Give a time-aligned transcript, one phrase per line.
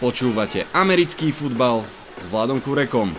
[0.00, 1.84] Počúvate americký futbal
[2.16, 3.12] s Vladom Kurekom.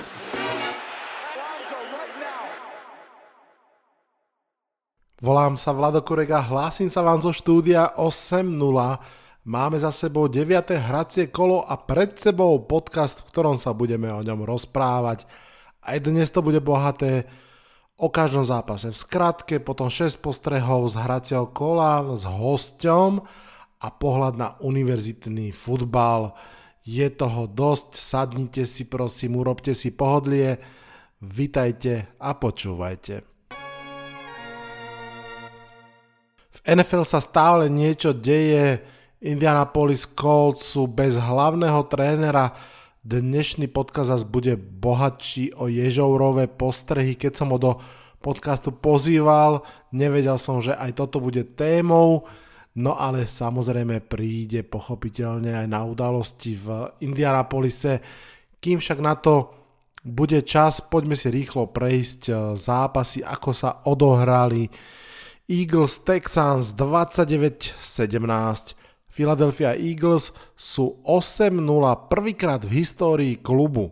[5.22, 8.50] Volám sa Vlado Kurek a hlásim sa vám zo štúdia 8.0.
[9.46, 10.74] Máme za sebou 9.
[10.82, 15.30] hracie kolo a pred sebou podcast, v ktorom sa budeme o ňom rozprávať.
[15.86, 17.30] Aj dnes to bude bohaté
[17.94, 23.22] o každom zápase v skratke, potom 6 postrehov z hracieho kola s hosťom
[23.86, 26.34] a pohľad na univerzitný futbal.
[26.82, 30.58] Je toho dosť, sadnite si prosím, urobte si pohodlie,
[31.22, 33.22] vitajte a počúvajte.
[36.50, 38.82] V NFL sa stále niečo deje,
[39.22, 42.58] Indianapolis Colts sú bez hlavného trénera,
[43.06, 47.78] dnešný podcast zase bude bohatší o ježourové postrehy, keď som ho do
[48.26, 49.62] podcastu pozýval,
[49.94, 52.26] nevedel som, že aj toto bude témou,
[52.72, 58.00] No ale samozrejme príde pochopiteľne aj na udalosti v Indianapolise.
[58.64, 59.62] Kým však na to
[60.02, 64.72] bude čas, poďme si rýchlo prejsť eh, zápasy, ako sa odohrali.
[65.52, 67.76] Eagles Texans 29-17.
[69.12, 71.60] Philadelphia Eagles sú 8-0
[72.08, 73.92] prvýkrát v histórii klubu.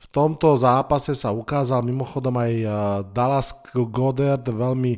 [0.00, 2.68] V tomto zápase sa ukázal mimochodom aj eh,
[3.12, 4.96] Dallas Goddard veľmi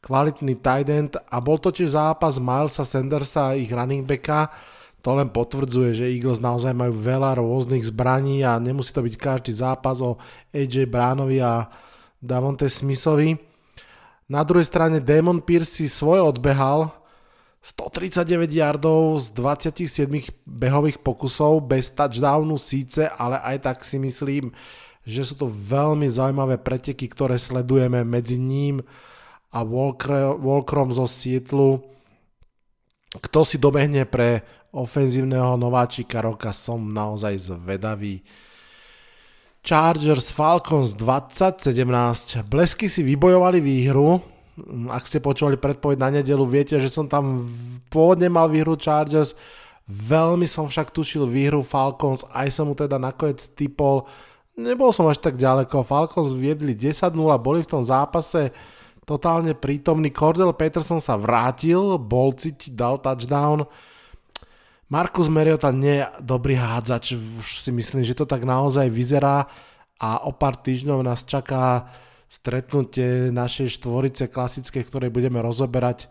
[0.00, 4.48] kvalitný tight end a bol to tiež zápas Milesa Sandersa a ich running backa.
[5.00, 9.52] To len potvrdzuje, že Eagles naozaj majú veľa rôznych zbraní a nemusí to byť každý
[9.56, 10.20] zápas o
[10.52, 11.72] AJ Bránovi a
[12.20, 13.32] Davonte Smithovi.
[14.28, 16.92] Na druhej strane Damon Pierce si svoje odbehal,
[17.60, 20.08] 139 yardov z 27
[20.48, 24.48] behových pokusov, bez touchdownu síce, ale aj tak si myslím,
[25.04, 28.80] že sú to veľmi zaujímavé preteky, ktoré sledujeme medzi ním
[29.50, 29.66] a
[30.38, 31.82] Walkerom zo Sietlu.
[33.10, 38.22] Kto si dobehne pre ofenzívneho nováčika roka, som naozaj zvedavý.
[39.60, 42.46] Chargers Falcons 2017.
[42.46, 44.22] Blesky si vybojovali výhru.
[44.88, 47.44] Ak ste počúvali predpoveď na nedelu, viete, že som tam
[47.90, 49.34] pôvodne mal výhru Chargers.
[49.90, 54.06] Veľmi som však tušil výhru Falcons, aj som mu teda nakoniec typol.
[54.54, 55.82] Nebol som až tak ďaleko.
[55.82, 57.10] Falcons viedli 10-0,
[57.42, 58.54] boli v tom zápase
[59.04, 60.12] totálne prítomný.
[60.12, 63.66] Cordell Peterson sa vrátil, bol cítiť, dal touchdown.
[64.90, 69.46] Markus Mariota nie je dobrý hádzač, už si myslím, že to tak naozaj vyzerá
[70.02, 71.86] a o pár týždňov nás čaká
[72.30, 76.10] stretnutie našej štvorice klasické, ktorej budeme rozoberať,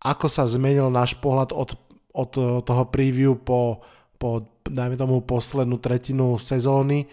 [0.00, 1.76] ako sa zmenil náš pohľad od,
[2.12, 2.30] od
[2.64, 3.84] toho preview po,
[4.16, 7.08] po, dajme tomu, poslednú tretinu sezóny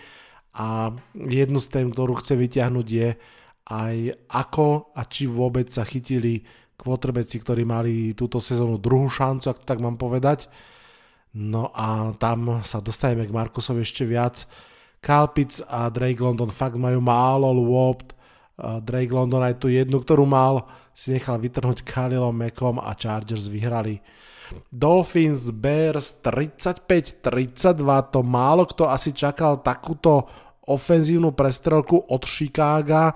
[0.55, 3.09] a jednu z tém, ktorú chce vyťahnuť je,
[3.67, 6.39] aj ako a či vôbec sa chytili
[6.79, 10.47] kvotrbeci, ktorí mali túto sezónu druhú šancu, ak to tak mám povedať.
[11.35, 14.47] No a tam sa dostaneme k Markusovi ešte viac.
[15.03, 18.15] Kalpic a Drake London fakt majú málo lôpt.
[18.57, 20.65] Drake London aj tú jednu, ktorú mal,
[20.97, 24.01] si nechal vytrhnúť Khalilom Mekom a Chargers vyhrali.
[24.71, 27.21] Dolphins Bears 35-32,
[28.09, 30.25] to málo kto asi čakal takúto
[30.65, 33.11] ofenzívnu prestrelku od Chicaga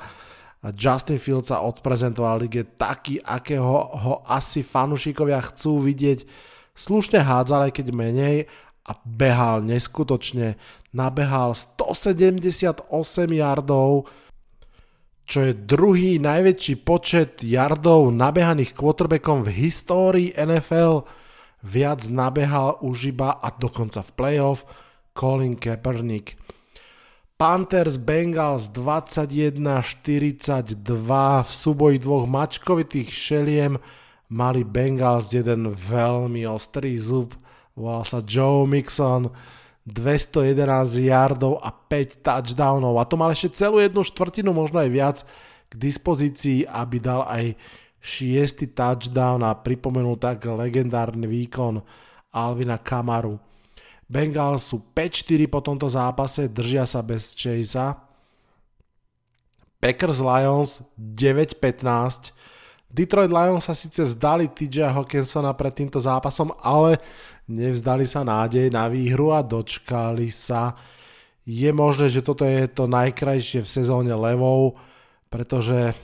[0.70, 6.22] Justin Fields sa odprezentoval lige taký, akého ho asi fanúšikovia chcú vidieť.
[6.78, 8.38] Slušne hádzal, aj keď menej
[8.86, 10.62] a behal neskutočne.
[10.94, 12.94] Nabehal 178
[13.34, 14.06] yardov,
[15.26, 21.10] čo je druhý najväčší počet yardov nabehaných quarterbackom v histórii NFL.
[21.66, 24.66] Viac nabehal už iba a dokonca v playoff
[25.18, 26.38] Colin Kaepernick.
[27.41, 30.78] Panthers Bengals 21-42
[31.41, 33.81] v súboji dvoch mačkovitých šeliem
[34.29, 37.34] mali Bengals jeden veľmi ostrý zub,
[37.74, 39.34] volal sa Joe Mixon,
[39.90, 43.01] 211 yardov a 5 touchdownov.
[43.01, 45.18] A to mal ešte celú jednu štvrtinu, možno aj viac
[45.66, 47.57] k dispozícii, aby dal aj
[47.97, 51.81] šiestý touchdown a pripomenul tak legendárny výkon
[52.38, 53.50] Alvina Kamaru.
[54.12, 57.96] Bengals sú 5-4 po tomto zápase, držia sa bez Chasea.
[59.80, 62.36] Packers Lions 9-15.
[62.92, 67.00] Detroit Lions sa síce vzdali TJ Hawkinsona pred týmto zápasom, ale
[67.48, 70.75] nevzdali sa nádej na výhru a dočkali sa.
[71.48, 74.75] Je možné, že toto je to najkrajšie v sezóne levou,
[75.31, 75.96] pretože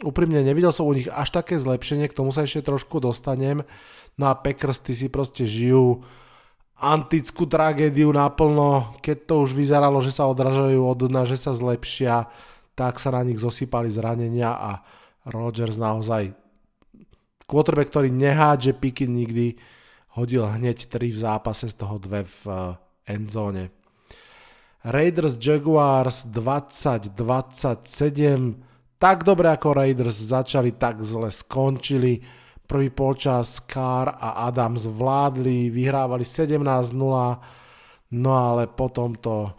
[0.00, 3.68] úprimne nevidel som u nich až také zlepšenie, k tomu sa ešte trošku dostanem.
[4.16, 6.00] No a Packers ty si proste žijú
[6.80, 12.24] antickú tragédiu naplno, keď to už vyzeralo, že sa odražajú od dna, že sa zlepšia,
[12.72, 14.80] tak sa na nich zosypali zranenia a
[15.28, 16.32] Rodgers naozaj
[17.44, 19.60] quarterback, ktorý nehádže piky nikdy,
[20.14, 22.76] hodil hneď 3 v zápase, z toho 2 v eh,
[23.12, 23.68] endzóne.
[24.80, 28.56] Raiders Jaguars 20-27,
[28.96, 32.39] tak dobre ako Raiders začali, tak zle skončili.
[32.70, 36.94] Prvý polčas Carr a Adams vládli, vyhrávali 17-0,
[38.14, 39.50] no ale potom to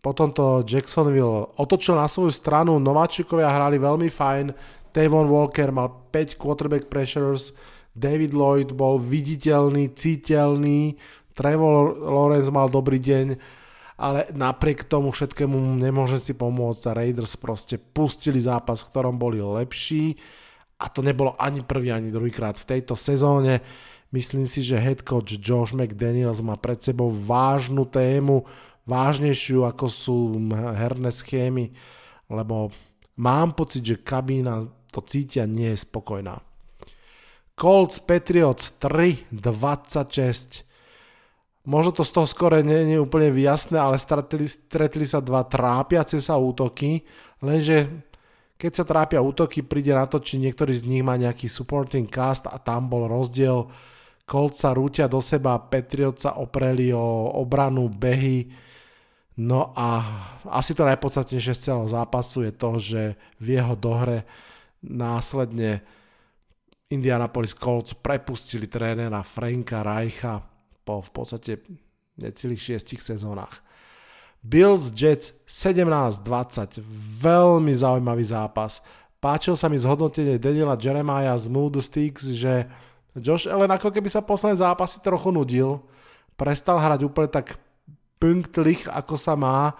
[0.00, 4.52] potom to Jacksonville otočil na svoju stranu, nováčikovia hrali veľmi fajn,
[4.96, 7.56] Tavon Walker mal 5 quarterback pressures,
[7.92, 10.96] David Lloyd bol viditeľný, citeľný,
[11.36, 13.26] Trevor Lawrence mal dobrý deň,
[13.96, 16.94] ale napriek tomu všetkému nemôžem si pomôcť.
[16.94, 20.16] Raiders proste pustili zápas, v ktorom boli lepší
[20.78, 23.62] a to nebolo ani prvý, ani druhýkrát v tejto sezóne.
[24.10, 28.46] Myslím si, že head coach Josh McDaniels má pred sebou vážnu tému,
[28.86, 30.16] vážnejšiu ako sú
[30.52, 31.72] herné schémy,
[32.30, 32.70] lebo
[33.18, 36.38] mám pocit, že kabína to cítia nie je spokojná.
[37.54, 40.66] Colts Patriots 3-26.
[41.64, 45.46] Možno to z toho skore nie, nie je úplne jasné, ale stretli, stretli sa dva
[45.46, 47.02] trápiace sa útoky,
[47.40, 47.88] lenže
[48.54, 52.46] keď sa trápia útoky, príde na to, či niektorý z nich má nejaký supporting cast
[52.46, 53.68] a tam bol rozdiel.
[54.24, 58.48] Colts sa rútia do seba, Patriots sa opreli o obranu, behy,
[59.34, 59.98] No a
[60.46, 63.02] asi to najpodstatnejšie z celého zápasu je to, že
[63.42, 64.22] v jeho dohre
[64.78, 65.82] následne
[66.86, 70.38] Indianapolis Colts prepustili trénera Franka Reicha
[70.86, 71.52] po v podstate
[72.14, 73.58] necelých šiestich sezónach.
[74.44, 76.84] Bills Jets 17-20,
[77.24, 78.84] veľmi zaujímavý zápas.
[79.16, 82.68] Páčil sa mi zhodnotenie Daniela Jeremiah z Mood Sticks, že
[83.16, 85.80] Josh Allen ako keby sa posledné zápasy trochu nudil,
[86.36, 87.56] prestal hrať úplne tak
[88.20, 89.72] punktlich, ako sa má,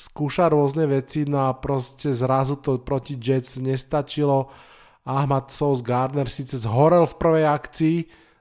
[0.00, 4.48] skúša rôzne veci, no a proste zrazu to proti Jets nestačilo.
[5.04, 7.98] Ahmad Sos Gardner síce zhorel v prvej akcii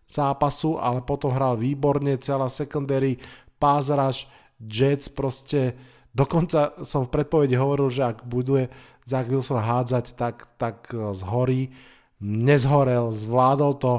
[0.07, 3.19] zápasu, ale potom hral výborne, celá secondary,
[3.59, 4.23] rush,
[4.59, 5.75] Jets proste,
[6.15, 8.71] dokonca som v predpovedi hovoril, že ak buduje
[9.05, 11.75] Zach Wilson hádzať, tak, tak zhorí.
[12.23, 13.93] Nezhorel, zvládol to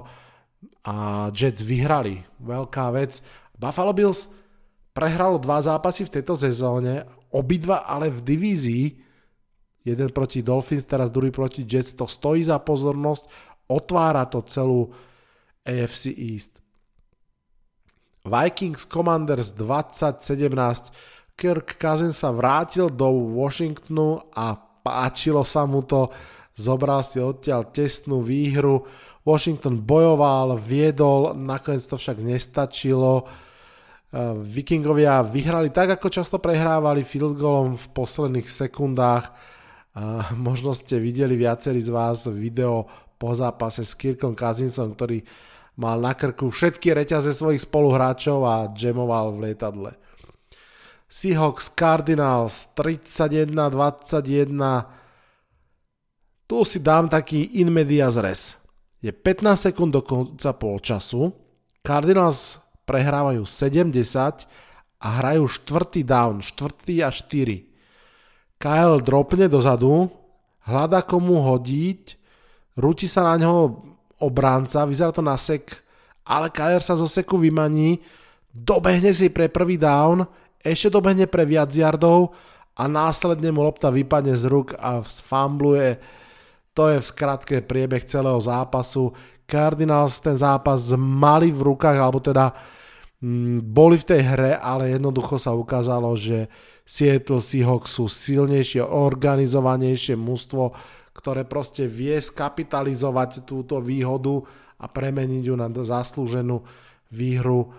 [0.87, 2.25] a Jets vyhrali.
[2.41, 3.21] Veľká vec.
[3.59, 4.31] Buffalo Bills
[4.97, 8.85] prehralo dva zápasy v tejto sezóne, obidva ale v divízii,
[9.85, 13.29] jeden proti Dolphins, teraz druhý proti Jets, to stojí za pozornosť,
[13.69, 14.89] otvára to celú
[15.63, 16.57] AFC East.
[18.27, 20.91] Vikings Commanders 2017
[21.39, 23.07] Kirk Cousins sa vrátil do
[23.39, 26.11] Washingtonu a páčilo sa mu to,
[26.59, 28.83] zobral si odtiaľ tesnú výhru,
[29.23, 33.27] Washington bojoval, viedol, nakoniec to však nestačilo,
[34.43, 39.29] Vikingovia vyhrali tak, ako často prehrávali field goalom v posledných sekundách.
[40.39, 42.87] Možno ste videli viacerí z vás video
[43.21, 45.21] po zápase s Kirkom Kazinsom, ktorý
[45.77, 49.93] mal na krku všetky reťaze svojich spoluhráčov a jamoval v lietadle.
[51.07, 54.97] Seahawks Cardinals 31-21
[56.47, 58.55] tu si dám taký in medias res.
[59.03, 61.35] Je 15 sekúnd do konca polčasu.
[61.83, 64.47] Cardinals prehrávajú 70
[65.03, 67.67] a hrajú štvrtý down, štvrtý a 4.
[68.57, 70.09] Kyle dropne dozadu,
[70.65, 72.17] hľada komu hodiť,
[72.79, 73.55] rúti sa na ňo
[74.21, 75.73] obránca, vyzerá to na sek,
[76.27, 78.03] ale Kyle sa zo seku vymaní,
[78.51, 80.27] dobehne si pre prvý down,
[80.61, 82.35] ešte dobehne pre viac yardov
[82.75, 85.97] a následne mu lopta vypadne z ruk a sfambluje.
[86.75, 89.15] To je v skratke priebeh celého zápasu.
[89.47, 92.53] Cardinals ten zápas mali v rukách, alebo teda
[93.17, 96.53] Mm, boli v tej hre, ale jednoducho sa ukázalo, že
[96.85, 100.77] Seattle Seahawks sú silnejšie, organizovanejšie mužstvo,
[101.17, 104.45] ktoré proste vie skapitalizovať túto výhodu
[104.77, 106.61] a premeniť ju na zaslúženú
[107.09, 107.73] výhru.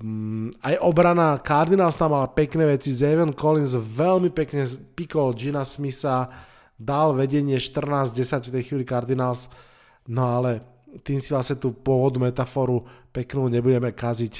[0.00, 4.64] Mm, aj obrana Cardinals tam mala pekné veci, Zaven Collins veľmi pekne
[4.96, 6.32] pikol Gina Smitha,
[6.80, 9.52] dal vedenie 14-10 v tej chvíli Cardinals,
[10.08, 10.64] no ale
[11.04, 14.34] tým si vlastne tú pôvodnú metaforu peknú nebudeme kaziť.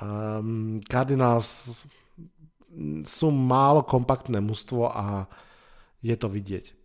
[0.00, 1.84] um, Cardinals
[3.04, 5.28] sú málo kompaktné mužstvo a
[6.00, 6.79] je to vidieť.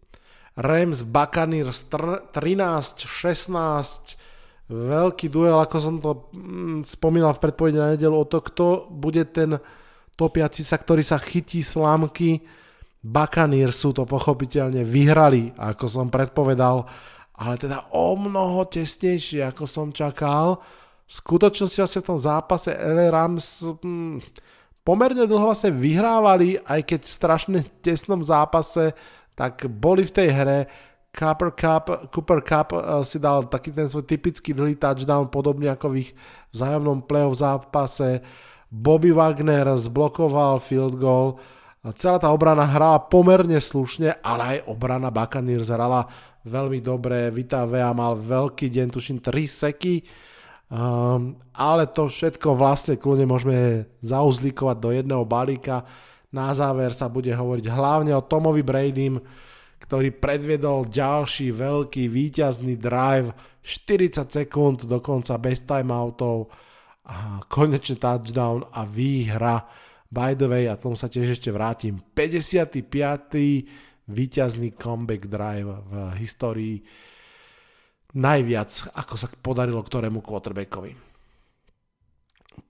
[0.56, 4.16] Rams Buccaneers 13-16
[4.72, 9.30] veľký duel, ako som to mm, spomínal v predpovedi na nedelu, o to, kto bude
[9.30, 9.62] ten
[10.16, 12.42] topiaci sa, ktorý sa chytí slámky.
[13.06, 16.90] Buccaneers sú to pochopiteľne vyhrali, ako som predpovedal
[17.36, 20.64] ale teda o mnoho tesnejšie, ako som čakal.
[21.06, 24.24] V skutočnosti vlastne v tom zápase LA Rams hm,
[24.82, 28.96] pomerne dlho vlastne vyhrávali, aj keď v strašne tesnom zápase,
[29.36, 30.60] tak boli v tej hre.
[31.16, 35.96] Cooper Cup, Cooper Cup uh, si dal taký ten svoj typický dlhý touchdown, podobne ako
[35.96, 36.12] v ich
[36.52, 38.20] vzájomnom playoff zápase.
[38.68, 41.40] Bobby Wagner zblokoval field goal.
[41.96, 46.10] Celá tá obrana hrala pomerne slušne, ale aj obrana Buccaneers hrala
[46.42, 47.30] veľmi dobre.
[47.30, 50.02] Vita Vea mal veľký deň, tuším 3 seky.
[50.66, 55.86] Um, ale to všetko vlastne kľudne môžeme zauzlíkovať do jedného balíka.
[56.36, 59.24] Na záver sa bude hovoriť hlavne o Tomovi Bradym,
[59.80, 63.32] ktorý predviedol ďalší veľký víťazný drive
[63.64, 66.52] 40 sekúnd dokonca bez timeoutov
[67.08, 69.64] a konečne touchdown a výhra
[70.16, 72.88] by the way, a tomu sa tiež ešte vrátim, 55.
[74.08, 76.80] víťazný comeback drive v histórii
[78.16, 80.96] najviac, ako sa podarilo ktorému quarterbackovi.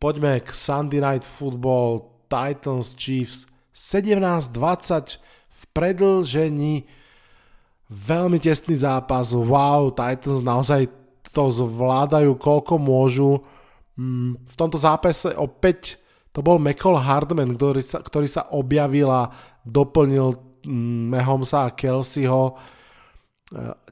[0.01, 3.45] Poďme k Sunday Night Football Titans Chiefs
[3.75, 5.19] 17-20
[5.51, 6.87] v predlžení
[7.91, 9.35] veľmi tesný zápas.
[9.35, 10.87] Wow, Titans naozaj
[11.35, 13.43] to zvládajú, koľko môžu.
[13.99, 15.99] Mm, v tomto zápase opäť
[16.31, 19.27] to bol McCall Hardman, ktorý sa, ktorý sa objavil a
[19.67, 22.55] doplnil mm, Mahomesa a Kelseyho.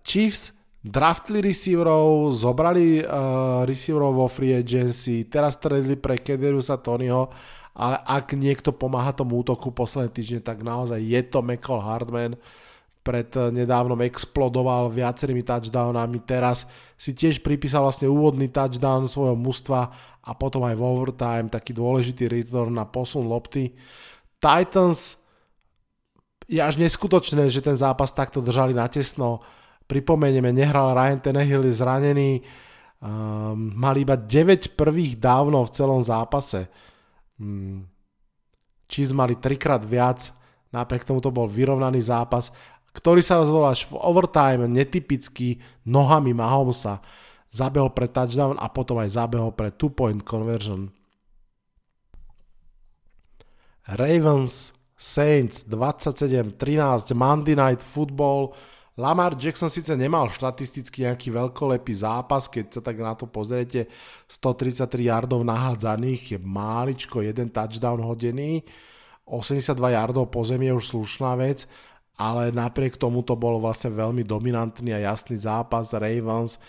[0.03, 0.51] Chiefs
[0.83, 7.31] draftli receiverov, zobrali uh, receiverov vo free agency, teraz stredli pre Kederusa Tonyho,
[7.73, 12.37] ale ak niekto pomáha tomu útoku posledné týždne, tak naozaj je to McCall Hardman.
[13.03, 16.63] Pred uh, nedávnom explodoval viacerými touchdownami, teraz
[16.95, 19.91] si tiež pripísal vlastne úvodný touchdown svojho mužstva
[20.23, 23.75] a potom aj v overtime taký dôležitý return na posun lopty.
[24.39, 25.19] Titans
[26.47, 29.43] je až neskutočné, že ten zápas takto držali natesno.
[29.43, 32.31] tesno Pripomenieme, nehral Ryan Tenehill, je zranený,
[33.03, 36.71] um, mal iba 9 prvých dávno v celom zápase.
[37.43, 37.83] Um,
[38.87, 40.31] Chiefs mali trikrát viac,
[40.71, 42.55] napriek tomu to bol vyrovnaný zápas,
[42.93, 47.01] ktorý sa rozhodol až v overtime, netypický, nohami Mahomesa.
[47.49, 50.93] Zabehol pre touchdown a potom aj zabehol pre two-point conversion.
[53.83, 58.55] Ravens, Saints 27-13, Monday Night Football,
[58.93, 63.89] Lamar Jackson síce nemal štatisticky nejaký veľkolepý zápas, keď sa tak na to pozriete,
[64.29, 68.61] 133 yardov nahádzaných, je máličko, jeden touchdown hodený,
[69.25, 71.65] 82 yardov po zemi je už slušná vec,
[72.21, 76.61] ale napriek tomu to bol vlastne veľmi dominantný a jasný zápas Ravens.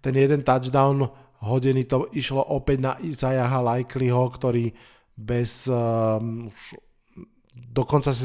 [0.00, 1.04] Ten jeden touchdown
[1.44, 4.72] hodený to išlo opäť na Isaiaha Likelyho, ktorý
[5.12, 6.48] bez um,
[7.52, 8.24] dokonca si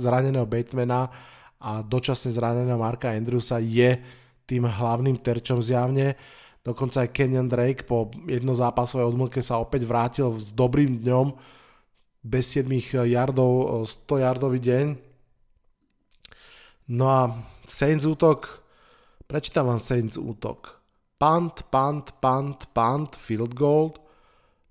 [0.00, 1.12] zraneného Batemana
[1.60, 3.96] a dočasne zraneného Marka Andrewsa je
[4.44, 6.14] tým hlavným terčom zjavne.
[6.62, 11.32] Dokonca aj Kenyon Drake po jednozápasovej odmlke sa opäť vrátil s dobrým dňom
[12.26, 12.66] bez 7
[13.06, 14.86] yardov, 100 yardový deň.
[16.90, 17.22] No a
[17.66, 18.62] Saints útok,
[19.26, 20.82] prečítam vám Saints útok.
[21.18, 23.96] Punt, punt, punt, punt, field goal,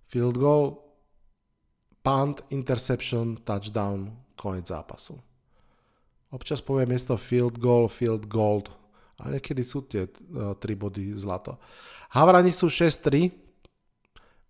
[0.07, 0.79] field goal,
[2.05, 5.24] punt, interception, touchdown, konec zápasu.
[6.35, 8.67] Občas povie miesto field goal, field gold.
[9.23, 11.55] A niekedy sú tie uh, tri body zlato.
[12.11, 13.31] Havrani sú 6-3.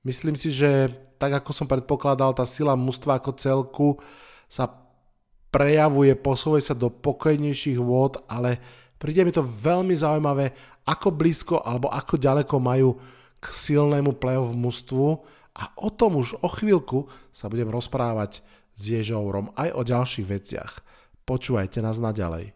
[0.01, 0.89] Myslím si, že
[1.21, 3.89] tak ako som predpokladal, tá sila mužstva ako celku
[4.49, 4.65] sa
[5.53, 8.59] prejavuje, posúva sa do pokojnejších vôd, ale
[8.97, 10.51] príde mi to veľmi zaujímavé,
[10.83, 12.99] ako blízko alebo ako ďaleko majú
[13.39, 15.07] k silnému playoff mužstvu
[15.55, 18.43] a o tom už o chvíľku sa budem rozprávať
[18.75, 20.73] s Ježourom aj o ďalších veciach.
[21.25, 22.53] Počúvajte nás naďalej.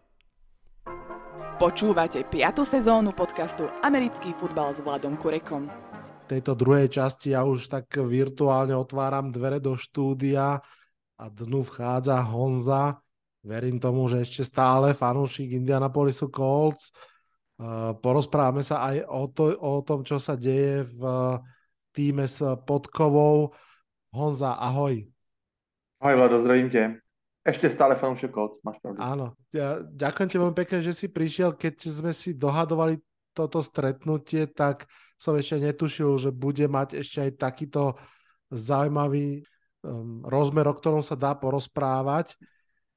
[1.58, 2.62] Počúvate 5.
[2.62, 5.66] sezónu podcastu Americký futbal s Vladom Kurekom.
[5.66, 10.62] V tejto druhej časti ja už tak virtuálne otváram dvere do štúdia
[11.18, 13.02] a dnu vchádza Honza.
[13.42, 16.94] Verím tomu, že ešte stále fanúšik Indianapolisu Colts.
[17.98, 21.02] Porozprávame sa aj o, to, o tom, čo sa deje v
[21.90, 23.50] týme s Podkovou.
[24.14, 25.10] Honza, ahoj.
[25.98, 27.09] Ahoj Vlado, zdravím tě.
[27.40, 29.00] Ešte stále fanúšik Colts, máš pravdu.
[29.00, 31.56] Áno, ja, ďakujem ti veľmi pekne, že si prišiel.
[31.56, 33.00] Keď sme si dohadovali
[33.32, 34.84] toto stretnutie, tak
[35.16, 37.96] som ešte netušil, že bude mať ešte aj takýto
[38.52, 39.40] zaujímavý
[39.80, 42.36] um, rozmer, o ktorom sa dá porozprávať.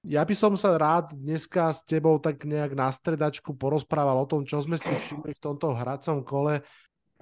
[0.03, 4.43] Ja by som sa rád dneska s tebou tak nejak na stredačku porozprával o tom,
[4.43, 6.67] čo sme si všimli v tomto hracom kole.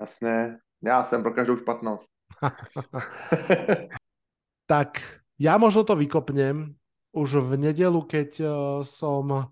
[0.01, 2.09] Jasné, ja som pro každú špatnosť.
[4.71, 6.80] tak ja možno to vykopnem
[7.11, 8.51] už v nedelu, keď uh,
[8.87, 9.51] som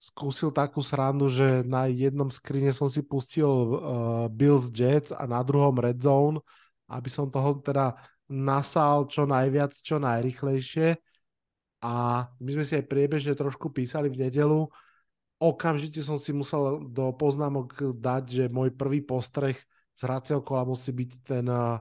[0.00, 5.40] skúsil takú srandu, že na jednom skrine som si pustil uh, Bills Jets a na
[5.40, 6.44] druhom Red Zone,
[6.92, 7.96] aby som toho teda
[8.28, 10.96] nasal čo najviac, čo najrychlejšie.
[11.84, 14.68] A my sme si aj priebežne trošku písali v nedelu.
[15.36, 19.56] okamžite som si musel do poznámok dať, že môj prvý postreh
[19.92, 21.80] z hracieho kola musí byť ten uh,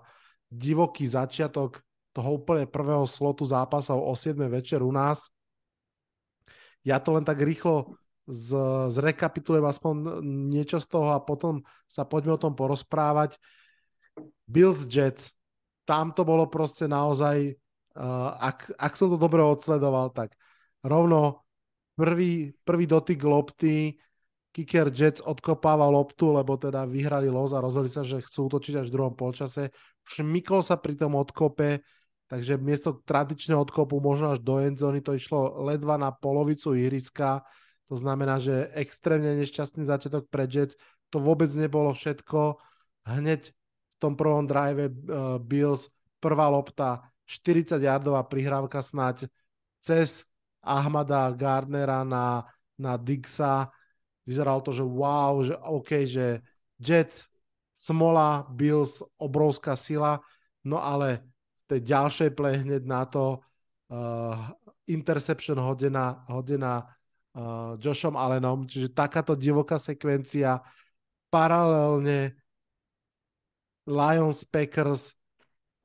[0.52, 1.80] divoký začiatok
[2.14, 5.34] toho úplne prvého slotu zápasov o 7 večer u nás.
[6.86, 7.98] Ja to len tak rýchlo
[8.30, 8.56] z,
[8.94, 9.94] zrekapitulujem aspoň
[10.24, 13.36] niečo z toho a potom sa poďme o tom porozprávať.
[14.46, 15.34] Bills Jets,
[15.84, 17.52] tam to bolo proste naozaj,
[17.98, 20.38] uh, ak, ak som to dobre odsledoval, tak
[20.86, 21.44] rovno
[21.98, 23.98] prvý, prvý dotyk lopty,
[24.54, 28.88] kicker Jets odkopáva loptu, lebo teda vyhrali los a rozhodli sa, že chcú útočiť až
[28.94, 29.74] v druhom polčase.
[30.06, 31.82] Šmykol sa pri tom odkope,
[32.28, 37.44] takže miesto tradičného odkopu možno až do endzony to išlo ledva na polovicu ihriska.
[37.92, 40.80] To znamená, že extrémne nešťastný začiatok pre Jets.
[41.14, 42.58] To vôbec nebolo všetko.
[43.06, 45.92] Hneď v tom prvom drive uh, Bills
[46.24, 49.28] prvá lopta, 40 yardová prihrávka snáď
[49.84, 50.24] cez
[50.64, 52.48] Ahmada Gardnera na,
[52.80, 53.68] na Dixa.
[54.24, 56.40] Vyzeralo to, že wow, že OK, že
[56.80, 57.28] Jets,
[57.76, 60.24] smola, Bills, obrovská sila,
[60.64, 61.33] no ale
[61.68, 63.40] tej ďalšej play hneď na to
[63.90, 64.52] uh,
[64.88, 70.60] interception hodená, hodená uh, Joshom Allenom, čiže takáto divoká sekvencia
[71.32, 72.38] paralelne
[73.90, 75.18] Lions, Packers,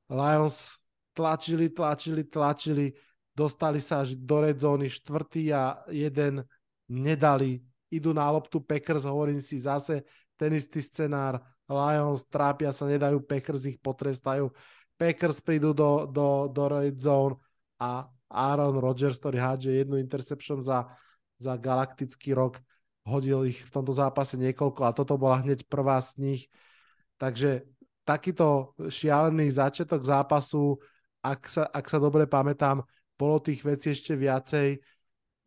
[0.06, 0.78] Lions
[1.14, 2.86] tlačili, tlačili, tlačili,
[3.34, 6.46] dostali sa až do red zóny, štvrtý a jeden
[6.86, 7.58] nedali,
[7.90, 10.06] idú na loptu Packers, hovorím si zase
[10.38, 14.48] ten istý scenár, Lions trápia sa, nedajú Packers, ich potrestajú,
[14.98, 17.38] Packers prídu do, do, do red zone
[17.78, 20.90] a Aaron Rodgers, ktorý hádže jednu interception za,
[21.38, 22.58] za galaktický rok,
[23.06, 26.42] hodil ich v tomto zápase niekoľko a toto bola hneď prvá z nich.
[27.16, 27.64] Takže
[28.04, 30.76] takýto šialený začiatok zápasu,
[31.22, 32.84] ak sa, ak sa dobre pamätám,
[33.16, 34.82] bolo tých vecí ešte viacej.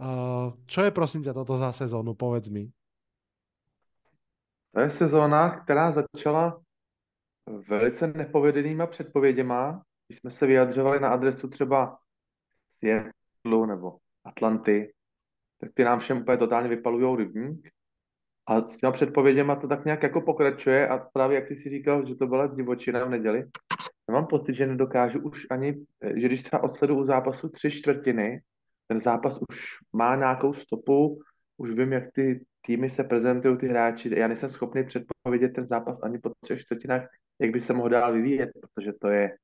[0.01, 2.65] Uh, čo je prosím ťa toto za sezónu, povedz mi.
[4.73, 6.61] To je sezóna, která začala
[7.67, 9.83] velice nepovedenýma předpověděma.
[10.07, 11.97] Když jsme se vyjadřovali na adresu třeba
[12.79, 14.93] Seattle nebo Atlanty,
[15.57, 17.69] tak ty nám všem úplně totálně vypalují rybník.
[18.47, 22.05] A s těma předpověděma to tak nějak jako pokračuje a právě jak ty si říkal,
[22.05, 23.45] že to byla divočina v neděli,
[24.09, 28.41] já mám pocit, že nedokážu už ani, že když třeba odsledu u zápasu tři čtvrtiny,
[28.87, 29.57] ten zápas už
[29.93, 31.19] má nějakou stopu,
[31.57, 35.99] už vím, jak ty týmy se prezentují, ty hráči, já nejsem schopný předpovědět ten zápas
[36.03, 37.07] ani po třech čtvrtinách,
[37.41, 39.35] jak by se mohl dál vyvíjet, protože to je,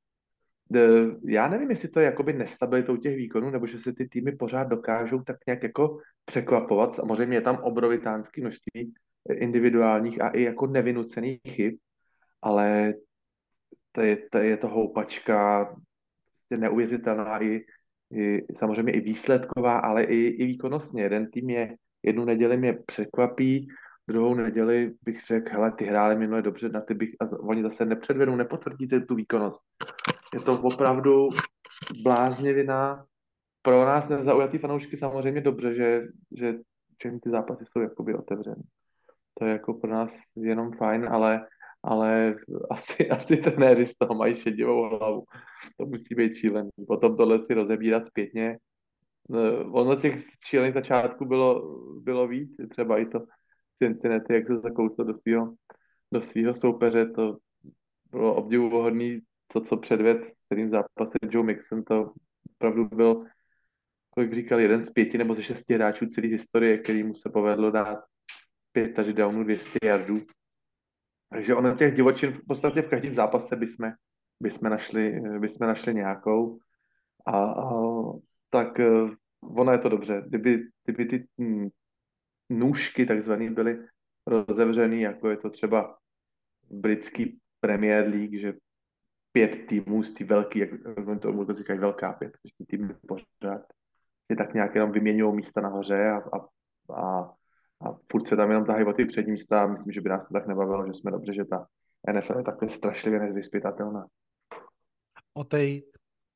[1.25, 4.63] já nevím, jestli to je jakoby nestabilitou těch výkonů, nebo že se ty týmy pořád
[4.63, 6.93] dokážou tak nějak jako překvapovat.
[6.93, 8.93] Samozřejmě je tam obrovitánský množství
[9.31, 11.73] individuálních a i jako nevinucených chyb,
[12.41, 12.93] ale
[13.91, 17.65] to je to, je to houpačka prostě neuvěřitelná i,
[18.11, 21.03] i samozřejmě i výsledková, ale i, i výkonnostně.
[21.03, 23.67] Jeden tým je, jednu neděli mě překvapí,
[24.07, 27.85] druhou neděli bych řekl, hele, ty hráli minule dobře, na ty bych, a oni zase
[27.85, 29.61] nepředvedou, nepotvrdíte tu výkonnost.
[30.33, 31.29] Je to opravdu
[32.03, 33.05] bláznivina.
[33.61, 36.01] Pro nás nezaujatý fanoušky samozřejmě dobře, že,
[36.37, 36.55] že
[36.97, 38.63] všechny ty zápasy jsou jakoby otevřené.
[39.39, 41.47] To je jako pro nás jenom fajn, ale
[41.83, 42.35] ale
[42.71, 45.23] asi, asi trenéři z toho mají šedivou hlavu.
[45.77, 46.69] To musí být šílený.
[46.87, 48.57] Potom tohle si rozebírat zpětně.
[49.29, 49.39] No,
[49.73, 53.19] ono těch šílených začátků bylo, bylo víc, třeba i to
[53.83, 55.53] Cincinnati, jak se zakouslo do svého
[56.13, 57.37] do svýho soupeře, to
[58.11, 62.13] bylo obdivuhodný, to, co předved v celým zápase Joe Mixon, to
[62.55, 63.25] opravdu byl,
[64.09, 67.71] kolik říkal, jeden z pěti nebo ze šesti hráčů celé historie, který mu se povedlo
[67.71, 67.99] dát
[68.71, 70.21] pět touchdownů 200 yardů
[71.29, 73.91] takže ono těch divočin v podstatě v každém zápase bychom,
[74.39, 76.59] bychom, našli, bychom našli nějakou.
[77.25, 77.63] A, a
[78.49, 79.09] tak eh,
[79.41, 80.23] ono je to dobře.
[80.27, 81.27] Kdyby, kdyby ty
[82.49, 83.87] nůžky takzvané byly
[84.27, 85.97] rozevřený, jako je to třeba
[86.69, 88.53] britský Premier League, že
[89.31, 90.69] pět týmů z té velký, jak
[91.21, 93.61] to, to říkají velká pět, ty týmy pořád
[94.31, 96.47] si tak nějak jenom vyměňují místa nahoře a, a,
[97.01, 97.33] a
[97.81, 100.27] a furt se tam jenom tahají o ty přední místa a myslím, že by nás
[100.27, 101.67] to tak nebavilo, že jsme dobře, že ta
[102.13, 104.05] NFL je takhle strašlivě nevyspytatelná.
[105.33, 105.85] O tej,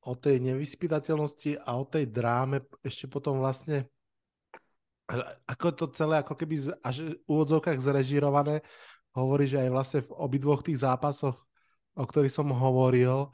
[0.06, 3.90] o tej nevyspytateľnosti a o tej dráme ešte potom vlastne
[5.44, 8.64] ako to celé ako keby až v úvodzovkách zrežírované
[9.12, 11.36] hovorí, že aj vlastne v obidvoch tých zápasoch,
[11.92, 13.28] o ktorých som hovoril,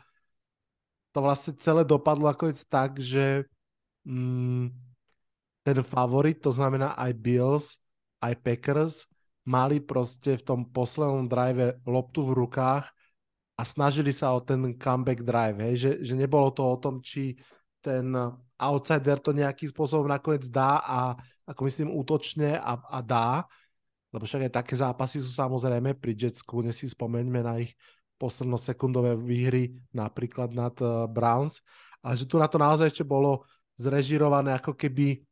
[1.15, 3.47] to vlastne celé dopadlo ako tak, že
[4.03, 4.75] mm,
[5.63, 7.67] ten favorit, to znamená aj Bills,
[8.19, 9.07] aj Packers
[9.49, 12.85] mali proste v tom poslednom drive loptu v rukách
[13.59, 15.75] a snažili sa o ten comeback drive, hej?
[15.79, 17.33] Že, že nebolo to o tom, či
[17.81, 18.13] ten
[18.61, 21.17] outsider to nejakým spôsobom nakoniec dá a,
[21.49, 23.49] ako myslím útočne a, a dá,
[24.13, 27.73] lebo však aj také zápasy sú samozrejme pri Jetsku, dnes si spomeňme na ich
[28.21, 31.65] poslednosekundové výhry napríklad nad uh, Browns,
[32.05, 33.49] ale že tu na to naozaj ešte bolo
[33.81, 35.23] zrežirované ako keby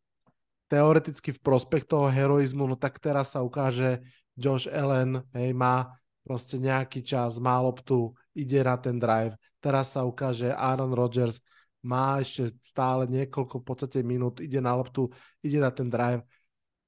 [0.70, 4.02] teoreticky v prospech toho heroizmu, no tak teraz sa ukáže
[4.35, 5.94] Josh Allen, hej, má
[6.26, 9.38] proste nejaký čas, má loptu, ide na ten drive.
[9.62, 11.38] Teraz sa ukáže Aaron Rodgers,
[11.87, 15.07] má ešte stále niekoľko v podstate minút, ide na loptu,
[15.38, 16.27] ide na ten drive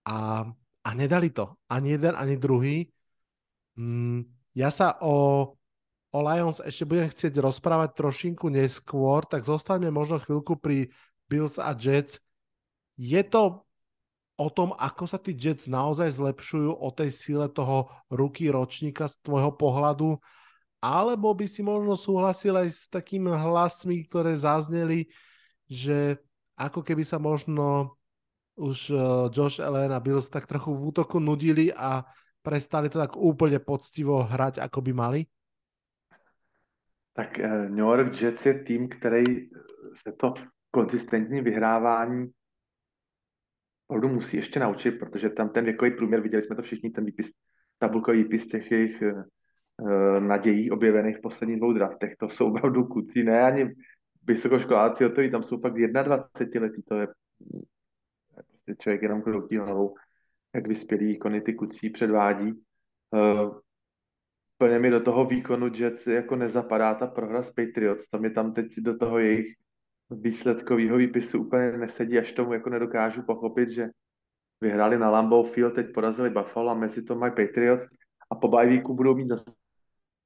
[0.02, 0.42] a,
[0.82, 1.54] a nedali to.
[1.70, 2.90] Ani jeden, ani druhý.
[3.78, 4.26] Mm,
[4.58, 5.54] ja sa o,
[6.10, 10.90] o Lions ešte budem chcieť rozprávať trošinku neskôr, tak zostaňme možno chvíľku pri
[11.30, 12.18] Bills a Jets.
[12.98, 13.62] Je to
[14.38, 19.14] o tom, ako sa tí Jets naozaj zlepšujú, o tej sile toho ruky ročníka z
[19.22, 20.18] tvojho pohľadu,
[20.78, 25.10] alebo by si možno súhlasil aj s takými hlasmi, ktoré zazneli,
[25.66, 26.18] že
[26.54, 27.98] ako keby sa možno
[28.58, 28.98] už eh,
[29.30, 32.02] Josh Allen a Bills tak trochu v útoku nudili a
[32.42, 35.20] prestali to tak úplne poctivo hrať, ako by mali?
[37.14, 39.50] Tak eh, New York Jets je tým, který
[39.94, 40.34] se to
[40.70, 42.30] konzistentní vyhrávání
[43.88, 47.30] opravdu musí ještě naučit, protože tam ten věkový průměr, viděli jsme to všichni, ten výpis,
[47.78, 49.22] tabulkový výpis těch jejich uh,
[50.20, 53.74] nadějí objevených v posledních dvou draftech, to jsou opravdu kucí, ne ani
[54.22, 57.08] vysokoškoláci hotoví, tam jsou pak 21 letí, to je
[58.34, 59.94] prostě člověk jenom kroutí hlavou,
[60.54, 62.52] jak vyspělí ikony ty kucí předvádí.
[63.10, 63.58] Uh,
[64.58, 68.52] plně mi do toho výkonu Jets jako nezapadá ta prohra s Patriots, tam je tam
[68.52, 69.54] teď do toho jejich
[70.10, 73.88] výsledkového výpisu úplně nesedí, až tomu jako nedokážu pochopit, že
[74.60, 77.86] vyhráli na Lambeau Field, teď porazili Buffalo a mezi to mají Patriots
[78.30, 79.44] a po bajvíku budou mít zase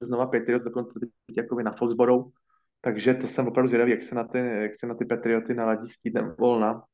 [0.07, 0.93] znova Patriots, dokonce
[1.27, 2.33] teď na Foxborough,
[2.81, 5.89] takže to jsem opravdu zvědavý, jak se na ty, jak se na ty Patrioty naladí
[5.89, 6.85] s týdnem volna,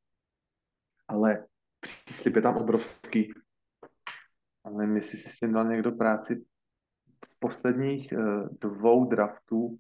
[1.08, 1.46] ale
[1.80, 3.32] příslip je tam obrovský.
[4.64, 6.44] Ale nevím, jestli si s tím dal někdo práci.
[7.26, 9.78] Z posledních uh, dvou draftů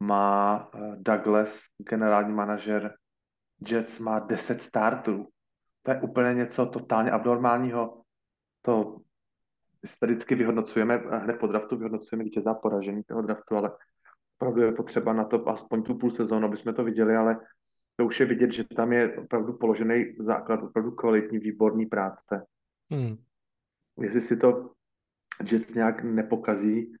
[0.00, 2.94] má eh, Douglas, generální manažer
[3.68, 5.28] Jets, má 10 startů.
[5.82, 8.02] To je úplně něco totálně abnormálního.
[8.62, 8.96] To
[10.02, 13.72] vždycky vyhodnocujeme, hned po draftu vyhodnocujeme vítěza poražení toho draftu, ale
[14.36, 17.36] opravdu je potřeba na to aspoň tu půl sezónu, aby jsme to viděli, ale
[17.96, 22.46] to už je vidět, že tam je opravdu položený základ opravdu kvalitní, výborný práce.
[22.90, 23.16] Hmm.
[24.00, 24.70] Jestli si to
[25.50, 26.96] Jets nějak nepokazí,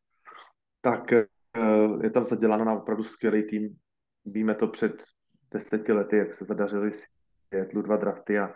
[0.80, 1.12] tak
[1.56, 3.76] Eh, je tam zaděláno na opravdu skvělý tým.
[4.24, 5.04] Víme to před
[5.50, 6.92] deseti lety, jak se zadařili
[7.48, 8.54] Seattle dva drafty a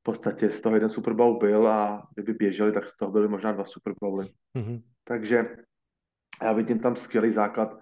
[0.00, 3.28] v podstatě z toho jeden Super Bowl byl a kdyby běželi, tak z toho byly
[3.28, 4.26] možná dva Super Bowly.
[4.56, 4.82] Mm-hmm.
[5.04, 5.56] Takže
[6.42, 7.78] já vidím tam skvělý základ.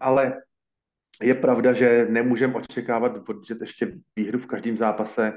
[0.00, 0.42] Ale
[1.22, 3.12] je pravda, že nemůžeme očekávat
[3.48, 5.32] že ještě výhru v každém zápase.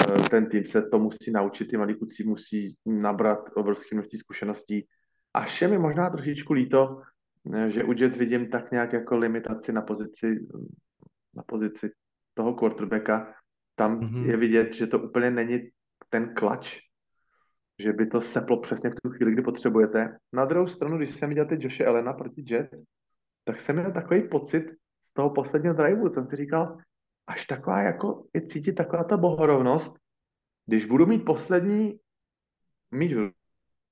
[0.00, 4.86] Eh, ten tým se to musí naučit, ty malí kluci musí nabrat obrovské množství zkušeností
[5.34, 7.02] Až je mi možná trošičku líto,
[7.54, 10.46] eh, že u Jets vidím tak nějak jako limitaci na pozici,
[11.34, 11.90] na pozici
[12.34, 13.34] toho quarterbacka.
[13.80, 14.28] Tam mm-hmm.
[14.28, 15.70] je vidět, že to úplně není
[16.08, 16.78] ten klač,
[17.78, 20.18] že by to seplo přesně v tu chvíli, kdy potřebujete.
[20.32, 22.78] Na druhou stranu, když jsem viděl teď Joše Elena proti Jets,
[23.44, 24.64] tak jsem měl takový pocit
[25.10, 26.78] z toho posledního driveu, jsem si říkal,
[27.26, 29.92] až taková jako je cítit taková ta bohorovnost,
[30.66, 32.00] když budu mít poslední
[32.90, 33.32] míč v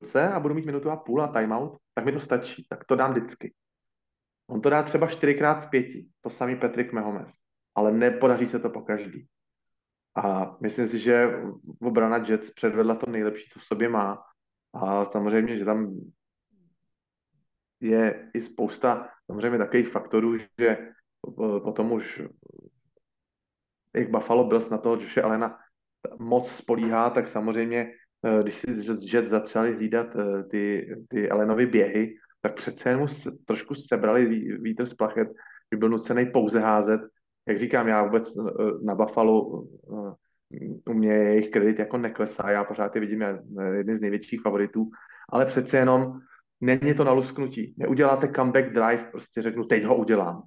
[0.03, 2.67] ruce a budu mít minutu a půl a timeout, tak mi to stačí.
[2.69, 3.55] Tak to dám vždycky.
[4.47, 7.33] On to dá třeba čtyřikrát z pěti, to samý Patrick Mahomes,
[7.75, 9.29] ale nepodaří se to po každý.
[10.15, 11.31] A myslím si, že
[11.81, 14.23] obrana Jets předvedla to nejlepší, co v sobě má.
[14.75, 16.01] A samozřejmě, že tam
[17.81, 20.79] je i spousta samozřejmě takových faktorů, že
[21.63, 22.23] potom už
[23.97, 25.59] jak Buffalo Bills na toho Joshe Alena
[26.19, 27.93] moc spolíhá, tak samozřejmě
[28.25, 28.67] Eh, když si
[29.01, 33.09] Jet začali hlídat eh, ty, ty Elenovy běhy, tak přece jenom
[33.45, 34.27] trošku sebrali
[34.59, 35.29] vítr z plachet,
[35.73, 37.01] že byl nucený pouze házet.
[37.49, 38.43] Jak říkám, já vůbec eh,
[38.83, 39.65] na Buffalo
[40.87, 43.25] u mě jejich kredit jako neklesá, já pořád je vidím
[43.77, 44.91] jeden z největších favoritů,
[45.29, 46.19] ale přece jenom
[46.61, 47.75] není to na lusknutí.
[47.79, 50.43] Neuděláte comeback drive, prostě řeknu, teď ho udělám.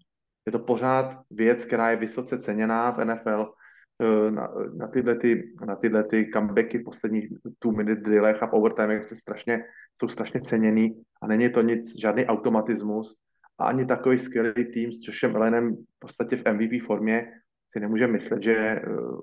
[0.45, 3.53] Je to pořád věc, která je vysoce ceněná v NFL
[4.01, 7.27] Eh, na, na, tyhle, ty, na tyhle ty comebacky v posledních
[7.59, 9.63] two minute drillech a v overtime se strašně,
[10.01, 13.15] jsou strašně ceněný a není to nic, žádný automatismus
[13.61, 17.31] a ani takový skvělý tým s Joshem Ellenem v podstatě v MVP formě
[17.71, 19.21] si nemůže myslet, že uh,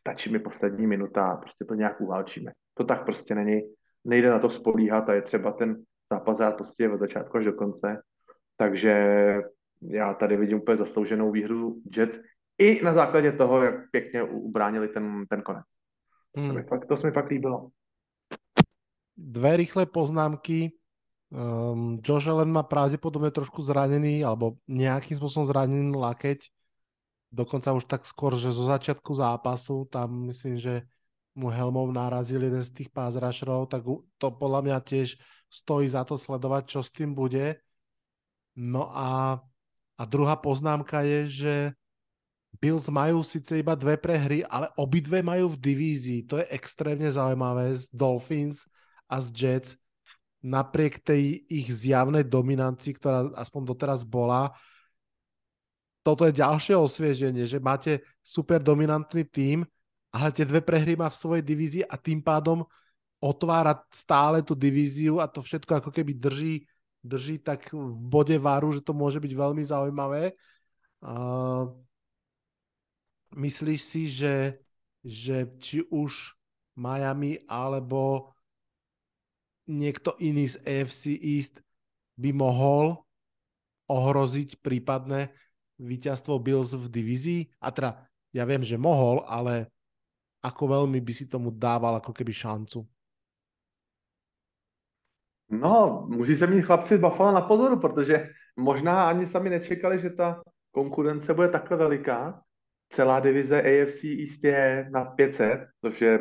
[0.00, 2.52] stačí mi poslední minuta a prostě to nějak uválčíme.
[2.74, 3.60] To tak prostě není.
[4.04, 5.82] Nejde na to spolíhat a je třeba ten
[6.12, 8.02] zápas dát prostě od začátku až do konce.
[8.56, 8.94] Takže
[9.82, 12.18] já tady vidím úplně zaslouženou výhru Jets
[12.58, 15.64] i na základě toho, jak pěkně ubránili ten, ten konec.
[16.36, 16.48] Hmm.
[16.48, 17.68] To, mi fakt, to se mi fakt líbilo.
[19.16, 20.72] Dve rýchle poznámky.
[21.32, 26.52] Um, Josh Allen má pravdepodobne trošku zranený, alebo nejakým spôsobom zranený lakeť.
[27.32, 30.84] Dokonca už tak skôr, že zo začiatku zápasu, tam myslím, že
[31.32, 33.80] mu helmou narazil jeden z tých rusherov, tak
[34.20, 35.16] to podľa mňa tiež
[35.48, 37.56] stojí za to sledovať, čo s tým bude.
[38.52, 39.40] No a,
[39.96, 41.54] a druhá poznámka je, že
[42.60, 46.28] Bills majú síce iba dve prehry, ale obidve majú v divízii.
[46.28, 48.68] To je extrémne zaujímavé z Dolphins
[49.08, 49.80] a z Jets.
[50.42, 54.50] Napriek tej ich zjavnej dominancii, ktorá aspoň doteraz bola,
[56.02, 59.62] toto je ďalšie osvieženie, že máte super dominantný tím,
[60.10, 62.66] ale tie dve prehry má v svojej divízii a tým pádom
[63.22, 66.66] otvára stále tú divíziu a to všetko ako keby drží,
[67.06, 70.34] drží tak v bode varu, že to môže byť veľmi zaujímavé.
[70.98, 71.70] Uh,
[73.38, 74.58] myslíš si, že,
[75.06, 76.34] že či už
[76.74, 78.34] Miami alebo
[79.72, 81.64] niekto iný z AFC East
[82.20, 83.00] by mohol
[83.88, 85.32] ohroziť prípadné
[85.80, 87.40] víťazstvo Bills v divízii?
[87.64, 87.90] A teda,
[88.36, 89.72] ja viem, že mohol, ale
[90.44, 92.84] ako veľmi by si tomu dával ako keby šancu?
[95.52, 100.10] No, musí se mít chlapci z Buffalo na pozoru, protože možná ani sami nečekali, že
[100.10, 102.42] ta konkurence bude takhle veliká.
[102.92, 106.20] Celá divize AFC East je na 500, což je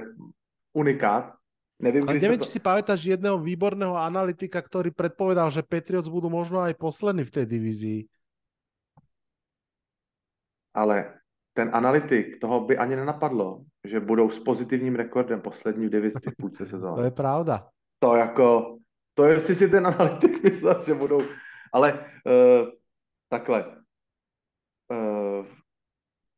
[0.73, 1.40] unikát.
[1.81, 2.45] Nevím, Ale neviem, to...
[2.45, 7.33] či si pamätáš jedného výborného analytika, ktorý predpovedal, že Patriots budú možno aj poslední v
[7.33, 7.99] tej divízii.
[10.77, 11.19] Ale
[11.57, 16.37] ten analytik, toho by ani nenapadlo, že budou s pozitivním rekordem poslední v divizi v
[16.37, 16.95] půlce sezóny.
[16.95, 17.67] To je pravda.
[17.99, 18.77] To jako,
[19.13, 21.21] to jestli si ten analytik myslel, že budou,
[21.73, 21.93] ale
[22.25, 22.69] uh,
[23.29, 23.65] takhle,
[24.93, 25.45] uh,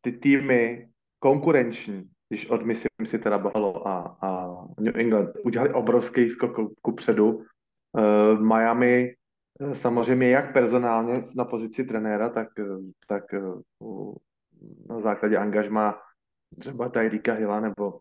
[0.01, 4.42] ty týmy konkurenční, když odmyslím si teda Buffalo a, a
[4.79, 7.45] New England, udělali obrovský skok ku předu.
[7.91, 9.15] Uh, Miami
[9.73, 12.47] samozřejmě jak personálně na pozici trenéra, tak,
[13.07, 13.23] tak
[13.79, 14.15] uh,
[14.89, 16.01] na základě angažma
[16.59, 17.99] třeba Tyrika Hilla nebo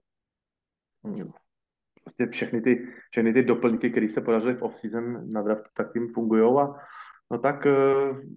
[2.04, 6.12] prostě všechny ty, všechny ty doplňky, které se podařily v off-season na draft, tak tím
[6.14, 6.74] fungují a
[7.30, 7.72] no tak eh,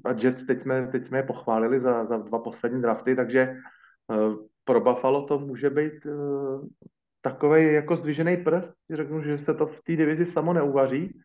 [0.06, 4.36] a Jets teď jsme, teď jsme je pochválili za, za dva poslední drafty, takže eh,
[4.63, 6.12] pro Buffalo to může být eh,
[7.26, 11.20] takový jako zdvižený prst, řeknu, že se to v té divizi samo neuvaří,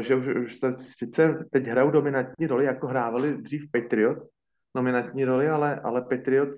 [0.00, 4.28] že už, už se sice teď hrajou dominantní roli, jako hrávali dřív Patriots,
[4.74, 6.54] nominantní roli, ale, ale Patriots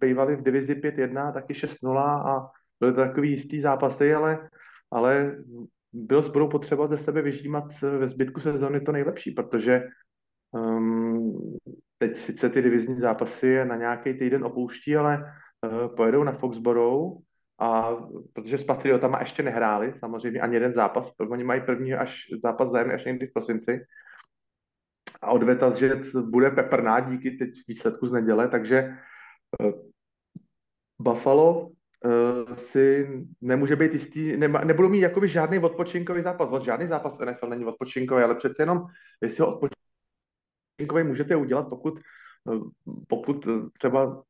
[0.00, 4.48] bývali v divizi 5-1, taky 6-0 a byly to takový jistý zápasy, ale,
[4.90, 5.36] ale
[5.92, 9.82] byl budou potřeba ze sebe vyžímat ve zbytku sezóny to nejlepší, protože
[10.52, 11.56] um,
[11.98, 17.24] teď sice ty divizní zápasy na nějaký týden opouští, ale uh, pojedou na Foxborough
[17.58, 17.96] a
[18.32, 22.94] protože s Patriotama ještě nehráli, samozřejmě ani jeden zápas, oni mají první až zápas zájemný
[22.94, 23.86] až někdy v prosinci,
[25.24, 28.96] a odveta z Jets bude peprná díky teď výsledku z neděle, takže
[29.60, 29.72] uh,
[30.98, 33.08] Buffalo uh, si
[33.40, 36.62] nemůže být jistý, nema, nebudou mít jakoby žádný odpočinkový zápas.
[36.62, 38.86] Žádný zápas v NFL není odpočinkový, ale přece jenom,
[39.20, 42.00] jestli ho odpočinkový můžete udělat, pokud,
[42.44, 42.68] uh,
[43.08, 44.22] pokud třeba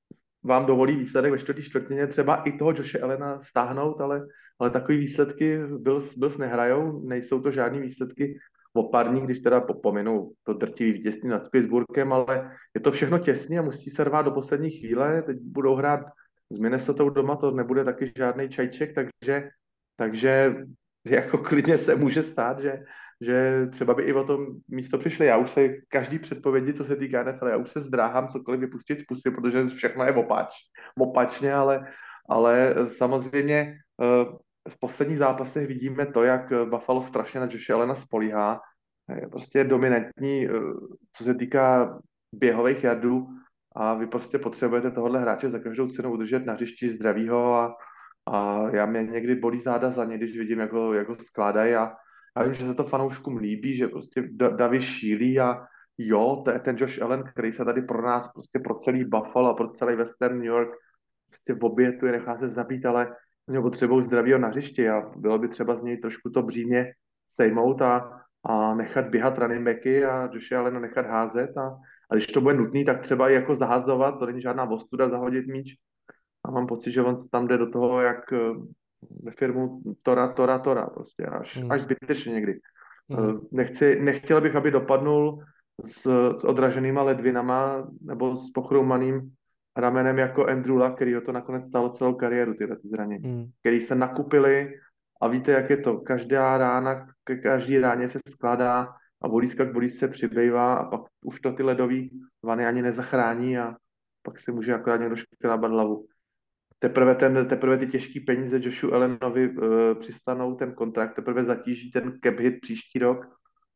[0.45, 4.27] vám dovolí výsledek ve čtvrtý čtvrtině, třeba i toho Joše Elena stáhnout, ale,
[4.59, 8.39] ale takový výsledky Bills, Bills nehrajou, nejsou to žádný výsledky
[8.73, 13.63] opadní, když teda pominu to drtivý vítězství nad Pittsburghem, ale je to všechno těsně a
[13.63, 15.23] musí se rvát do poslední chvíle.
[15.23, 16.01] Teď budou hrát
[16.51, 19.49] s Minnesota doma, to nebude taky žádný čajček, takže,
[19.97, 20.55] takže
[21.07, 22.85] jako klidně se může stát, že,
[23.21, 25.27] že třeba by i o tom místo přišli.
[25.27, 28.99] Já už se každý předpovědi, co se týká NFL, já už se zdráhám cokoliv vypustit
[28.99, 30.49] z pusy, protože všechno je opač,
[30.99, 31.87] opačně, ale,
[32.29, 34.25] ale samozřejmě eh,
[34.69, 38.61] v posledních zápasech vidíme to, jak Buffalo strašně na Josh Allena spolíhá.
[39.21, 40.51] Je prostě dominantní, eh,
[41.13, 41.99] co se týká
[42.33, 43.27] běhových jardů
[43.77, 47.77] a vy prostě potřebujete tohohle hráče za každou cenu udržet na hřišti zdravýho a,
[48.27, 51.75] a já mě někdy bolí záda za ně, když vidím, jak ho, jak ho skládají
[51.75, 51.93] a
[52.37, 55.67] já vím, že se to fanouškům líbí, že prostě Davy šílí a
[55.99, 59.69] jo, ten Josh Allen, který se tady pro nás, prostě pro celý Buffalo a pro
[59.69, 60.79] celý Western New York
[61.27, 63.17] prostě obětuje, nechá se zabít, ale
[63.49, 66.93] oni potřebují zdravého na hřišti a bylo by třeba z něj trošku to břímě
[67.41, 71.79] sejmout a, a nechat běhat running backy a Josh Allen nechat házet a,
[72.11, 75.47] a když to bude nutný, tak třeba i jako zahazovat, to není žádná ostuda zahodit
[75.47, 75.75] míč.
[76.45, 78.33] A mám pocit, že on tam jde do toho, jak
[79.39, 81.73] firmu Tora, Tora, Tora, prostě až, hmm.
[81.73, 82.61] až zbytečně někdy.
[83.11, 83.41] Hmm.
[83.53, 85.45] Nechci, nechtěl bych, aby dopadnul
[85.87, 86.03] s,
[86.39, 89.31] s odraženýma ledvinama nebo s pochroumaným
[89.77, 93.51] ramenem jako Andrew Luck, který ho to nakonec stalo celou kariéru, tyhle ty zranění, Mm.
[93.61, 94.75] který se nakupili
[95.21, 95.99] a víte, jak je to.
[95.99, 101.41] Každá rána, ke každý ráně se skládá a bolízka k bolízce přibývá a pak už
[101.41, 102.11] to ty ledový
[102.43, 103.77] vany ani nezachrání a
[104.23, 106.07] pak se může akorát někdo škrábat hlavu.
[106.85, 112.19] Teprve, ten, teprve ty těžké peníze Joshu Allenovi uh, přistanou, ten kontrakt teprve zatíží ten
[112.25, 113.27] cap hit příští rok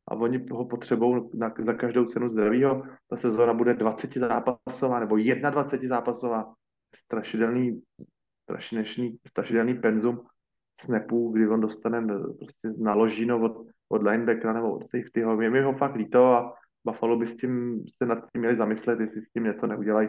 [0.09, 2.83] a oni ho potřebují na, za každou cenu zdravýho.
[3.11, 6.55] Ta sezóna bude 20 zápasová nebo 21 zápasová.
[6.97, 7.83] Strašidelný,
[8.43, 10.21] strašidelný, strašidelný penzum
[10.85, 12.07] snapů, kdy on dostane
[12.39, 15.41] prostě naloží no od, od linebackera nebo od safetyho.
[15.41, 19.01] Je mi ho fakt líto a Buffalo by s tím se nad tím měli zamyslet,
[19.01, 20.09] jestli s tím něco neudělají,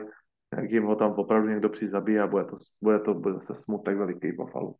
[0.57, 3.97] jak jim ho tam opravdu někdo přizabíjí a bude to, bude to bude zase smutek
[3.97, 4.75] veliký Buffalo.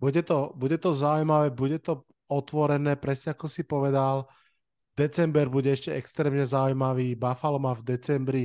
[0.00, 4.30] Bude to, bude to zaujímavé, bude to otvorené, presne ako si povedal.
[4.94, 7.18] December bude ešte extrémne zaujímavý.
[7.18, 8.42] Buffalo má v decembri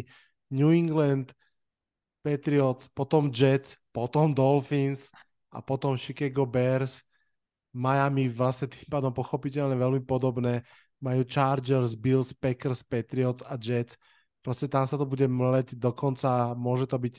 [0.49, 1.33] New England,
[2.21, 5.09] Patriots, potom Jets, potom Dolphins
[5.51, 7.05] a potom Chicago Bears.
[7.73, 10.61] Miami vlastne tým pádom pochopiteľne veľmi podobné.
[11.01, 13.97] Majú Chargers, Bills, Packers, Patriots a Jets.
[14.43, 17.15] Proste tam sa to bude mleť dokonca, môže to byť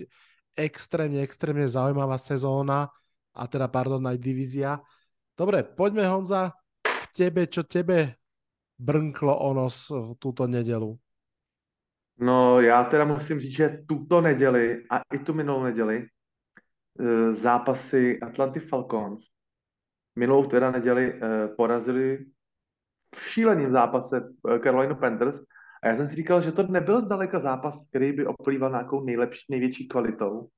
[0.55, 2.93] extrémne, extrémne zaujímavá sezóna
[3.33, 4.79] a teda, pardon, aj divízia.
[5.35, 6.53] Dobre, poďme Honza
[6.85, 8.21] k tebe, čo tebe
[8.79, 10.95] brnklo o nos v túto nedelu.
[12.19, 18.21] No, já teda musím říct, že tuto neděli a i tu minulou neděli eh, zápasy
[18.21, 19.35] Atlanty Falcons
[20.17, 22.27] minulou teda neděli eh, porazili
[23.15, 25.41] v šíleným zápase eh, Carolina Panthers
[25.85, 29.45] a já jsem si říkal, že to nebyl zdaleka zápas, který by oplýval nějakou nejlepší,
[29.51, 30.49] největší kvalitou,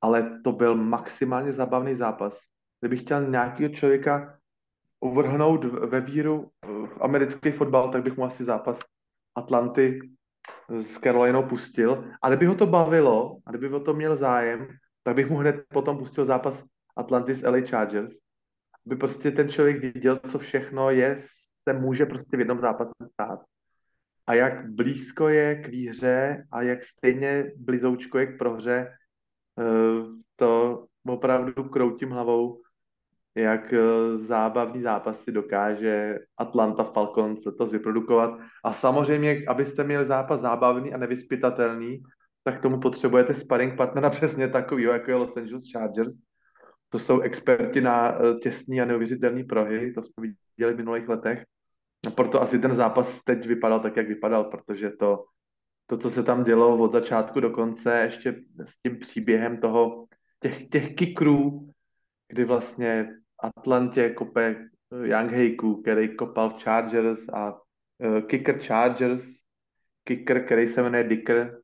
[0.00, 2.38] ale to byl maximálně zabavný zápas.
[2.80, 4.38] Kdybych chtěl nějakého člověka
[5.00, 8.78] uvrhnout ve víru v americký fotbal, tak bych mu asi zápas
[9.34, 10.00] Atlanty
[10.68, 12.04] s Carolinou pustil.
[12.22, 14.68] A kdyby ho to bavilo, a kdyby o to měl zájem,
[15.02, 16.64] tak bych mu hned potom pustil zápas
[16.96, 18.12] Atlantis LA Chargers.
[18.86, 21.18] Aby prostě ten člověk viděl, co všechno je,
[21.68, 23.40] se může prostě v jednom zápase stát.
[24.26, 28.92] A jak blízko je k výhře a jak stejně blizoučko je k prohře,
[30.36, 32.60] to opravdu kroutím hlavou,
[33.34, 33.74] jak
[34.16, 38.40] zábavný zápasy dokáže Atlanta Falcons to vyprodukovat.
[38.64, 42.02] A samozřejmě, abyste měli zápas zábavný a nevyspytatelný,
[42.44, 46.14] tak tomu potřebujete sparring partnera přesně takovýho, jako je Los Angeles Chargers.
[46.88, 51.44] To jsou experti na těsný a neuvěřitelný prohy, to jsme viděli v minulých letech.
[52.06, 55.24] A proto asi ten zápas teď vypadal tak, jak vypadal, protože to,
[55.86, 60.06] to co se tam dělo od začátku do konce, ještě s tím příběhem toho,
[60.40, 61.70] těch, těch kickrů,
[62.28, 64.68] kdy vlastně Atlantě kope
[65.02, 69.22] Young Heiku, který kopal Chargers a uh, kicker Chargers,
[70.04, 71.60] kicker, který se jmenuje Dicker,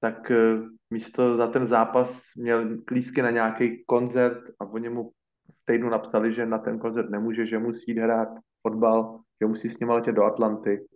[0.00, 5.10] tak uh, místo za ten zápas měl klísky na nějaký koncert a oni mu
[5.50, 8.28] v týdnu napsali, že na ten koncert nemůže, že musí jít hrát
[8.62, 10.86] fotbal, že musí s ním letět do Atlanty.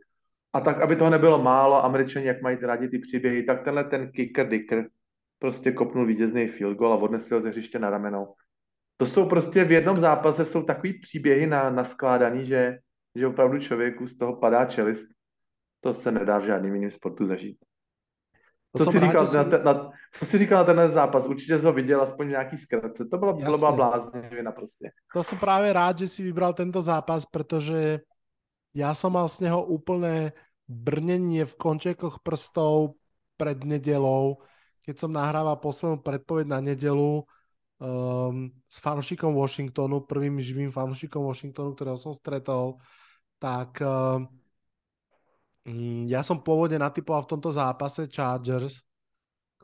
[0.53, 4.11] A tak, aby toho nebylo málo, američani, jak mají rádi ty příběhy, tak tenhle ten
[4.11, 4.89] kicker Dicker
[5.39, 8.35] prostě kopnul vítězný field goal a odnesl ho ze hřiště na ramenou
[8.97, 12.79] to jsou prostě v jednom zápase jsou takový příběhy na, naskládaný, že,
[13.15, 15.07] že opravdu člověku z toho padá čelist.
[15.81, 17.59] To se nedá v žádným jiným sportu zažít.
[18.77, 19.37] To co, si říkal, si...
[19.37, 21.27] Na, ten, na, co si říkal na ten zápas?
[21.27, 23.05] Určitě jsi ho viděl aspoň nějaký zkratce.
[23.05, 24.91] To bylo, bylo byla bláznivina prostě.
[25.15, 28.01] To som práve rád, že si vybral tento zápas, pretože
[28.77, 30.37] ja som mal z neho úplné
[30.69, 33.01] brnenie v končekoch prstov
[33.41, 34.45] pred nedelou,
[34.85, 37.25] keď som nahrával poslednú predpoveď na nedelu
[37.81, 42.77] um, s fanúšikom Washingtonu, prvým živým fanúšikom Washingtonu, ktorého som stretol,
[43.41, 44.29] tak um,
[46.07, 48.85] ja som pôvodne natypoval v tomto zápase Chargers,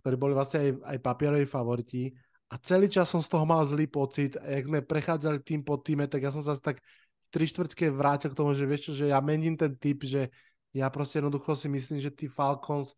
[0.01, 2.11] ktorí boli vlastne aj, aj papieroví favoriti
[2.53, 5.81] a celý čas som z toho mal zlý pocit a jak sme prechádzali tým po
[5.81, 6.85] týme, tak ja som sa tak
[7.33, 10.29] tri štvrtke vrátil k tomu, že vieš čo, že ja mením ten typ, že
[10.77, 12.93] ja proste jednoducho si myslím, že tí Falcons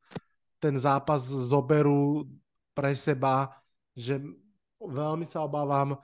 [0.59, 2.27] ten zápas zoberú
[2.75, 3.55] pre seba,
[3.95, 4.19] že
[4.83, 5.95] veľmi sa obávam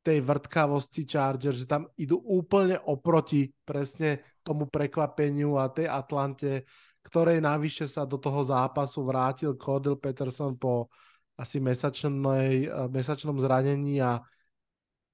[0.00, 6.64] tej vrtkavosti Chargers, že tam idú úplne oproti presne tomu prekvapeniu a tej Atlante,
[7.04, 10.88] ktorej navyše sa do toho zápasu vrátil Cordell Peterson po
[11.36, 14.18] asi mesačnej, mesačnom zranení a,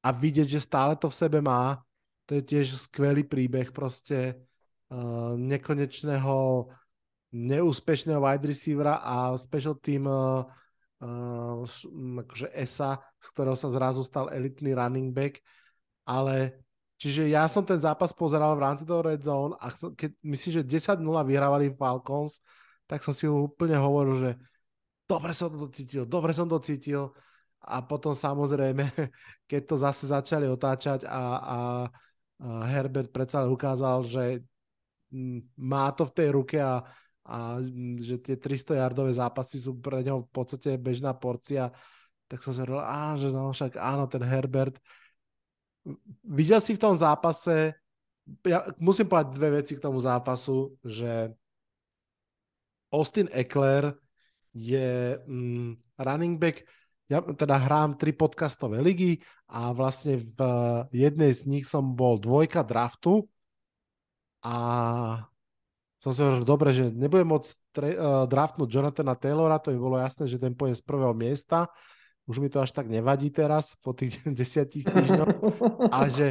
[0.04, 1.82] a vidieť, že stále to v sebe má.
[2.28, 4.38] To je tiež skvelý príbeh proste
[4.88, 6.68] uh, nekonečného
[7.34, 10.46] neúspešného wide receivera a special team uh,
[11.02, 15.42] uh, akože ESA, z ktorého sa zrazu stal elitný running back,
[16.06, 16.62] ale
[16.94, 20.62] čiže ja som ten zápas pozeral v rámci toho Red Zone a keď myslím, že
[20.94, 22.38] 10-0 vyhrávali Falcons,
[22.86, 24.30] tak som si úplne hovoril, že
[25.10, 27.12] dobre som to cítil, dobre som to cítil.
[27.64, 28.92] A potom samozrejme,
[29.50, 31.58] keď to zase začali otáčať a, a
[32.42, 34.24] Herbert predsa ukázal, že
[35.54, 36.82] má to v tej ruke a,
[37.24, 37.62] a
[38.02, 41.70] že tie 300 yardové zápasy sú pre neho v podstate bežná porcia,
[42.26, 42.82] tak som si hovoril,
[43.20, 44.80] že no však áno, ten Herbert.
[46.24, 47.76] Videl si v tom zápase,
[48.42, 51.30] ja musím povedať dve veci k tomu zápasu, že
[52.90, 53.94] Austin Eckler
[54.54, 56.64] je mm, running back,
[57.08, 59.20] ja teda hrám tri podcastové ligy
[59.52, 60.40] a vlastne v
[60.88, 63.28] jednej z nich som bol dvojka draftu
[64.40, 64.56] a
[66.00, 69.96] som si hovoril, dobre, že nebudem môcť tre- uh, draftnúť Jonathana Taylora, to mi bolo
[69.96, 71.72] jasné, že ten pôjde z prvého miesta.
[72.28, 75.32] Už mi to až tak nevadí teraz po tých desiatich týždňoch,
[75.88, 76.26] ale že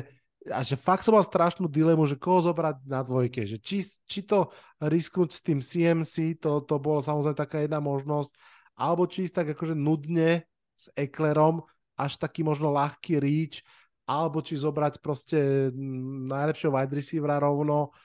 [0.51, 4.27] a že fakt som mal strašnú dilemu, že koho zobrať na dvojke, že či, či
[4.27, 4.51] to
[4.83, 8.35] risknúť s tým CMC, to, to bolo samozrejme taká jedna možnosť,
[8.75, 10.43] alebo či ísť tak akože nudne
[10.83, 11.63] s Eklerom,
[11.95, 13.61] až taký možno ľahký reach,
[14.03, 15.71] alebo či zobrať proste
[16.27, 17.95] najlepšieho wide receivera rovno.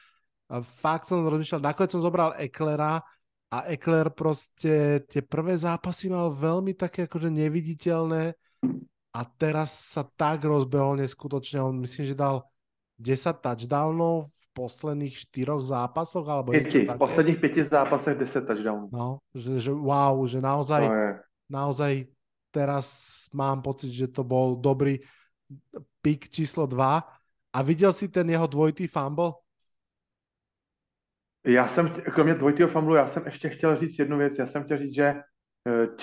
[0.81, 3.03] Fakt som rozmýšľal, nakoniec som zobral Eklera
[3.49, 8.37] a Ekler proste tie prvé zápasy mal veľmi také akože neviditeľné
[9.13, 11.65] a teraz sa tak rozbehol neskutočne.
[11.65, 12.45] On myslím, že dal
[13.01, 18.89] 10 touchdownov v posledných 4 zápasoch, alebo Pěti, v posledních pěti zápasech 10 touchdownov.
[18.93, 20.95] No, že, že wow, že naozaj, no
[21.49, 22.07] naozaj
[22.51, 24.99] teraz mám pocit, že to bol dobrý
[26.03, 27.03] pik číslo 2.
[27.53, 29.33] A viděl si ten jeho dvojitý fumble?
[31.47, 34.39] Já jsem, kromě dvojitého fumble, já jsem ještě chtěl říct jednu věc.
[34.39, 35.23] Já jsem chtěl říct, že eh,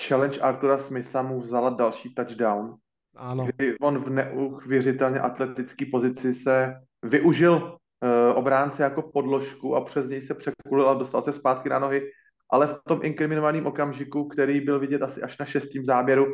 [0.00, 2.78] challenge Artura Smitha mu vzala další touchdown
[3.16, 3.44] ano.
[3.44, 10.20] kdy on v neuvěřitelně atletické pozici se využil uh, obránce jako podložku a přes něj
[10.20, 12.10] se překulil a dostal se zpátky na nohy,
[12.50, 16.26] ale v tom inkriminovaném okamžiku, který byl vidět asi až na šestým záběru,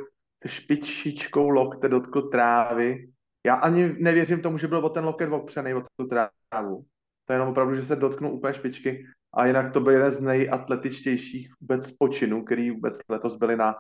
[0.46, 3.08] špičičkou lokte dotkl trávy.
[3.46, 6.84] Já ani nevěřím tomu, že byl o ten loket opřený, o tu trávu.
[7.24, 10.20] To je jenom opravdu, že se dotknul úplně špičky a jinak to byl jeden z
[10.20, 13.74] nejatletičtějších vůbec počinů, který vůbec letos byly na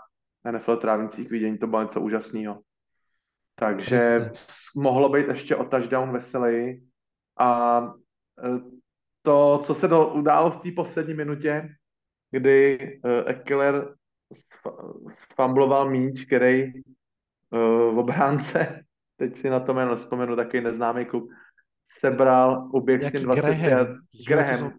[0.50, 2.60] NFL trávnicích vidění, to bylo něco úžasného.
[3.54, 4.32] Takže Jasne.
[4.76, 6.88] mohlo být ještě o touchdown veselý.
[7.38, 7.80] A
[8.44, 8.60] e,
[9.22, 11.68] to, co se do, událo v té poslední minutě,
[12.32, 13.94] kdy uh, Eckler
[15.32, 18.84] sfambloval míč, který uh, v obránce,
[19.16, 21.30] teď si na to jméno vzpomenu, taky neznámý klub,
[22.00, 22.70] sebral,
[23.10, 23.88] tím 20
[24.28, 24.72] Graham.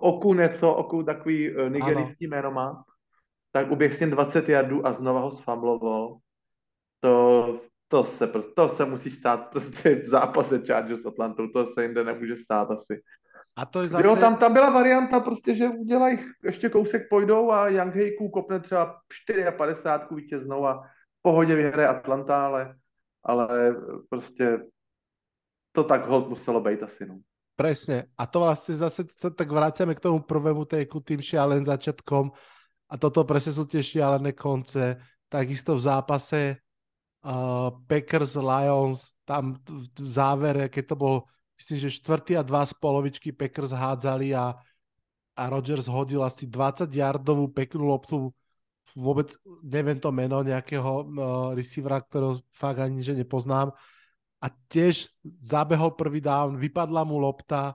[0.00, 2.84] Oku něco, oku takový uh, nigerijský jméno má,
[3.52, 6.18] tak uběh s tím 20 jardů a znova ho sfambloval.
[7.00, 11.82] To to se, to se musí stát prostě v zápase Chargers s Atlantou, to se
[11.82, 13.02] jinde nemůže stát asi.
[13.58, 14.06] A to je zase...
[14.06, 18.60] Jo, tam, tam byla varianta prostě, že udělají ještě kousek pojdou a Young Heiku kopne
[18.60, 19.00] třeba
[19.56, 20.74] 54 vítěznou a
[21.18, 22.74] v pohodě vyhraje Atlanta, ale,
[23.24, 23.76] ale
[24.08, 24.58] prostě
[25.72, 27.18] to tak hold muselo být asi, no.
[27.58, 28.06] Presne.
[28.14, 32.30] A to vlastne zase sa tak vraciame k tomu prvému tejku tým šialeným začiatkom
[32.86, 34.94] a toto presne sú tie šialené konce.
[35.26, 41.16] Takisto v zápase uh, Packers, Lions, tam v závere, keď to bol,
[41.58, 44.54] myslím, že štvrtý a dva z polovičky Packers hádzali a,
[45.34, 48.30] a Rodgers hodil asi 20 yardovú peknú loptu
[48.96, 51.04] vôbec neviem to meno nejakého uh,
[51.52, 53.74] receivera, ktorého fakt ani že nepoznám.
[54.38, 55.10] A tiež
[55.42, 57.74] zabehol prvý down, vypadla mu lopta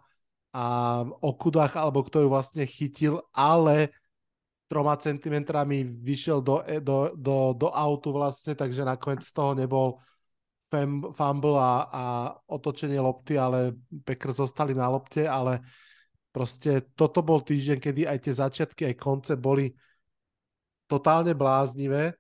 [0.55, 0.65] a
[1.03, 3.91] Okudach, alebo kto ju vlastne chytil, ale
[4.71, 9.99] troma centimetrami vyšiel do, e, do, do, do autu vlastne, takže nakoniec z toho nebol
[11.13, 12.03] fumble a, a
[12.49, 15.61] otočenie lopty, ale Packers zostali na lopte, ale
[16.33, 19.69] proste toto bol týždeň, kedy aj tie začiatky, aj konce boli
[20.89, 22.17] totálne bláznivé.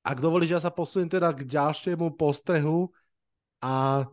[0.00, 2.88] Ak dovolíš, ja sa posuniem teda k ďalšiemu postrehu
[3.60, 4.06] a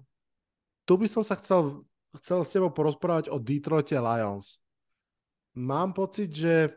[0.83, 1.87] tu by som sa chcel,
[2.19, 4.59] chcel s tebou porozprávať o Detroite Lions.
[5.55, 6.75] Mám pocit, že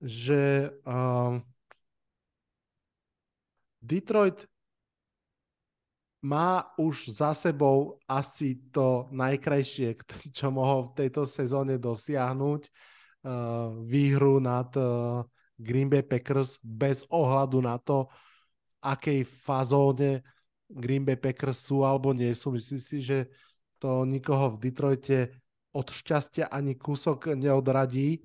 [0.00, 1.36] že uh,
[3.84, 4.48] Detroit
[6.20, 9.96] má už za sebou asi to najkrajšie,
[10.36, 12.62] čo mohol v tejto sezóne dosiahnuť.
[13.20, 15.20] Uh, výhru nad uh,
[15.60, 20.24] Green Bay Packers bez ohľadu na to, v akej fazóne
[20.72, 22.48] Green Bay Packers sú alebo nie sú.
[22.56, 23.28] Myslím si, že
[23.76, 25.18] to nikoho v Detroite
[25.76, 28.24] od šťastia ani kúsok neodradí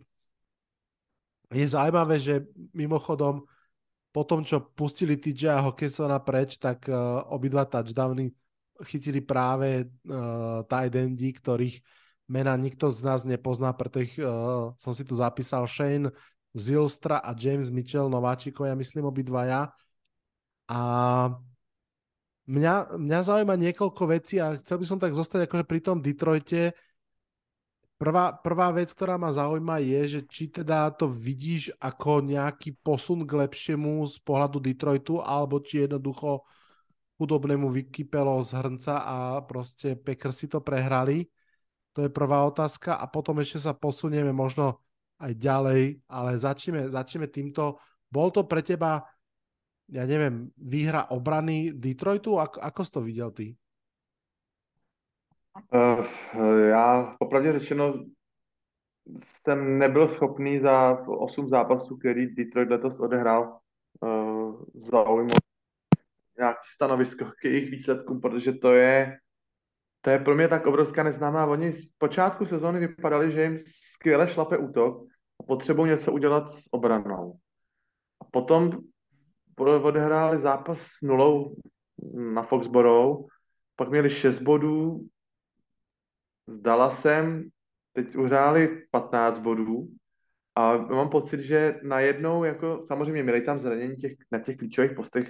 [1.54, 3.46] je zaujímavé, že mimochodom
[4.16, 8.32] po tom, čo pustili TJ a Hawkinsona preč, tak uh, obidva touchdowny
[8.88, 11.84] chytili práve uh, tight endi, ktorých
[12.32, 16.16] mena nikto z nás nepozná, preto ich, uh, som si tu zapísal Shane
[16.55, 19.76] Zilstra a James Mitchell, nováčikov, ja myslím obidvaja.
[20.72, 20.80] A
[22.47, 26.72] mňa, mňa zaujíma niekoľko vecí a chcel by som tak zostať akože pri tom Detroite.
[27.96, 33.24] Prvá, prvá vec, ktorá ma zaujíma je, že či teda to vidíš ako nejaký posun
[33.24, 36.43] k lepšiemu z pohľadu Detroitu, alebo či jednoducho
[37.16, 39.16] chudobnému vykypelo z hrnca a
[39.48, 41.24] proste Packers si to prehrali.
[41.96, 44.84] To je prvá otázka a potom ešte sa posunieme možno
[45.24, 47.80] aj ďalej, ale začneme, začneme týmto.
[48.12, 49.08] Bol to pre teba,
[49.88, 52.36] ja neviem, výhra obrany Detroitu?
[52.36, 53.56] Ako, ako si to videl ty?
[55.56, 56.06] Uh,
[56.70, 57.93] já popravdě řečeno
[59.18, 63.60] jsem nebyl schopný za 8 zápasů, který Detroit letos odehrál,
[64.01, 65.39] uh, zaujmout
[66.38, 69.18] nějaký stanovisko k jejich výsledkům, protože to je,
[70.01, 71.45] to je pro mě tak obrovská neznámá.
[71.45, 73.60] Oni z počátku sezóny vypadali, že jim
[73.93, 75.08] skvěle šlape útok
[75.39, 77.39] a potřebují něco udělat s obranou.
[78.22, 78.72] A potom
[79.58, 81.56] odehráli zápas s nulou
[82.14, 83.26] na Foxborough,
[83.76, 85.08] pak měli 6 bodů
[86.48, 87.50] s Dallasem,
[87.93, 89.88] teď uhráli 15 bodů
[90.56, 95.30] a mám pocit, že najednou, jako samozřejmě měli tam zranění těch, na těch klíčových postech,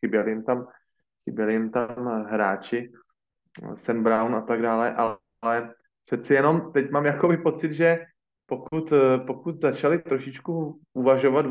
[0.00, 0.66] chyběli jim tam,
[1.24, 2.92] chyběli jim tam hráči,
[3.74, 7.98] Sam Brown a tak dále, ale, ale přeci jenom teď mám jakoby pocit, že
[8.46, 8.92] pokud,
[9.26, 11.46] pokud začali trošičku uvažovat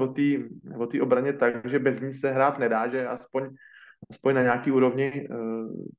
[0.78, 3.50] o té obraně tak, že bez ní se hrát nedá, že aspoň,
[4.10, 5.36] aspoň na nějaký úrovni eh,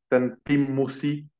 [0.08, 1.37] ten tým musí eh,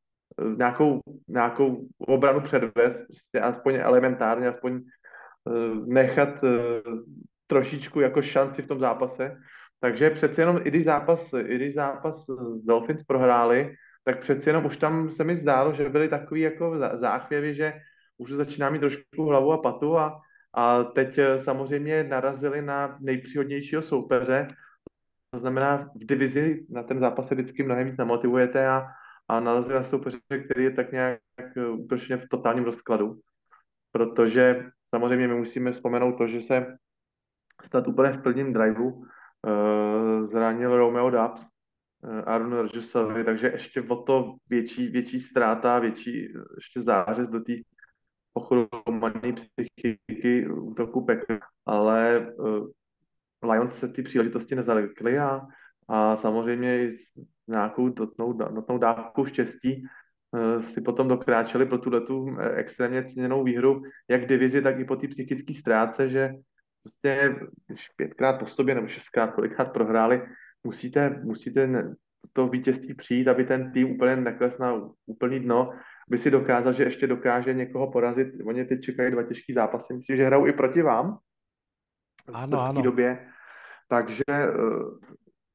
[0.56, 5.50] nějakou, nějakou obranu předvést, prostě aspoň elementárně, aspoň eh,
[5.86, 6.28] nechat
[7.46, 9.36] trošičku jako šanci v tom zápase,
[9.80, 12.26] takže přeci jenom, i když zápas, i když zápas
[12.56, 13.74] s Dolphins prohráli,
[14.04, 17.72] tak přeci jenom už tam se mi zdálo, že byly takový jako záchvěvy, že
[18.18, 20.20] už začíná mít trošku hlavu a patu a,
[20.54, 24.48] a teď eh, samozřejmě narazili na nejpříhodnějšího soupeře,
[25.30, 28.86] to znamená v divizi na ten zápas se vždycky mnohem víc namotivujete a,
[29.28, 31.20] a narazili na soupeře, který je tak nějak
[31.72, 33.20] úplně v totálním rozkladu,
[33.92, 36.78] protože samozřejmě my musíme vzpomenout to, že se
[37.66, 39.04] stát úplně v plním driveu
[39.46, 41.46] Eh, zranil Romeo Dubs,
[42.04, 47.52] eh, Aaron Rodgersovi, takže ještě o to větší, větší ztráta, větší ještě zářez do té
[48.32, 52.68] pochromané psychiky útoku Packers, ale uh,
[53.50, 55.40] Lions se ty příležitosti nezalekli a,
[55.88, 56.90] a samozřejmě
[57.48, 59.82] nějakou dotnou, dotnou dávkou štěstí
[60.32, 64.96] uh, si potom dokráčeli pro tu letu extrémně ceněnou výhru, jak divizi, tak i po
[64.96, 66.34] té psychické ztráce, že
[66.82, 67.36] prostě,
[67.66, 70.22] když pětkrát po sobě nebo šestkrát, kolikrát prohráli,
[70.64, 71.92] musíte, musíte
[72.32, 75.70] to vítězství přijít, aby ten tým úplně nekles na úplný dno,
[76.08, 78.28] aby si dokázal, že ještě dokáže někoho porazit.
[78.46, 81.18] Oni teď čekají dva těžký zápasy, myslím, že hrajou i proti vám
[82.32, 82.82] ano, v ano.
[82.82, 83.28] době.
[83.88, 84.48] Takže eh,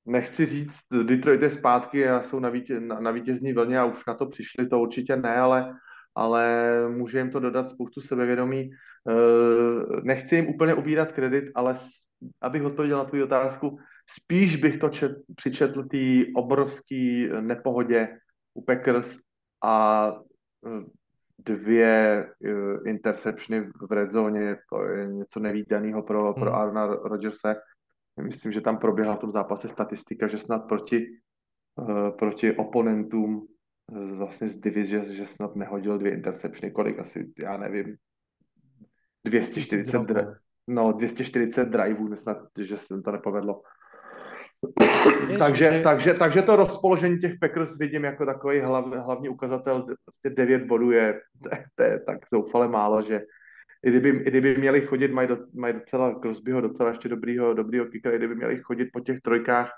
[0.06, 4.06] nechci říct, Detroit je zpátky a jsou na, vítě, na, na vítězní vlně a už
[4.08, 5.76] na to přišli, to určitě ne, ale
[6.16, 8.70] ale může jim to dodat spoustu sebevědomí.
[9.10, 11.80] Eh, nechci jim úplně ubírat kredit, ale
[12.42, 13.78] abych odpověděl na tvou otázku,
[14.10, 18.18] spíš bych to čet, přičetl té obrovské nepohodě
[18.54, 19.18] u Packers
[19.64, 20.14] a
[20.68, 20.86] eh,
[21.46, 26.60] dvě uh, interceptiony v red zone, to je něco nevýdaného pro, pro hmm.
[26.60, 27.56] Arna Rodgerse.
[28.22, 31.08] Myslím, že tam proběhla v tom zápase statistika, že snad proti,
[31.76, 33.48] uh, proti oponentům
[33.92, 37.96] vlastně z divize, že snad nehodil dvě interceptiony, kolik asi, já nevím,
[39.26, 40.36] 240, dra-
[40.68, 43.62] no, 240 driveů, snad, že se to nepovedlo.
[45.40, 45.82] takže, že...
[45.84, 50.92] takže, takže to rozpoložení těch Packers vidím jako takový hlav, hlavní ukazatel, prostě 9 bodů
[50.92, 53.22] je, to, to je tak zoufale málo, že
[53.86, 57.86] i kdyby, i kdyby měli chodit, mají, do, mají docela Crosbyho docela ještě dobrýho, dobrýho
[57.86, 59.72] kickera, i kdyby měli chodit po těch trojkách,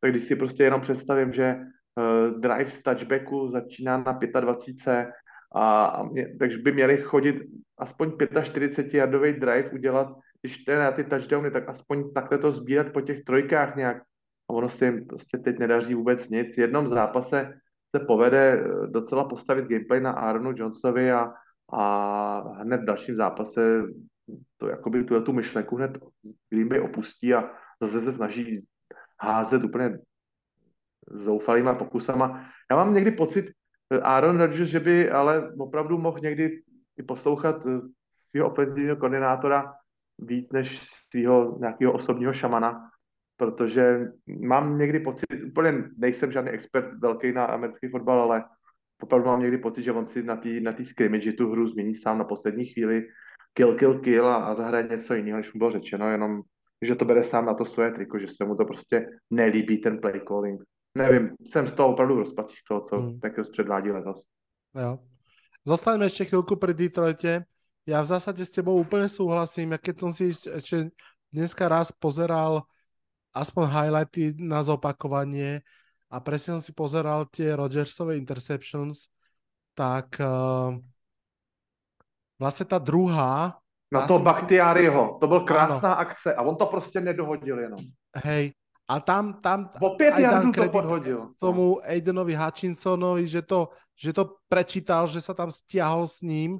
[0.00, 5.12] tak když si prostě jenom představím, že uh, drive z touchbacku začíná na 25
[5.54, 7.36] a, a mě, takže by měli chodit
[7.78, 10.08] aspoň 45 yardový drive udělat,
[10.42, 14.02] když je na ty touchdowny, tak aspoň takhle to sbírat po těch trojkách nějak.
[14.50, 16.54] A ono se jim prostě teď nedaří vůbec nic.
[16.54, 17.54] V jednom zápase
[17.96, 21.32] se povede eh, docela postavit gameplay na Aaronu Johnsovi a,
[21.72, 23.82] a hned v dalším zápase
[24.56, 25.98] to jakoby tu, tu myšlenku hned
[26.50, 27.50] Green Bay opustí a
[27.80, 28.66] zase se snaží
[29.20, 29.98] házet úplně
[31.10, 32.50] zoufalýma pokusama.
[32.70, 33.50] Já mám někdy pocit,
[33.90, 36.62] eh, Aaron Rodgers, že by ale opravdu mohl někdy
[36.96, 37.80] i poslouchat eh,
[38.30, 39.74] svého ofenzivního koordinátora
[40.18, 42.90] víc než svého nějakého osobního šamana,
[43.36, 48.44] protože mám někdy pocit, úplně nejsem žádný expert velký na americký fotbal, ale
[49.04, 51.94] opravdu mám někdy pocit, že on si na té na tý scrimmage tu hru změní
[51.94, 53.04] sám na poslední chvíli
[53.52, 56.42] kill, kill, kill a, a zahraje něco jiného, než mu bylo řečeno, jenom
[56.82, 60.00] že to bere sám na to svoje triko, že se mu to prostě nelíbí ten
[60.00, 60.60] play calling.
[60.94, 63.20] Nevím, jsem z toho opravdu rozpacích toho, co hmm.
[63.20, 64.22] Packers předvádí letos.
[64.74, 64.98] Jo.
[65.64, 67.48] Zostaňme ešte chvíľku pri Detroite.
[67.88, 69.72] Ja v zásade s tebou úplne súhlasím.
[69.72, 70.92] Ja keď som si ešte
[71.32, 72.68] dneska raz pozeral
[73.32, 75.64] aspoň highlighty na zopakovanie
[76.14, 79.10] a presne som si pozeral tie Rodgersové interceptions,
[79.74, 80.78] tak uh,
[82.38, 83.58] vlastne tá druhá...
[83.90, 86.02] Na to Bakhtiariho, to byl krásná ano.
[86.02, 87.78] akce a on to prostě nedohodil jenom.
[88.16, 88.52] Hej,
[88.88, 91.30] a tam, tam Opět aj dám to podhodil.
[91.38, 96.58] tomu Aidenovi Hutchinsonovi, že to, že to prečítal, že sa tam stiahol s ním,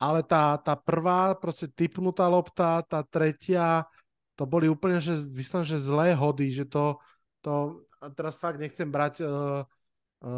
[0.00, 3.88] ale tá, tá prvá, proste typnutá lopta, tá tretia,
[4.36, 7.00] to boli úplne, že vyslovene, že zlé hody, že to,
[7.40, 9.62] to a teraz fakt nechcem brať uh,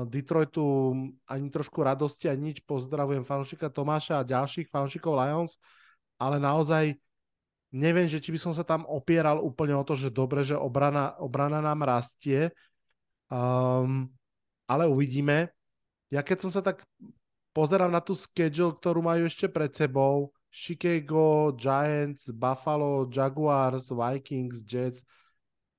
[0.09, 0.97] Detroitu
[1.29, 2.65] ani trošku radosti a nič.
[2.65, 5.61] Pozdravujem fanúšika Tomáša a ďalších fanúšikov Lions,
[6.17, 6.97] ale naozaj
[7.73, 11.17] neviem, že či by som sa tam opieral úplne o to, že dobre, že obrana,
[11.21, 12.49] obrana nám rastie,
[13.29, 14.09] um,
[14.65, 15.53] ale uvidíme.
[16.09, 16.81] Ja keď som sa tak
[17.53, 25.03] pozerám na tú schedule, ktorú majú ešte pred sebou, Chicago, Giants, Buffalo, Jaguars, Vikings, Jets,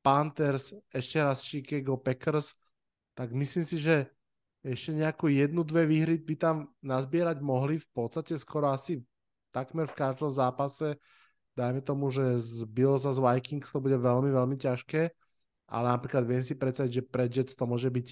[0.06, 2.53] Panthers, ešte raz Chicago, Packers–
[3.16, 4.12] tak myslím si, že
[4.62, 8.99] ešte nejakú jednu, dve výhry by tam nazbierať mohli v podstate skoro asi
[9.56, 10.99] takmer v každom zápase.
[11.56, 15.08] Dajme tomu, že z Bills a z Vikings to bude veľmi, veľmi ťažké,
[15.72, 18.08] ale napríklad viem si predstaviť, že pre Jets to môže byť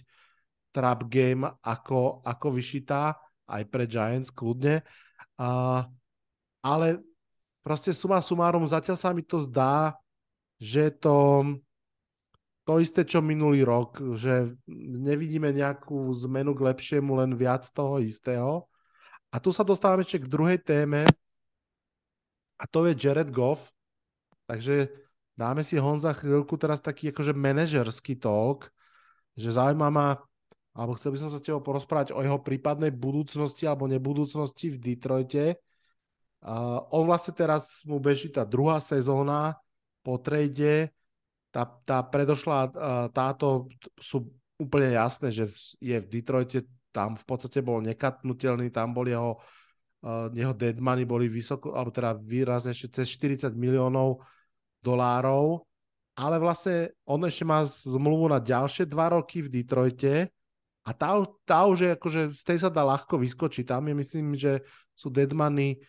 [0.72, 3.20] trap game ako, ako vyšitá,
[3.52, 4.88] aj pre Giants kľudne.
[5.36, 5.84] Uh,
[6.64, 7.04] ale
[7.60, 10.00] proste suma sumárom, zatiaľ sa mi to zdá,
[10.64, 11.44] že to
[12.64, 18.72] to isté, čo minulý rok, že nevidíme nejakú zmenu k lepšiemu, len viac toho istého.
[19.36, 21.03] A tu sa dostávame ešte k druhej téme
[22.55, 23.68] a to je Jared Goff.
[24.47, 24.88] Takže
[25.36, 28.72] dáme si Honza chvíľku teraz taký akože manažerský talk,
[29.36, 30.22] že zaujíma ma,
[30.72, 34.78] alebo chcel by som sa s tebou porozprávať o jeho prípadnej budúcnosti alebo nebudúcnosti v
[34.80, 35.59] Detroite.
[36.43, 39.59] Uh, on vlastne teraz mu beží tá druhá sezóna
[40.03, 40.91] po trade,
[41.54, 42.74] tá, tá predošla,
[43.14, 43.70] táto
[44.01, 44.26] sú
[44.58, 49.38] úplne jasné, že je v Detroite, tam v podstate bol nekatnutelný, tam bol jeho,
[50.34, 54.26] jeho dead money boli vysoko, alebo teda výrazne ešte cez 40 miliónov
[54.82, 55.62] dolárov,
[56.18, 60.34] ale vlastne on ešte má zmluvu na ďalšie dva roky v Detroite
[60.84, 63.72] a tá, tá už je akože, z tej sa dá ľahko vyskočiť.
[63.72, 65.80] Tam je myslím, že sú dead money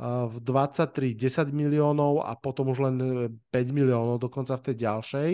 [0.00, 2.96] v 23 10 miliónov a potom už len
[3.36, 5.30] 5 e, miliónov dokonca v tej ďalšej.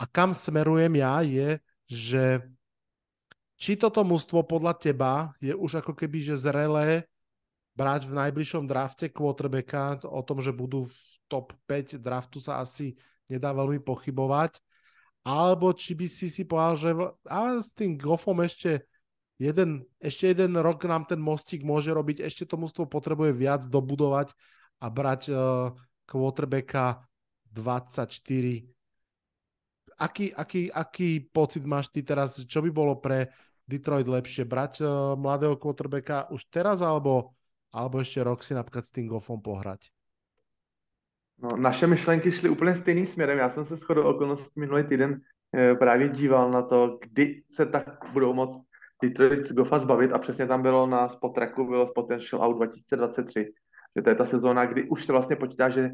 [0.00, 1.60] A kam smerujem ja je,
[1.92, 2.24] že
[3.60, 7.04] či toto mužstvo podľa teba je už ako keby že zrelé
[7.76, 10.96] brať v najbližšom drafte quarterbacka, o tom, že budú v
[11.28, 12.96] top 5 draftu sa asi
[13.28, 14.56] nedá veľmi pochybovať,
[15.24, 16.90] alebo či by si si povedal, že
[17.28, 18.88] a s tým Goffom ešte
[19.42, 24.30] jeden, ešte jeden rok nám ten mostík môže robiť, ešte to mústvo potrebuje viac dobudovať
[24.78, 25.74] a brať uh,
[26.06, 27.02] quarterbacka
[27.50, 28.06] 24.
[29.98, 33.34] Aký, aký, aký pocit máš ty teraz, čo by bolo pre
[33.66, 34.46] Detroit lepšie?
[34.46, 37.34] Brať uh, mladého quarterbacka už teraz alebo,
[37.74, 39.90] alebo ešte rok si napríklad s tým Goffom pohrať?
[41.42, 43.38] No, naše myšlenky šly úplně stejným směrem.
[43.38, 45.20] Já jsem se shodou okolností minulý týden
[45.54, 48.71] e, právě díval na to, kdy se tak budou moct
[49.02, 53.52] Detroit Goffa zbavit a přesně tam bylo na spot tracku bylo Potential Out 2023,
[53.96, 55.90] že to je ta sezóna, kdy už se vlastně počítá, že,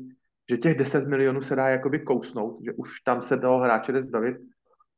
[0.51, 4.03] že těch 10 milionů se dá jakoby kousnout, že už tam se toho hráče jde
[4.03, 4.37] zbavit.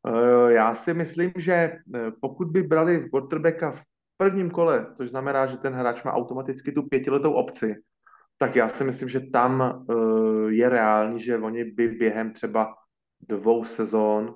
[0.08, 1.78] Uh, já si myslím, že eh,
[2.20, 3.82] pokud by brali quarterbacka v
[4.16, 7.76] prvním kole, což znamená, že ten hráč má automaticky tu pětiletou opci,
[8.38, 12.74] tak já si myslím, že tam uh, je reálný, že oni by během třeba
[13.28, 14.34] dvou sezón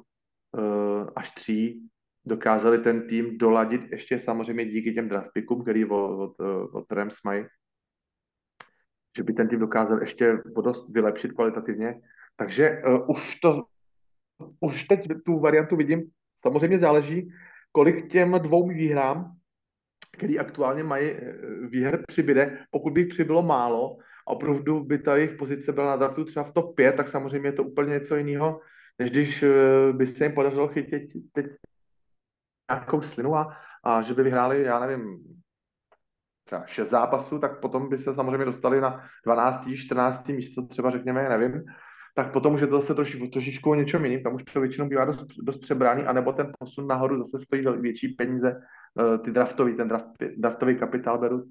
[1.17, 1.89] až tří
[2.27, 6.41] dokázali ten tým doladit ještě samozřejmě díky těm draftpickům, který od, od,
[6.73, 7.45] od Rams mají,
[9.17, 12.01] že by ten tým dokázal ještě dost vylepšit kvalitativně.
[12.37, 13.65] Takže uh, už to,
[14.61, 16.11] už teď tu variantu vidím,
[16.43, 17.31] samozřejmě záleží,
[17.73, 19.37] kolik těm dvou výhrám,
[20.17, 21.35] který aktuálně mají eh,
[21.69, 23.97] výher přibyde, pokud by jich přibylo málo
[24.29, 27.49] a opravdu by ta jejich pozice byla na draftu třeba v top 5, tak samozřejmě
[27.49, 28.61] je to úplně něco jiného,
[28.99, 31.03] než když eh, by se jim podařilo chytit
[31.33, 31.47] teď
[32.71, 35.19] nějakou slinu a, a že by vyhráli, já nevím,
[36.45, 39.69] třeba šest zápasů, tak potom by se samozřejmě dostali na 12.
[39.77, 40.29] 14.
[40.29, 41.65] místo, třeba řekněme, nevím,
[42.15, 44.89] tak potom už je to zase troši, trošičku o něčem jiným, tam už to většinou
[44.89, 48.61] bývá dost, dost přebrání, anebo ten posun nahoru zase stojí větší peníze,
[49.01, 51.45] eh, ty draftový, ten draft, draftový kapitál beru.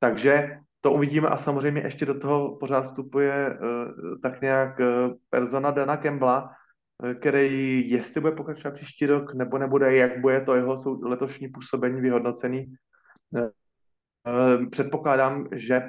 [0.00, 3.58] Takže to uvidíme a samozřejmě ještě do toho pořád vstupuje
[4.22, 4.80] tak nějak
[5.30, 6.50] persona Dana Kembla,
[7.20, 12.74] který jestli bude pokračovat příští rok, nebo nebude, jak bude to jeho letošní působení vyhodnocený.
[14.70, 15.82] Předpokládám, že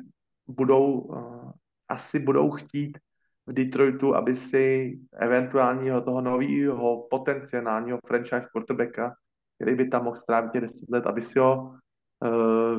[0.47, 1.10] budou,
[1.89, 2.97] asi budou chtít
[3.47, 9.16] v Detroitu, aby si eventuálního toho nového potenciálního franchise quarterbacka,
[9.56, 11.76] který by tam mohl strávit 10 let, aby si ho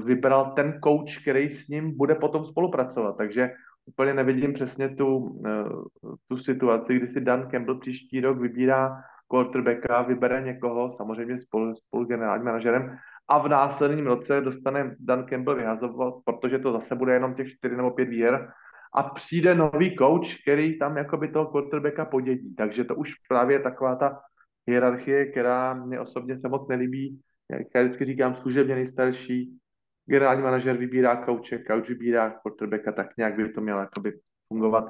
[0.05, 3.17] vybral ten coach, který s ním bude potom spolupracovat.
[3.17, 3.51] Takže
[3.87, 5.85] úplně nevidím přesně tu, uh,
[6.29, 8.97] tu situaci, kdy si Dan Campbell příští rok vybírá
[9.29, 12.97] quarterbacka, vybere někoho, samozřejmě spolu, spolu generálním manažerem,
[13.29, 17.77] a v následním roce dostane Dan Campbell vyhazovat, protože to zase bude jenom těch 4
[17.77, 18.53] nebo 5 výher
[18.95, 22.55] a přijde nový coach, který tam jakoby toho quarterbacka podědí.
[22.55, 24.21] Takže to už právě taková ta
[24.67, 27.21] hierarchie, která mě osobně se moc nelíbí.
[27.51, 29.59] Jak já vždycky říkám, služebně nejstarší,
[30.07, 34.13] generální manažer vybírá kouče, coach vybírá quarterbacka, tak nějak by to mělo jakoby
[34.49, 34.85] fungovat.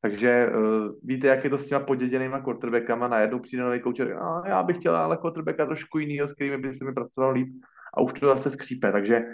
[0.00, 4.42] Takže uh, víte, jak je to s těma poděděnýma quarterbackama, najednou přijde nový kouč a
[4.46, 7.48] já bych chtěl ale quarterbacka trošku jinýho, s kterými by se mi pracovalo líp
[7.94, 8.92] a už to zase skřípe.
[8.92, 9.24] Takže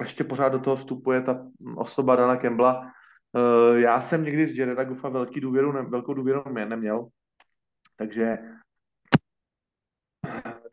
[0.00, 2.92] ještě pořád do toho vstupuje ta osoba Dana Kembla,
[3.36, 7.06] Uh, já jsem někdy z Jareda Guffa velký důvěru, ne, velkou důvěru neměl,
[7.96, 8.38] takže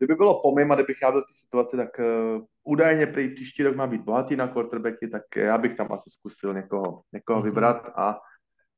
[0.00, 3.34] kdyby bylo po mým a kdybych já byl v té situaci, tak uh, údajně prý
[3.34, 7.40] příští rok má být bohatý na quarterbacky, tak já bych tam asi zkusil někoho, někoho
[7.40, 7.44] mm-hmm.
[7.44, 8.18] vybrat a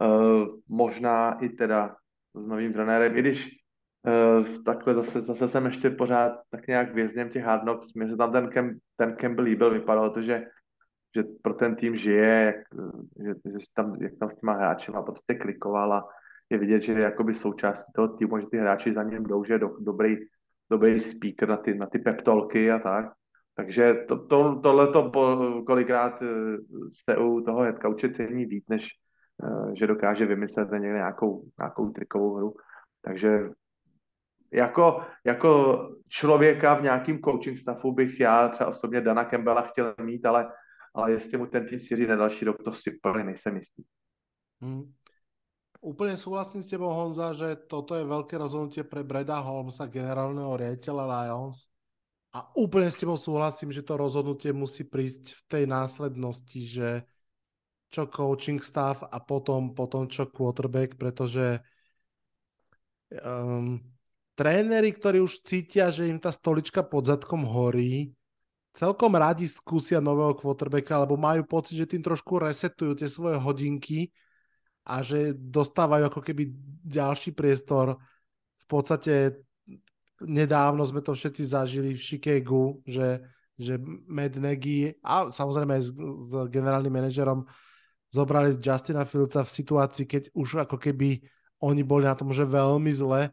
[0.04, 1.96] uh, možná i teda
[2.34, 3.48] s novým trenérem, i když
[4.06, 8.16] uh, takhle zase, zase jsem ještě pořád tak nějak vězněm těch hard knocks, mě se
[8.16, 10.46] tam ten, Cam, ten Campbell líbil, vypadalo to, že
[11.16, 12.56] že pro ten tým žije, jak,
[13.24, 16.08] že, že tam, jak tam s těma hráči má prostě klikoval a
[16.50, 19.52] je vidět, že je jakoby součástí toho týmu, že ty hráči za ním jdou, že
[19.52, 20.16] je do, dobrý,
[20.70, 23.12] dobrý speaker na ty, na ty peptolky a tak.
[23.54, 25.10] Takže to, to, tohle to
[25.66, 26.56] kolikrát eh,
[27.04, 28.88] se u toho headcoache cení víc, než
[29.44, 32.54] eh, že dokáže vymyslet někde nějakou, nějakou trikovou hru.
[33.04, 33.38] Takže
[34.52, 40.26] jako, jako člověka v nějakým coaching staffu bych já třeba osobně Dana Campbella chtěl mít,
[40.26, 40.52] ale
[40.94, 43.82] ale jestli mu ten tým svěří na další rok, to si úplně nejsem jistý.
[44.62, 44.92] Hmm.
[45.82, 51.04] Úplne súhlasím s tebou, Honza, že toto je veľké rozhodnutie pre Breda Holmesa, generálneho riaditeľa
[51.10, 51.66] Lions.
[52.38, 57.02] A úplne s tebou súhlasím, že to rozhodnutie musí prísť v tej následnosti, že
[57.90, 61.58] čo coaching staff a potom, potom čo quarterback, pretože
[63.18, 63.82] um,
[64.38, 68.14] tréneri, ktorí už cítia, že im tá stolička pod zadkom horí,
[68.70, 74.14] celkom radi skúsia nového quarterbacka, lebo majú pocit, že tým trošku resetujú tie svoje hodinky
[74.82, 76.50] a že dostávajú ako keby
[76.82, 77.98] ďalší priestor.
[78.58, 79.42] V podstate
[80.22, 83.22] nedávno sme to všetci zažili v Chicagu, že,
[83.58, 87.46] že Matt Nagy a samozrejme aj s, s generálnym manažerom
[88.12, 91.22] zobrali Justina Fieldsa v situácii, keď už ako keby
[91.62, 93.30] oni boli na tom, že veľmi zle,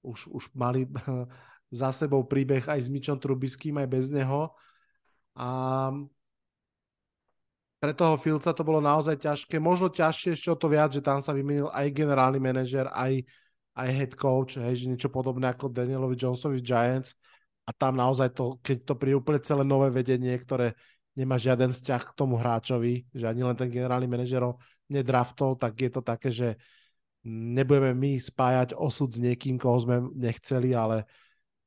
[0.00, 0.86] už, už mali
[1.80, 4.54] za sebou príbeh aj s Mičom Trubiským, aj bez neho
[5.34, 5.50] a
[7.84, 9.60] pre toho Filca to bolo naozaj ťažké.
[9.60, 13.20] Možno ťažšie ešte o to viac, že tam sa vymenil aj generálny manažer, aj,
[13.76, 17.12] aj head coach, hej, že niečo podobné ako Danielovi Jonesovi Giants.
[17.68, 20.72] A tam naozaj to, keď to príde úplne celé nové vedenie, ktoré
[21.12, 24.56] nemá žiaden vzťah k tomu hráčovi, že ani len ten generálny manažer ho
[24.88, 26.56] nedraftol, tak je to také, že
[27.28, 31.04] nebudeme my spájať osud s niekým, koho sme nechceli, ale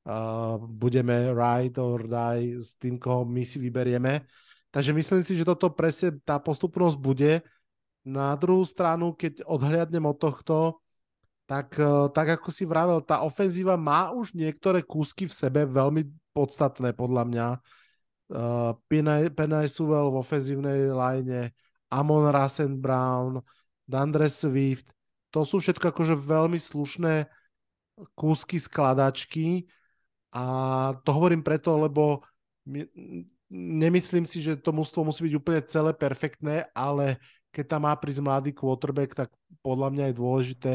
[0.10, 4.26] uh, budeme ride or die s tým, koho my si vyberieme.
[4.72, 7.42] Takže myslím si, že toto presne tá postupnosť bude.
[8.08, 10.80] Na druhú stranu, keď odhliadnem od tohto,
[11.48, 16.08] tak, uh, tak ako si vravel, tá ofenzíva má už niektoré kúsky v sebe veľmi
[16.36, 17.48] podstatné podľa mňa.
[18.28, 18.76] Uh,
[19.32, 21.56] Penay Sewell v ofenzívnej line,
[21.88, 23.40] Amon Rasen Brown,
[23.88, 24.92] Dandre Swift,
[25.32, 27.32] to sú všetko akože veľmi slušné
[28.16, 29.72] kúsky skladačky,
[30.36, 30.44] a
[31.02, 32.22] to hovorím preto, lebo
[33.54, 37.20] nemyslím si, že to mústvo musí byť úplne celé perfektné, ale
[37.52, 39.30] keď tam má prísť mladý quarterback, tak
[39.64, 40.74] podľa mňa je dôležité,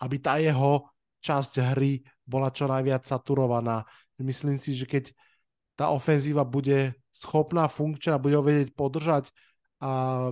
[0.00, 0.86] aby tá jeho
[1.20, 3.84] časť hry bola čo najviac saturovaná.
[4.20, 5.12] Myslím si, že keď
[5.76, 9.32] tá ofenzíva bude schopná, funkčná, bude ho vedieť podržať
[9.80, 10.28] a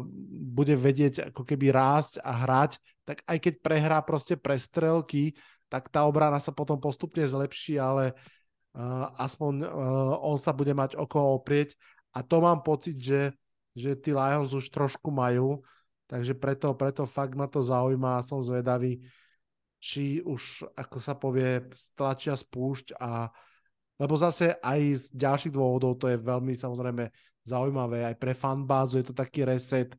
[0.52, 2.76] bude vedieť ako keby rásť a hrať,
[3.08, 5.32] tak aj keď prehrá proste prestrelky,
[5.72, 8.12] tak tá obrana sa potom postupne zlepší, ale
[9.18, 9.66] aspoň
[10.22, 11.74] on sa bude mať o oprieť.
[12.14, 13.34] A to mám pocit, že,
[13.74, 15.60] že tí Lions už trošku majú,
[16.08, 19.02] takže preto, preto fakt ma to zaujíma a som zvedavý,
[19.78, 23.30] či už, ako sa povie, stlačia spúšť a
[23.98, 27.10] lebo zase aj z ďalších dôvodov to je veľmi samozrejme
[27.42, 29.90] zaujímavé, aj pre fanbázu je to taký reset,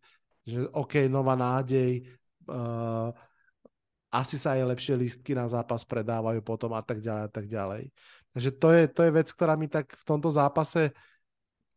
[0.47, 2.07] že OK, nová nádej,
[2.47, 3.11] uh,
[4.09, 7.83] asi sa aj lepšie lístky na zápas predávajú potom a tak ďalej a tak ďalej.
[8.33, 10.93] Takže to je, to je vec, ktorá mi tak v tomto zápase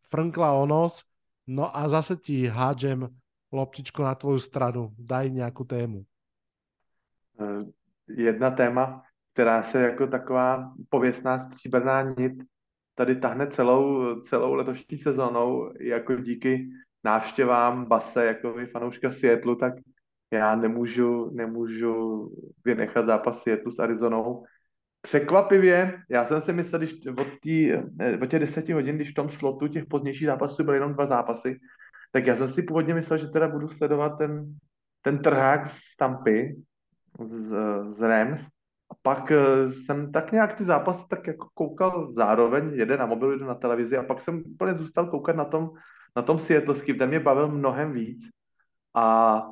[0.09, 1.05] frnkla o nos,
[1.46, 3.09] no a zase ti hádžem
[3.53, 4.92] loptičku na tvoju stranu.
[4.98, 6.05] Daj nějakou tému.
[7.40, 7.64] Eh,
[8.09, 12.32] jedna téma, která se jako taková pověstná stříbrná nit
[12.94, 16.68] tady tahne celou, celou letošní sezónou, jako díky
[17.05, 19.74] návštěvám Base, jako fanouška Seattleu, tak
[20.32, 22.28] já nemůžu, nemůžu
[22.64, 24.44] vynechat zápas Seattleu s Arizonou.
[25.03, 29.14] Překvapivě, já jsem si myslel, když od, tý, eh, od těch deseti hodin, když v
[29.14, 31.61] tom slotu těch pozdějších zápasů byly jenom dva zápasy,
[32.12, 34.44] tak já jsem si původně myslel, že teda budu sledovat ten,
[35.03, 36.57] ten trhák z Tampy,
[37.20, 37.55] z,
[37.96, 38.40] z Rams,
[38.90, 43.32] a pak eh, jsem tak nějak ty zápasy tak jako koukal zároveň, jeden na mobilu,
[43.32, 45.70] jeden na televizi a pak jsem úplně zůstal koukat na tom,
[46.16, 48.28] na tom Seattleským, ten mě bavil mnohem víc.
[48.94, 49.42] A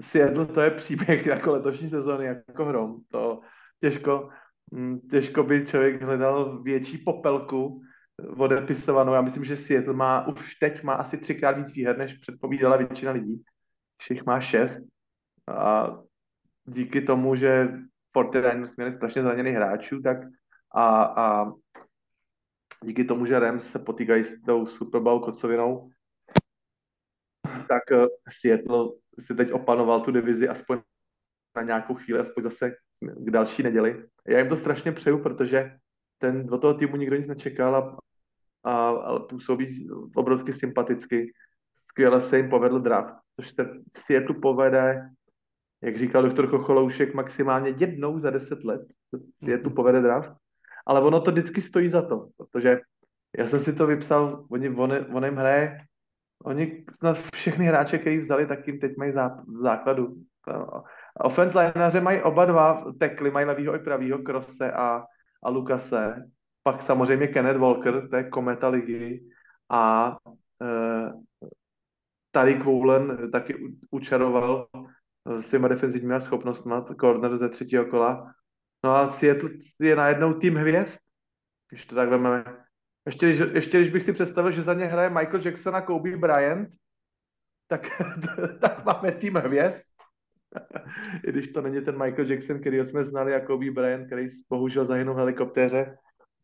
[0.00, 3.40] Seattle to je příběh jako letošní sezóny, jako hrom, to
[3.80, 4.28] těžko,
[5.10, 7.82] těžko by člověk hledal větší popelku
[8.36, 9.12] odepisovanou.
[9.12, 13.12] Já myslím, že Seattle má už teď má asi třikrát víc výher, než předpovídala většina
[13.12, 13.42] lidí.
[13.98, 14.78] Všech má šest.
[15.48, 15.90] A
[16.64, 17.68] díky tomu, že
[18.16, 20.18] 49ers měli strašně zraněných hráčů, tak
[20.74, 21.52] a, a
[22.84, 25.90] díky tomu, že Rams se potýkají s tou Super Bowl kocovinou,
[27.68, 28.06] tak eh,
[28.40, 28.88] Seattle
[29.20, 30.80] si teď opanoval tu divizi aspoň
[31.56, 34.08] na nějakou chvíli, aspoň zase k další neděli.
[34.28, 35.76] Já jim to strašně přeju, protože
[36.18, 37.98] ten, do toho týmu nikdo nic nečekal a,
[38.70, 41.32] a, a působí obrovsky sympaticky.
[41.90, 45.10] Skvěle se jim povedl draft, což se v Seattle povede
[45.84, 48.80] jak říkal doktor Kocholoušek, maximálně jednou za deset let
[49.42, 50.32] je tu povede draft.
[50.86, 52.80] Ale ono to vždycky stojí za to, protože
[53.38, 55.78] já jsem si to vypsal, oni, on, on jim hraje,
[56.44, 60.14] oni snad všechny hráče, který vzali, tak jim teď mají zá, základu.
[61.20, 65.04] Offense lineaře mají oba dva tekly, mají levýho i pravýho, Krosse a,
[65.42, 66.14] a Lukase.
[66.62, 69.20] Pak samozřejmě Kenneth Walker, to je kometa ligy.
[69.70, 70.16] A
[70.62, 71.12] e,
[72.30, 74.66] Tarik Woolen taky učaroval
[75.40, 78.34] s těma defenzivníma schopnostmi, corner ze třetího kola.
[78.84, 79.50] No a Seattle
[79.80, 80.98] je najednou tým hvězd,
[81.68, 82.44] když to tak vezmeme.
[83.06, 86.68] Ještě, ještě když bych si představil, že za ně hraje Michael Jackson a Kobe Bryant,
[87.66, 87.86] tak,
[88.60, 89.93] tak máme tým hvězd.
[91.26, 94.86] I když to není ten Michael Jackson, který jsme znali, a Kobe Bryant, který bohužel
[94.86, 95.96] zahynul v helikoptéře,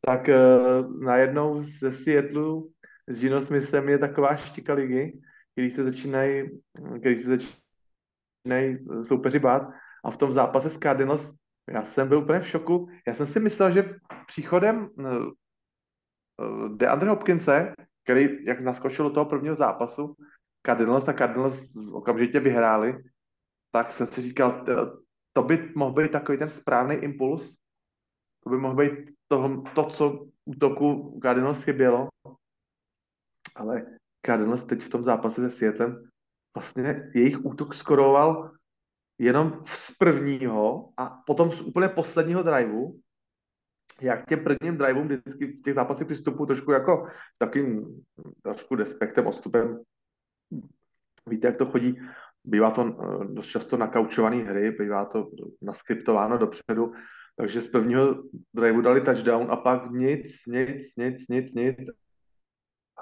[0.06, 2.62] tak uh, najednou ze Seattle
[3.08, 5.20] s Gino Smithem je taková štika ligy,
[5.52, 6.60] který se začínají,
[7.00, 9.70] který se začínají eh, soupeři bát.
[10.04, 11.32] A v tom zápase s Cardinals
[11.70, 12.88] já jsem byl úplně v šoku.
[13.06, 13.94] Já jsem si myslel, že
[14.26, 15.12] příchodem eh,
[16.76, 20.14] DeAndre Hopkinse, který jak naskočil do toho prvního zápasu,
[20.66, 22.98] Cardinals a Cardinals okamžitě vyhráli,
[23.70, 24.64] tak jsem si říkal,
[25.32, 27.56] to by mohl být takový ten správný impuls,
[28.44, 32.08] to by mohl být to, to co útoku Cardinals chybělo,
[33.54, 33.86] ale
[34.26, 36.10] Cardinals teď v tom zápase se Seattlem
[36.56, 38.52] vlastně jejich útok skoroval
[39.18, 43.00] jenom z prvního a potom z úplně posledního driveu,
[44.00, 47.08] jak těm prvním driveům vždycky v těch zápasech přistupují trošku jako
[47.38, 48.00] takým
[48.42, 49.82] trošku despektem, odstupem.
[51.26, 52.00] Víte, jak to chodí?
[52.44, 55.30] Bývá to eh, dost často nakaučovaný hry, bývá to
[55.62, 56.92] naskriptováno dopředu,
[57.36, 58.22] takže z prvního
[58.54, 61.78] driveu dali touchdown a pak nic, nic, nic, nic, nic.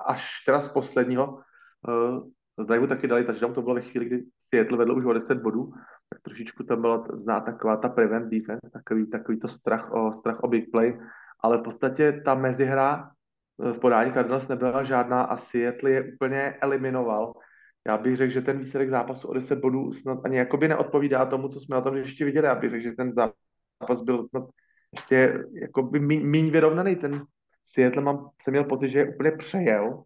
[0.07, 1.41] Až teda z posledního
[2.59, 4.25] z driveu taky dali touchdown, to bylo ve chvíli, kdy
[4.55, 5.73] Seattle vedl už o 10 bodů,
[6.09, 10.41] tak trošičku tam byla znát taková ta prevent defense, takový, takový to strach o, strach
[10.41, 11.01] o big play,
[11.41, 13.11] ale v podstatě ta mezihra
[13.63, 17.33] eh, v podání Cardinals nebyla žádná a Seattle je úplně eliminoval.
[17.89, 21.49] Já bych řekl, že ten výsledek zápasu o 10 bodů snad ani jakoby neodpovídá tomu,
[21.49, 22.47] co jsme na tom ještě viděli.
[22.47, 24.45] Já bych řekl, že ten zápas byl snad
[24.93, 26.97] ještě jakoby míň vyrovnaný.
[26.97, 27.25] Ten
[27.75, 30.03] Seattle mám, jsem měl pocit, že je úplně přejel.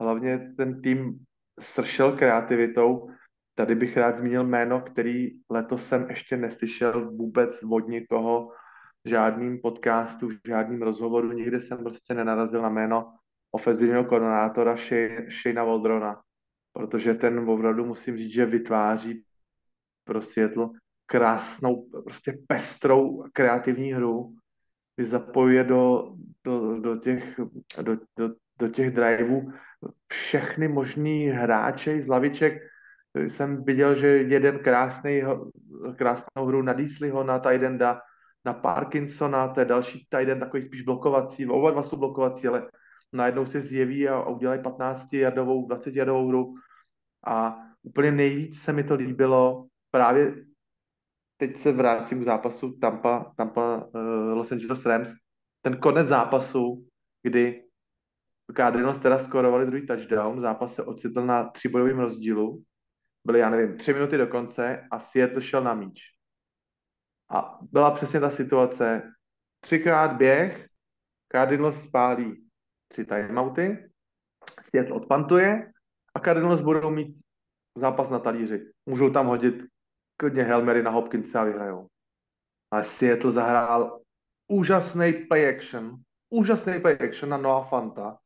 [0.00, 1.18] Hlavně ten tým
[1.60, 3.10] sršel kreativitou.
[3.54, 8.50] Tady bych rád zmínil jméno, který letos jsem ještě neslyšel vůbec od nikoho
[9.04, 13.12] v žádným podcastu, žádným rozhovoru, nikdy jsem prostě nenarazil na jméno
[13.52, 14.76] ofenzivního koordinátora
[15.42, 16.20] Shayna Waldrona,
[16.78, 19.24] protože ten opravdu musím říct, že vytváří
[20.04, 20.68] pro Seattle
[21.06, 24.34] krásnou, prostě pestrou kreativní hru,
[24.96, 26.14] kdy zapojuje do,
[26.44, 27.40] do, do, těch,
[27.82, 29.52] do, do, do těch driveů
[30.08, 32.62] všechny možný hráče z laviček.
[33.14, 35.22] Jsem viděl, že jeden krásný,
[35.96, 38.00] krásnou hru na Diesleyho, na Tidenda,
[38.44, 42.70] na Parkinsona, to je další Tiden, takový spíš blokovací, oba dva jsou blokovací, ale
[43.12, 46.54] najednou se zjeví a, udělají 15 jardovou, 20 jardovou hru
[47.28, 50.34] a úplně nejvíc se mi to líbilo právě
[51.36, 54.00] teď se vrátím k zápasu Tampa, Tampa uh,
[54.32, 55.10] Los Angeles Rams,
[55.62, 56.88] ten konec zápasu,
[57.22, 57.64] kdy
[58.56, 62.62] Cardinals teda skorovali druhý touchdown, zápas se ocitl na tříbojovém rozdílu,
[63.24, 66.00] byly, já nevím, tři minuty do konce a Seattle šel na míč.
[67.30, 69.12] A byla přesně ta situace,
[69.60, 70.68] třikrát běh,
[71.32, 72.48] Cardinals spálí
[72.88, 73.90] tři timeouty,
[74.70, 75.72] Seattle odpantuje
[76.14, 77.16] a Cardinals budou mít
[77.76, 78.72] zápas na talíři.
[78.86, 79.54] Můžou tam hodit
[80.16, 81.86] klidně Helmery na Hopkinse a vyhrajou.
[82.70, 84.00] Ale Seattle zahrál
[84.48, 85.96] úžasný play action,
[86.30, 88.18] úžasný play action na Noah Fanta.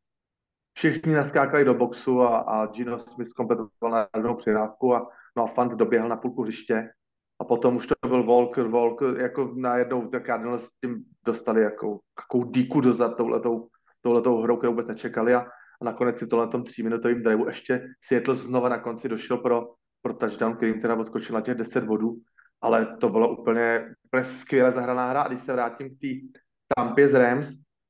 [0.74, 5.72] Všichni naskákali do boxu a, a Gino Smith kompletoval na jednou přihrávku a Noah Fant
[5.72, 6.92] doběhl na půlku hřiště
[7.40, 12.00] a potom už to byl Walker, Walker, jako najednou tak Cardinals s tím dostali jako,
[12.18, 13.68] jakou díku dozad touhletou,
[14.00, 15.46] touhletou hrou, kterou vůbec nečekali a,
[15.82, 20.14] a nakonec si tohle tom tříminutovým driveu ještě Seattle znova na konci došel pro, pro
[20.14, 22.16] touchdown, kterým teda odskočil na těch 10 bodů,
[22.60, 25.22] ale to bylo úplně, úplně skvěle zahraná hra.
[25.22, 26.38] A když se vrátím k té
[26.76, 27.48] Tampě z Rams,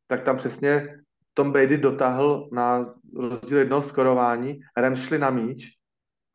[0.09, 0.97] tak tam přesně
[1.35, 5.69] Tom Brady dotáhl na rozdíl jednoho skorování, Rams šli na míč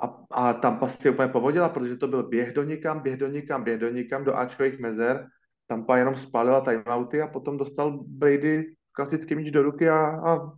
[0.01, 3.63] a, a Tampa si úplně povodila, protože to byl běh do nikam, běh do nikam,
[3.63, 5.27] běh do nikam, do Ačkových mezer.
[5.67, 10.51] Tampa jenom spálila timeouty a potom dostal Brady klasický míč do ruky a, a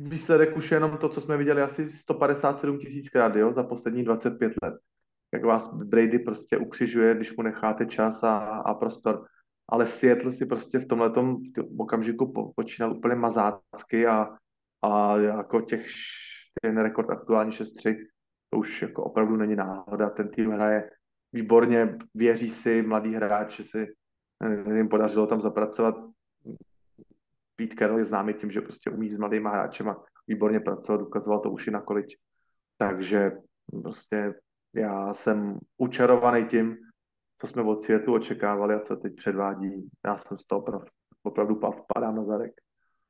[0.00, 4.52] výsledek už je jenom to, co jsme viděli asi 157 tisíckrát jo, za poslední 25
[4.62, 4.74] let.
[5.34, 9.26] Jak vás Brady prostě ukřižuje, když mu necháte čas a, a prostor.
[9.68, 11.12] Ale Seattle si prostě v tomhle
[11.78, 14.36] okamžiku po, počínal úplně mazácky a,
[14.82, 15.86] a jako těch
[16.62, 17.96] ten rekord aktuální 6-3,
[18.50, 20.10] to už jako opravdu není náhoda.
[20.10, 20.90] Ten tým hraje
[21.32, 23.94] výborně, věří si, mladý hráč, si
[24.74, 26.11] jim podařilo tam zapracovat.
[27.62, 31.50] Pete Carroll je známý tím, že prostě umí s mladýma hráčema výborně pracovat, ukazoval to
[31.50, 32.14] už i na količ.
[32.78, 33.32] Takže
[33.82, 34.34] prostě
[34.74, 36.76] já jsem učarovaný tím,
[37.40, 39.90] co jsme od světu očekávali a co teď předvádí.
[40.06, 40.86] Já jsem z toho opravdu,
[41.22, 41.60] opravdu
[41.94, 42.52] padám na zadek.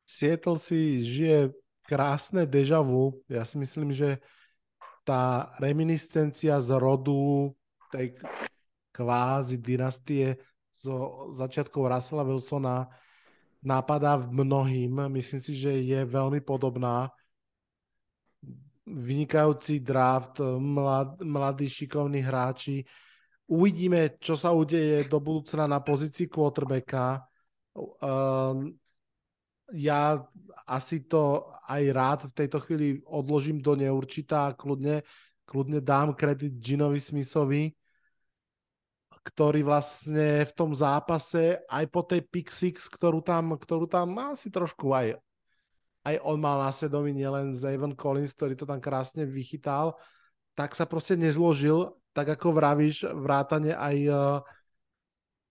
[0.07, 1.55] Seattle si žije
[1.87, 3.23] krásne deja vu.
[3.31, 4.19] Ja si myslím, že
[5.07, 7.55] tá reminiscencia z rodu
[7.91, 8.19] tej
[8.95, 10.39] kvázi dynastie
[10.83, 12.87] zo začiatkov Russella Wilsona
[13.63, 15.07] napadá mnohým.
[15.09, 17.09] Myslím si, že je veľmi podobná.
[18.83, 22.83] Vynikajúci draft, mlad, mladí šikovní hráči.
[23.47, 27.23] Uvidíme, čo sa udeje do budúcna na pozícii quarterbacka.
[27.73, 28.75] Um,
[29.73, 30.21] ja
[30.69, 35.01] asi to aj rád v tejto chvíli odložím do neurčitá a kľudne,
[35.49, 37.73] kľudne dám kredit Ginovi Smithovi,
[39.23, 44.51] ktorý vlastne v tom zápase aj po tej pick six, ktorú tam, ktorú tam asi
[44.51, 45.15] trošku aj,
[46.03, 49.95] aj on mal na svedomí, nielen Zavon Collins, ktorý to tam krásne vychytal,
[50.59, 54.17] tak sa proste nezložil, tak ako vravíš, vrátane aj eh,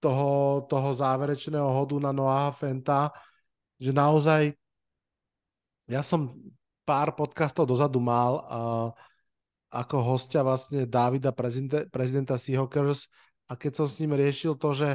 [0.04, 3.14] toho, toho záverečného hodu na Noah Fenta,
[3.80, 4.52] že naozaj
[5.88, 6.36] ja som
[6.84, 8.90] pár podcastov dozadu mal uh,
[9.72, 13.08] ako hostia vlastne Davida, prezidenta, prezidenta Seahawkers
[13.52, 14.90] a keď som s ním riešil to, že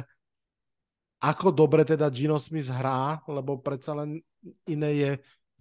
[1.21, 4.17] ako dobre teda Gino Smith hrá, lebo predsa len
[4.65, 5.11] iné je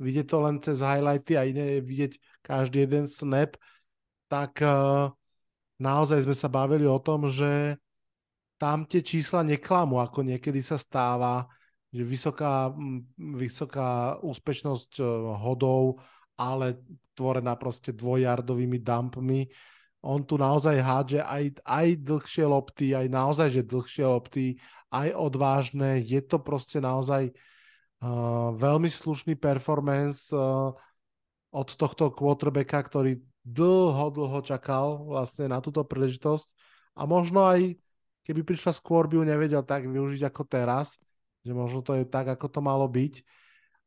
[0.01, 3.57] vidieť to len cez highlighty a iné je vidieť každý jeden snap,
[4.29, 5.13] tak uh,
[5.81, 7.77] naozaj sme sa bavili o tom, že
[8.57, 11.45] tam tie čísla neklamú, ako niekedy sa stáva,
[11.93, 12.73] že vysoká,
[13.17, 15.05] vysoká úspešnosť e,
[15.45, 16.01] hodov,
[16.41, 16.81] ale
[17.13, 19.45] tvorená proste dvojjardovými dumpmi.
[20.05, 24.47] On tu naozaj hádže aj, aj dlhšie lopty, aj naozaj, že dlhšie lopty,
[24.93, 25.99] aj odvážne.
[26.03, 30.71] Je to proste naozaj uh, veľmi slušný performance uh,
[31.51, 36.49] od tohto quarterbacka, ktorý dlho, dlho čakal vlastne na túto príležitosť
[36.99, 37.79] a možno aj
[38.27, 40.99] keby prišla skôr, by ju nevedel tak využiť ako teraz
[41.47, 43.23] že možno to je tak, ako to malo byť.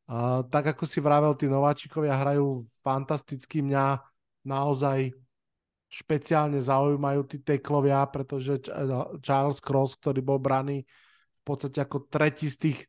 [0.09, 3.59] Uh, tak ako si vravel, tí nováčikovia hrajú fantasticky.
[3.59, 3.99] Mňa
[4.47, 5.11] naozaj
[5.89, 8.61] špeciálne zaujímajú tí teklovia, pretože
[9.25, 10.85] Charles Cross, ktorý bol braný
[11.35, 12.79] v podstate ako tretí z tých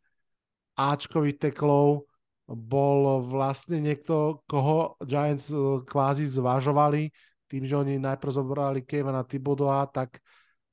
[0.77, 2.05] Ačkových teklov,
[2.47, 7.09] bol vlastne niekto, koho Giants e, kvázi zvažovali,
[7.47, 10.19] tým, že oni najprv zobrali Kevina Thibodeau, tak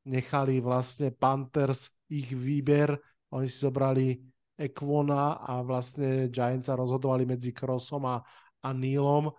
[0.09, 2.97] nechali vlastne Panthers ich výber
[3.31, 4.15] oni si zobrali
[4.57, 8.23] Equona a vlastne Giants sa rozhodovali medzi Crossom a,
[8.63, 9.29] a Neilom.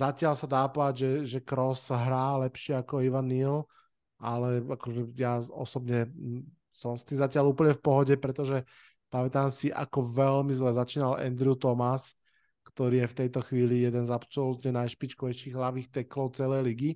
[0.00, 3.68] Zatiaľ sa dá povedať, že, že Cross hrá lepšie ako Ivan Neil,
[4.16, 6.08] ale akože ja osobne
[6.72, 8.64] som s tým zatiaľ úplne v pohode, pretože
[9.12, 12.16] pamätám si, ako veľmi zle začínal Andrew Thomas,
[12.64, 16.90] ktorý je v tejto chvíli jeden z absolútne najšpičkovejších hlavých teklov celej ligy.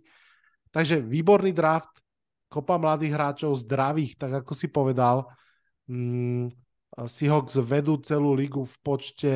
[0.73, 2.01] Takže výborný draft,
[2.49, 5.29] kopa mladých hráčov, zdravých, tak ako si povedal.
[5.91, 6.55] Mm,
[6.95, 9.33] Seahawks vedú celú ligu v počte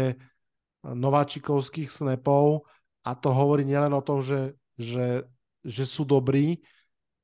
[0.86, 2.64] nováčikovských snapov
[3.08, 5.24] a to hovorí nielen o tom, že, že,
[5.64, 6.60] že sú dobrí,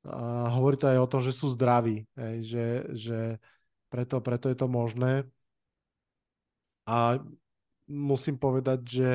[0.05, 2.66] a hovorí to aj o tom, že sú zdraví, hej, že,
[2.97, 3.18] že
[3.93, 5.28] preto, preto je to možné.
[6.89, 7.20] A
[7.89, 9.11] musím povedať, že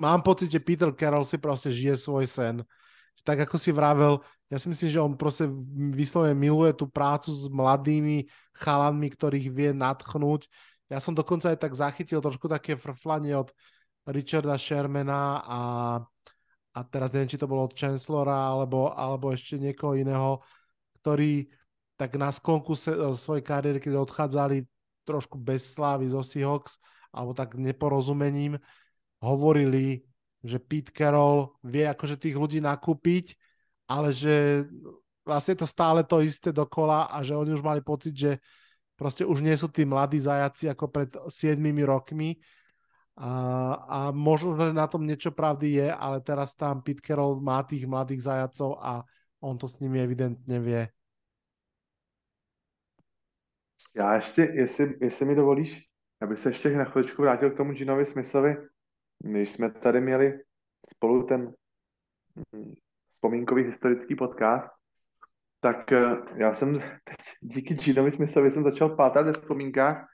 [0.00, 2.56] mám pocit, že Peter Carroll si proste žije svoj sen.
[3.20, 5.44] Tak ako si vravel, ja si myslím, že on proste
[5.92, 10.48] vyslovene miluje tú prácu s mladými chalanmi, ktorých vie natchnúť.
[10.88, 13.52] Ja som dokonca aj tak zachytil trošku také frflanie od
[14.06, 15.60] Richarda Shermana a
[16.70, 20.38] a teraz neviem, či to bolo od Chancellora alebo, alebo ešte niekoho iného,
[21.02, 21.50] ktorí
[21.98, 22.80] tak na sklonku e,
[23.18, 24.62] svojej kariéry, keď odchádzali
[25.02, 26.78] trošku bez slávy zo Seahawks,
[27.10, 28.54] alebo tak neporozumením,
[29.18, 30.06] hovorili,
[30.46, 33.34] že Pete Carroll vie akože tých ľudí nakúpiť,
[33.90, 34.64] ale že
[35.26, 38.38] vlastne to stále to isté dokola a že oni už mali pocit, že
[38.94, 42.38] proste už nie sú tí mladí zajaci ako pred 7 rokmi,
[43.20, 43.32] a,
[43.88, 48.24] a možno, že na tom niečo pravdy je, ale teraz tam Pete má tých mladých
[48.24, 49.04] zajacov a
[49.44, 50.88] on to s nimi evidentně vie.
[53.94, 55.88] Já ještě, jestli, jestli mi dovolíš,
[56.20, 58.56] abych se ještě na chvíličku vrátil k tomu Ginovi Smithovi.
[59.18, 60.40] Když jsme tady měli
[60.94, 61.52] spolu ten
[62.54, 62.74] hm,
[63.14, 64.68] vzpomínkový historický podcast,
[65.60, 66.82] tak eh, já jsem
[67.40, 70.06] díky Ginovi Smithovi jsem začal pátrat ve vzpomínkách,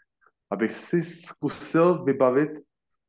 [0.50, 2.50] abych si zkusil vybavit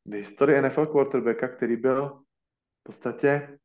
[0.08, 2.10] v historii NFL quarterbacka, který byl
[2.80, 3.60] v podstatě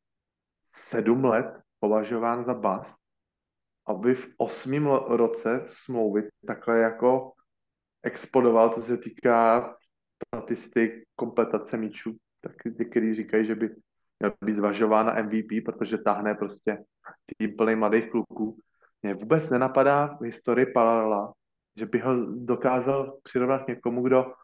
[0.89, 2.95] sedm let považován za bas,
[3.87, 7.33] aby v osmém roce smlouvy takhle jako
[8.03, 9.77] explodoval, co se týká
[10.27, 13.71] statistik, kompletace míčů, tak někteří říkají, že by
[14.19, 16.85] měl být zvažován na MVP, protože tahne prostě
[17.39, 18.59] tým plný mladých kluků.
[19.03, 21.33] Mě vůbec nenapadá v historii paralela,
[21.77, 24.35] že by ho dokázal přirovnat někomu, kdo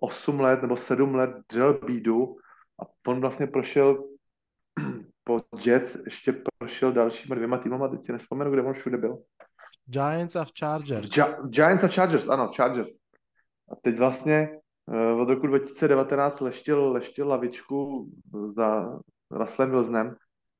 [0.00, 2.36] 8 let nebo 7 let dřel bídu
[2.82, 4.04] a on vlastně prošel
[5.24, 9.18] po Jets, ještě prošel dalšíma dvěma týmama, teď si nespomenu, kde on všude byl.
[9.86, 11.10] Giants a Chargers.
[11.10, 12.90] Gi- Giants a Chargers, ano, Chargers.
[13.72, 18.08] A teď vlastně uh, od roku 2019 leštil, leštil lavičku
[18.44, 18.98] za
[19.30, 20.16] Russellem Wilsonem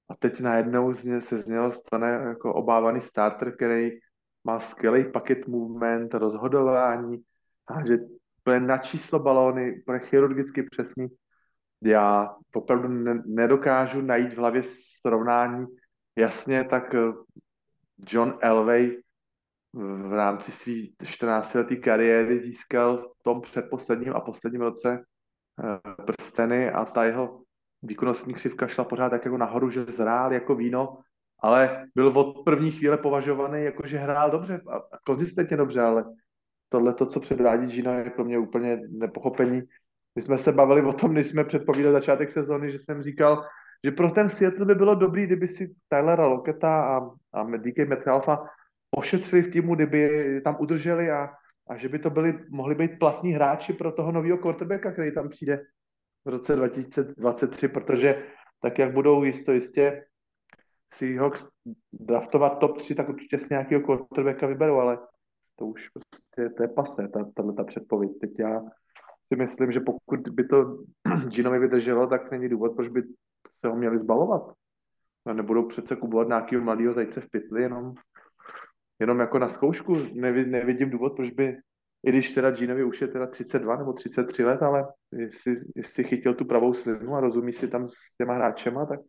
[0.09, 3.91] a teď najednou z ně, se z něho stane jako obávaný starter, který
[4.45, 7.23] má skvělý paket movement, rozhodování,
[7.69, 7.99] a že
[8.47, 11.07] úplně na číslo balóny, úplně chirurgicky přesný.
[11.85, 14.63] Já opravdu ne, nedokážu najít v hlavě
[15.01, 15.67] srovnání.
[16.19, 17.13] Jasně, tak eh,
[18.09, 18.97] John Elway
[19.73, 20.73] v rámci své
[21.03, 25.05] 14-leté kariéry získal v tom předposledním a posledním roce
[25.65, 27.43] eh, prsteny a ta jeho
[27.83, 30.99] výkonnostní křivka šla pořád tak jako nahoru, že zrál jako víno,
[31.39, 36.05] ale byl od první chvíle považovaný jako, že hrál dobře a konzistentně dobře, ale
[36.69, 39.63] tohle, to, co předvádí Gino, je pro mě úplně nepochopení.
[40.17, 43.45] My jsme se bavili o tom, když jsme předpovídali začátek sezóny, že jsem říkal,
[43.85, 47.01] že pro ten Seattle by bylo dobrý, kdyby si Tylera Loketa a,
[47.33, 48.47] a DK Metcalfa
[48.91, 51.31] ošetřili v týmu, kdyby tam udrželi a,
[51.69, 55.29] a že by to byli, mohli být platní hráči pro toho nového quarterbacka, který tam
[55.29, 55.63] přijde
[56.25, 58.23] v roce 2023, protože
[58.63, 60.05] tak, jak budou jisto jistě
[60.95, 61.51] Seahawks
[61.93, 64.99] draftovat top 3, tak určitě s nějakého quarterbacka vyberou, ale
[65.57, 68.11] to už prostě, to je pase, ta, ta předpověď.
[68.21, 68.61] Teď já
[69.33, 70.79] si myslím, že pokud by to
[71.29, 73.03] Ginovi vydrželo, tak není důvod, proč by
[73.61, 74.53] se ho měli zbavovat.
[75.27, 77.95] No, nebudou přece kubovat nějakého mladého zajce v pytli, jenom,
[79.01, 79.97] jenom jako na zkoušku.
[80.13, 81.57] Nevi, nevidím důvod, proč by,
[82.07, 86.35] i když teda Ginovi už je teda 32 nebo 33 let, ale jestli, jestli chytil
[86.35, 89.01] tu pravou slinu a rozumí si tam s těma hráčema, tak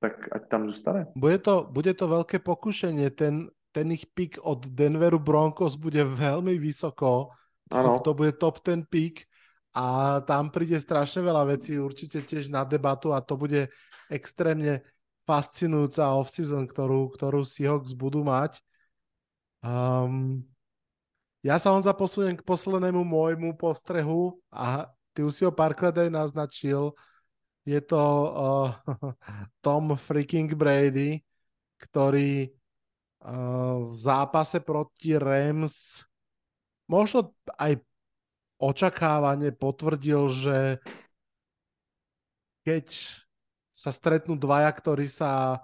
[0.00, 1.06] tak ať tam zůstane.
[1.16, 3.10] Bude to, bude to veľké pokušenie.
[3.16, 7.28] Ten, ten ich pick od Denveru Broncos bude veľmi vysoko.
[7.68, 8.00] Ano.
[8.00, 9.28] To bude top ten pick
[9.76, 13.68] a tam príde strašne veľa vecí určite tiež na debatu a to bude
[14.08, 14.80] extrémne
[15.28, 18.64] fascinujúca off-season, ktorú, ktorú Seahawks budú mať.
[19.60, 20.40] Um,
[21.44, 26.08] ja sa on zaposuniem k poslednému môjmu postrehu a ty už si ho párkrát aj
[26.08, 26.96] naznačil.
[27.68, 28.72] Je to uh,
[29.66, 31.20] Tom freaking Brady,
[31.76, 32.55] ktorý
[33.26, 36.06] v zápase proti Rams
[36.86, 37.82] možno aj
[38.62, 40.58] očakávanie potvrdil, že
[42.62, 42.86] keď
[43.74, 45.60] sa stretnú dvaja, ktorí sa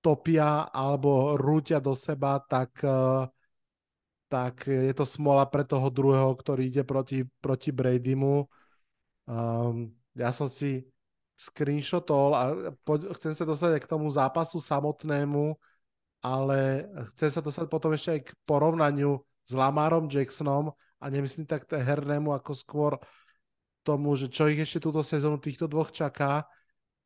[0.00, 2.78] topia alebo rútia do seba, tak,
[4.30, 8.48] tak je to smola pre toho druhého, ktorý ide proti, proti Bradymu.
[9.28, 10.88] Um, ja som si
[11.36, 12.42] screenshotol a
[12.82, 15.54] poď, chcem sa dostať aj k tomu zápasu samotnému,
[16.20, 21.64] ale chcem sa dostať potom ešte aj k porovnaniu s Lamarom Jacksonom a nemyslím tak
[21.64, 22.92] hernému ako skôr
[23.80, 26.44] tomu, že čo ich ešte túto sezónu týchto dvoch čaká.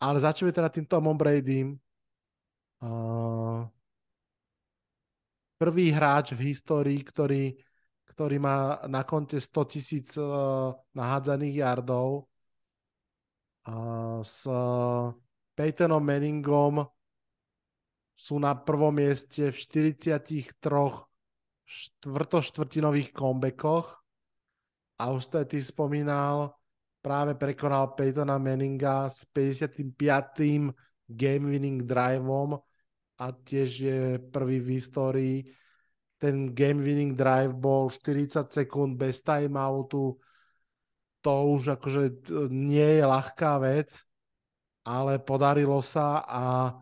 [0.02, 1.78] Ale začneme teda tým Tomom Bradym.
[2.82, 3.64] Uh,
[5.56, 7.54] prvý hráč v histórii, ktorý,
[8.10, 12.26] ktorý má na konte 100 tisíc uh, nahádzaných yardov.
[13.64, 14.44] Uh, s
[15.54, 16.84] Peytonom Manningom
[18.14, 20.54] sú na prvom mieste v 43
[21.66, 23.98] štvrtoštvrtinových comebackoch
[24.94, 26.54] a už to aj ty spomínal,
[27.02, 29.90] práve prekonal Peytona Manninga s 55.
[31.10, 32.54] game winning driveom
[33.18, 33.98] a tiež je
[34.30, 35.36] prvý v histórii.
[36.16, 40.14] Ten game winning drive bol 40 sekúnd bez timeoutu.
[41.24, 44.00] To už akože nie je ľahká vec,
[44.86, 46.72] ale podarilo sa a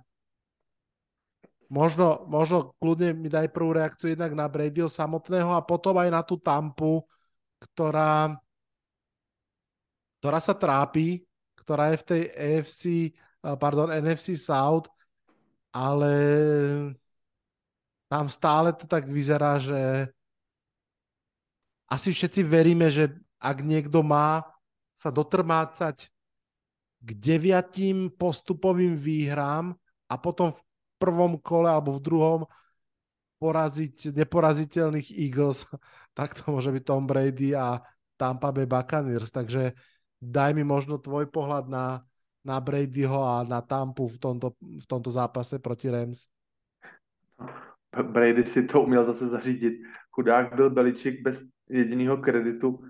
[1.73, 6.21] možno, možno kľudne mi daj prvú reakciu jednak na Bradyho samotného a potom aj na
[6.21, 7.01] tú Tampu,
[7.57, 8.37] ktorá
[10.23, 11.27] ktorá sa trápi,
[11.59, 12.83] ktorá je v tej AFC,
[13.59, 14.87] pardon, NFC South,
[15.75, 16.15] ale
[18.07, 20.07] tam stále to tak vyzerá, že
[21.91, 23.11] asi všetci veríme, že
[23.43, 24.47] ak niekto má
[24.95, 26.07] sa dotrmácať
[27.03, 29.75] k deviatým postupovým výhrám
[30.07, 30.61] a potom v
[31.03, 32.41] prvom kole alebo v druhom
[33.43, 35.67] poraziť neporaziteľných Eagles,
[36.19, 37.83] tak to môže byť Tom Brady a
[38.15, 39.35] Tampa Bay Buccaneers.
[39.35, 39.75] Takže
[40.23, 42.07] daj mi možno tvoj pohľad na,
[42.47, 46.31] na Bradyho a na Tampu v tomto, v tomto zápase proti Rams.
[47.91, 49.83] Brady si to uměl zase zařídit.
[50.11, 52.81] Chudák byl Beličik bez jediného kreditu.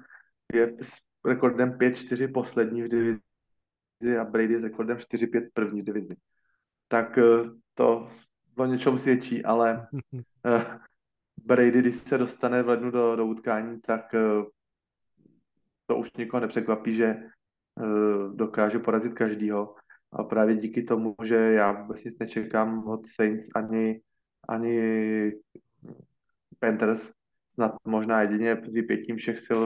[0.52, 0.92] Je s
[1.24, 6.16] rekordem 5-4 poslední v divizi a Brady s rekordem 4-5 první divizi.
[6.92, 8.08] Tak eh, to
[8.58, 9.88] o něčem svědčí, ale
[10.46, 10.78] eh,
[11.44, 14.44] Brady, když se dostane v lednu do, do utkání, tak eh,
[15.86, 17.16] to už někoho nepřekvapí, že
[18.34, 19.74] dokáže porazit každýho.
[20.12, 24.00] A právě díky tomu, že já vůbec nic nečekám od Saints ani,
[24.48, 25.32] ani
[26.58, 27.10] Panthers,
[27.54, 29.62] snad možná jedině s vypětím všech sil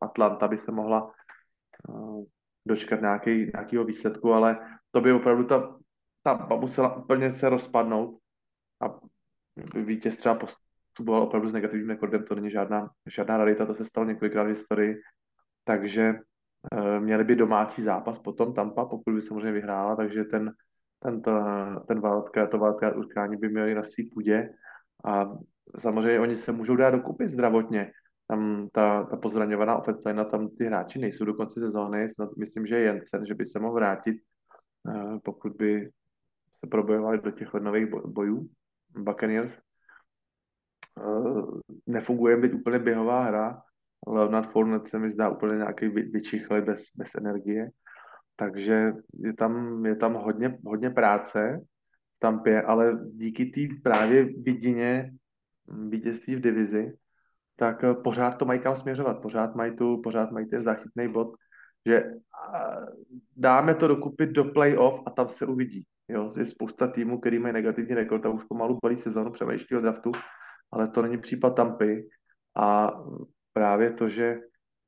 [0.00, 1.12] Atlanta by se mohla
[2.66, 5.79] dočkat nějaký, nějakého výsledku, ale to by opravdu ta,
[6.38, 8.18] ta musela úplně se rozpadnout
[8.80, 9.00] a
[9.78, 14.06] vítěz třeba postupoval opravdu s negativním rekordem, to není žádná, žádná rarita, to se stalo
[14.06, 14.96] několikrát v historii.
[15.64, 16.14] Takže
[16.72, 20.52] uh, měli by domácí zápas potom Tampa, pokud by samozřejmě vyhrála, takže ten,
[20.98, 21.32] ten, to,
[21.88, 24.50] ten wildcard, to wildcard utkání by měli na svý půdě.
[25.04, 25.32] A
[25.78, 27.92] samozřejmě oni se můžou dát dokupy zdravotně.
[28.26, 32.78] Tam ta, ta pozraňovaná offense tam ty hráči nejsou do konce sezóny, snad myslím, že
[32.78, 34.16] Jensen, že by se mohl vrátit,
[34.88, 35.90] uh, pokud by
[36.60, 38.48] se probojovali do těch lednových bojů
[38.90, 39.58] Buccaneers.
[41.00, 43.62] Uh, nefunguje být úplně běhová hra,
[44.06, 47.70] Leonard Fournette se mi zdá úplně nějaký vyčichlý bez, bez energie.
[48.36, 51.60] Takže je tam, je tam hodně, hodně práce
[52.16, 55.12] v Tampě, ale díky té právě vidině
[55.88, 56.92] vítězství v divizi,
[57.56, 61.34] tak eh, pořád to mají kam směřovat, pořád mají tu, pořád mají ten záchytný bod,
[61.86, 62.04] že
[63.36, 65.84] dáme to dokupit do playoff a tam se uvidí.
[66.10, 70.12] Jo, je spousta týmů, který mají negativní rekord a už pomalu balí sezónu přemýšlí draftu,
[70.72, 72.08] ale to není případ Tampy
[72.56, 72.90] a
[73.52, 74.40] právě to, že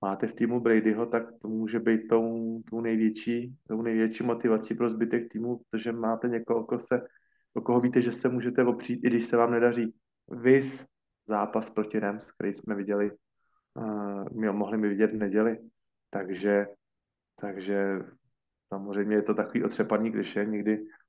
[0.03, 4.91] máte v týmu Bradyho, tak to může být tou, tou, největší, tou největší motivací pro
[4.91, 7.07] zbytek týmu, protože máte někoho, koho, se,
[7.55, 9.95] o koho víte, že se můžete opřít, i když se vám nedaří.
[10.31, 10.87] Vys
[11.29, 13.11] zápas proti Rams, který jsme viděli,
[13.75, 15.59] uh, mohli mi vidět v neděli.
[16.11, 16.67] Takže,
[17.41, 17.99] takže
[18.69, 20.45] samozřejmě je to takový otřepaný kliše,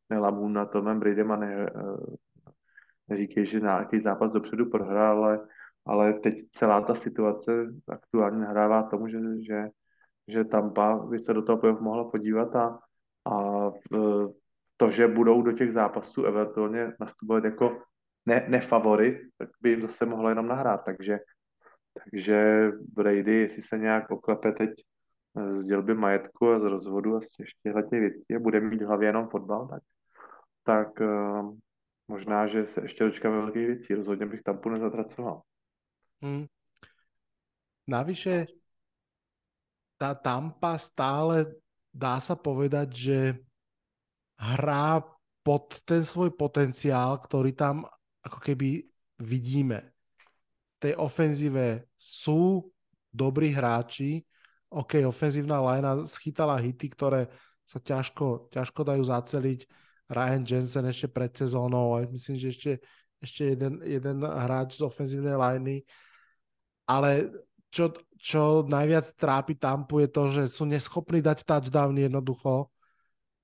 [0.09, 2.15] nikdy nelamu na Tomem Bradym a ne, uh,
[3.07, 5.47] neříkej, že nějaký zápas dopředu prohrál, ale
[5.85, 7.51] ale teď celá ta situace
[7.87, 9.69] aktuálně nahrává tomu, že, že,
[10.27, 12.79] že Tampa by se do toho playoff mohla podívat a,
[13.25, 13.71] a
[14.77, 17.81] to, že budou do těch zápasů eventuálně nastupovat jako
[18.25, 20.81] ne, nefavorit, tak by jim zase mohlo jenom nahrát.
[20.85, 21.19] Takže,
[22.03, 24.69] takže Brady, jestli se nějak oklepe teď
[25.33, 28.85] z dělby majetku a z rozvodu a z těch těchto věcí a bude mít v
[28.85, 29.83] hlavě jenom fotbal, tak,
[30.63, 31.57] tak uh,
[32.07, 33.93] možná, že se ještě dočkáme velkých věcí.
[33.93, 35.41] Rozhodně bych Tampu nezatracoval.
[36.21, 36.45] Hmm.
[37.87, 38.47] Navyše,
[39.99, 41.59] tá Tampa stále
[41.91, 43.19] dá sa povedať, že
[44.39, 45.03] hrá
[45.43, 47.83] pod ten svoj potenciál, ktorý tam
[48.23, 48.87] ako keby
[49.19, 49.91] vidíme.
[50.79, 52.71] V tej ofenzíve sú
[53.11, 54.23] dobrí hráči,
[54.73, 57.29] OK, ofenzívna linea schytala hity, ktoré
[57.61, 59.59] sa ťažko, ťažko dajú zaceliť.
[60.09, 62.71] Ryan Jensen ešte pred sezónou, myslím, že ešte,
[63.21, 65.85] ešte jeden, jeden hráč z ofenzívnej liney.
[66.89, 67.31] Ale
[67.73, 72.69] čo, čo najviac trápi Tampu je to, že sú neschopní dať touchdown jednoducho.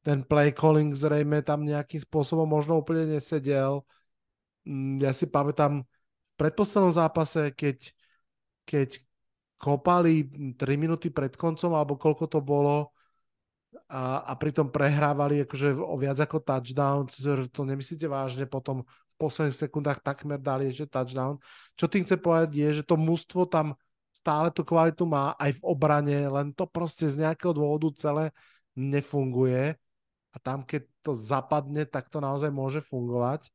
[0.05, 3.81] Ten play calling zrejme tam nejakým spôsobom možno úplne nesedel.
[4.67, 5.81] Mm, ja si pamätám
[6.21, 7.77] v predposlednom zápase, keď,
[8.67, 9.01] keď
[9.59, 10.23] kopali
[10.55, 12.95] 3 minúty pred koncom, alebo koľko to bolo,
[13.89, 17.05] a, a pritom prehrávali akože o viac ako touchdown,
[17.51, 21.37] to nemyslíte vážne, potom v posledných sekundách takmer dali ešte touchdown.
[21.75, 23.75] Čo tým chce povedať je, že to mužstvo tam
[24.15, 28.31] stále tú kvalitu má aj v obrane, len to proste z nejakého dôvodu celé
[28.73, 29.75] nefunguje
[30.33, 33.49] a tam keď to zapadne, tak to naozaj môže fungovať.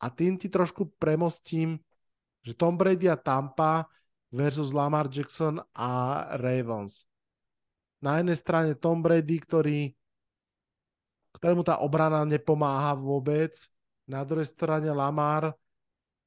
[0.00, 1.76] A tým ti trošku premostím,
[2.40, 3.84] že Tom Brady a Tampa
[4.30, 7.06] versus Lamar Jackson a Ravens.
[8.00, 9.80] Na jednej strane Tom Brady, ktorý,
[11.36, 13.52] ktorému tá obrana nepomáha vôbec,
[14.08, 15.52] na druhej strane Lamar,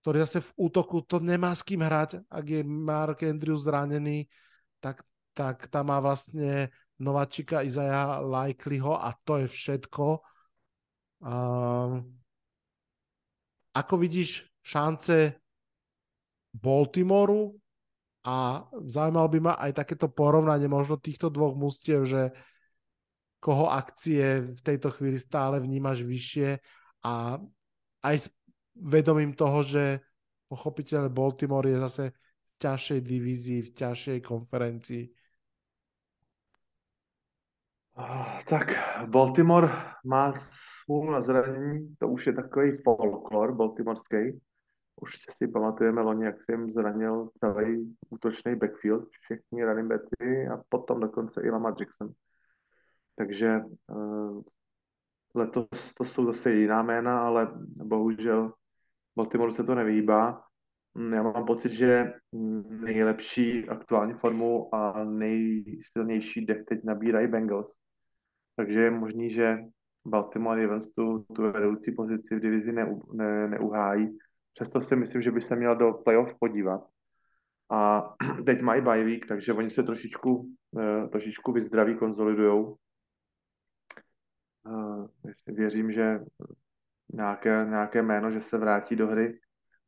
[0.03, 4.27] ktorý zase v útoku to nemá s kým hrať, ak je Mark Andrews zranený,
[4.83, 5.01] tak,
[5.31, 6.69] tak tam má vlastne
[6.99, 10.19] nováčika Izaja Likelyho a to je všetko.
[11.23, 12.19] Um,
[13.73, 15.39] ako vidíš šance
[16.53, 17.62] Baltimoru
[18.23, 22.31] a zaujímalo by ma aj takéto porovnanie možno týchto dvoch mustiev, že
[23.43, 26.63] koho akcie v tejto chvíli stále vnímaš vyššie
[27.03, 27.35] a
[28.07, 28.25] aj s
[28.79, 29.99] vedomím toho, že
[30.47, 35.03] pochopiteľne Baltimore je zase v ťažšej divízii, v ťažšej konferencii.
[38.47, 38.65] Tak
[39.11, 39.69] Baltimore
[40.05, 40.33] má
[40.83, 44.39] svůj na zranění, to už je takový folklor baltimorský
[45.03, 50.99] Určitě si pamatujeme loni, jak jsem zranil celý útočný backfield, všichni running backy a potom
[50.99, 52.09] dokonce i Lamar Jackson.
[53.15, 54.41] Takže uh,
[55.35, 58.53] letos to jsou zase jiná jména, ale bohužel
[59.15, 60.43] Baltimore se to nevýbá.
[61.13, 62.13] Já mám pocit, že
[62.65, 67.71] nejlepší aktuální formu a nejsilnější dech teď nabírají Bengals.
[68.55, 69.57] Takže je možný, že
[70.07, 74.17] Baltimore Ravens tu, tu vedoucí pozici v divizi ne, ne, neuhájí
[74.53, 76.87] Přesto si myslím, že by se měl do playoff podívat.
[77.71, 78.13] A
[78.45, 82.77] teď mají bye week, takže oni se trošičku, uh, trošičku vyzdraví, konzolidujou.
[84.65, 85.07] Uh,
[85.47, 86.19] věřím, že
[87.13, 89.39] nějaké, nějaké jméno, že se vrátí do hry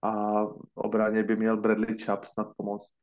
[0.01, 0.41] a
[0.75, 2.93] obraně by měl Bradley Chubb snad pomoct.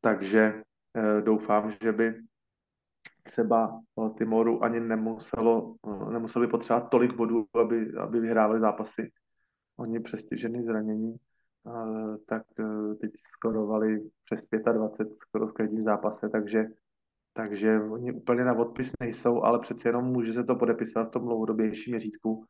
[0.00, 2.14] Takže uh, doufám, že by
[3.22, 3.80] třeba
[4.18, 5.74] Timoru ani nemuselo,
[6.10, 9.12] nemuseli potřebovat tolik bodů, aby, aby vyhrávali zápasy
[9.78, 11.16] oni přestižený zranění,
[12.26, 14.40] tak e, teď skorovali přes
[14.72, 16.64] 25 skoro v každém zápase, takže,
[17.32, 21.22] takže oni úplně na odpis nejsou, ale přeci jenom může se to podepisovat v tom
[21.22, 22.44] dlouhodobějším měřítku.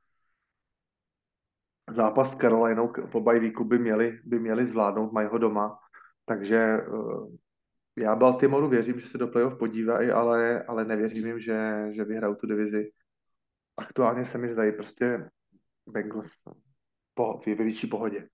[1.97, 5.79] Zápas s Carolinou po bajvíku by měli, by měli zvládnout, mají ho doma,
[6.25, 6.83] takže e,
[7.97, 12.35] já Baltimoru věřím, že se do playoff podívají, ale, ale nevěřím jim, že, že vyhrajou
[12.35, 12.93] tu divizi.
[13.77, 15.31] Aktuálně se mi zdají prostě
[15.87, 16.31] Bengals
[17.19, 18.31] po, v větší pohodě.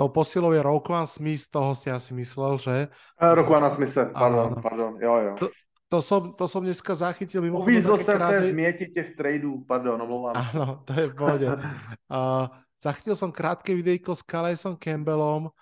[0.00, 2.88] Tou posilou je Roquan Smith, toho si asi myslel, že?
[3.20, 4.62] Roquan Smith, pardon, ano.
[4.64, 5.32] pardon, jo, jo.
[5.36, 5.46] To,
[5.92, 7.44] to som, to som dneska zachytil.
[7.52, 8.48] Uvízl jsem krády...
[8.48, 10.40] v změti těch tradeů, pardon, omlouvám.
[10.40, 11.46] Áno, to je v pohode.
[11.52, 12.48] uh,
[12.80, 15.52] zachytil som krátke videjko s Kalesom Campbellom,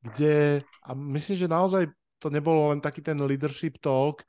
[0.00, 4.24] kde, a myslím, že naozaj to nebolo len taký ten leadership talk,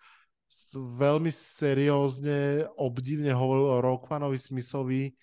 [0.76, 5.16] veľmi seriózne, obdivne hovoril o Roquanovi Smithovi,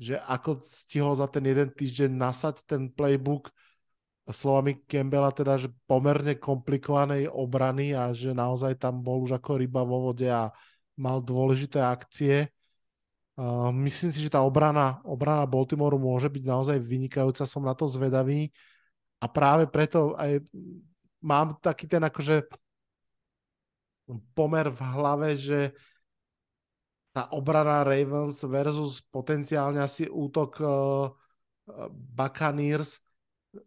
[0.00, 3.52] že ako stihol za ten jeden týždeň nasať ten playbook
[4.30, 9.82] slovami Campbella teda, že pomerne komplikovanej obrany a že naozaj tam bol už ako ryba
[9.82, 10.54] vo vode a
[10.94, 12.46] mal dôležité akcie.
[13.34, 17.88] Uh, myslím si, že tá obrana, obrana Baltimoreu môže byť naozaj vynikajúca, som na to
[17.88, 18.52] zvedavý
[19.18, 20.44] a práve preto aj
[21.22, 22.44] mám taký ten akože
[24.36, 25.72] pomer v hlave, že
[27.12, 31.12] tá obrana Ravens versus potenciálne asi útok uh,
[31.92, 32.98] Buccaneers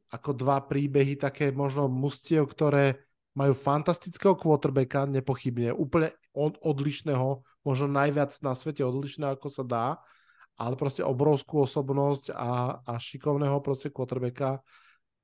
[0.09, 3.05] ako dva príbehy také možno mustiev, ktoré
[3.35, 9.87] majú fantastického quarterbacka, nepochybne, úplne od, odlišného, možno najviac na svete odlišného, ako sa dá,
[10.55, 14.63] ale proste obrovskú osobnosť a, a šikovného proste quarterbacka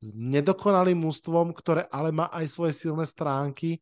[0.03, 3.79] s nedokonalým mústvom, ktoré ale má aj svoje silné stránky.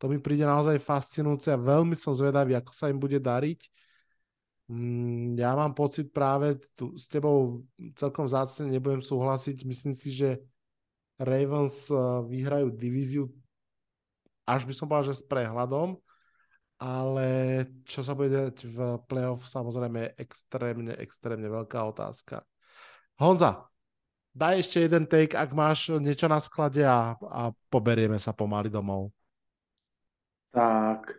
[0.00, 3.60] To mi príde naozaj fascinujúce a veľmi som zvedavý, ako sa im bude dariť.
[4.72, 7.62] Mm, ja mám pocit práve tu, s tebou
[7.94, 9.68] celkom zácne nebudem súhlasiť.
[9.68, 10.40] Myslím si, že
[11.20, 13.28] Ravens uh, vyhrajú divíziu
[14.50, 15.94] až by som povedal, že s prehľadom,
[16.82, 17.28] ale
[17.86, 22.42] čo sa bude dať v playoff, samozrejme je extrémne, extrémne veľká otázka.
[23.20, 23.70] Honza,
[24.34, 29.14] daj ešte jeden take, ak máš niečo na sklade a, a poberieme sa pomaly domov.
[30.50, 31.12] Tak,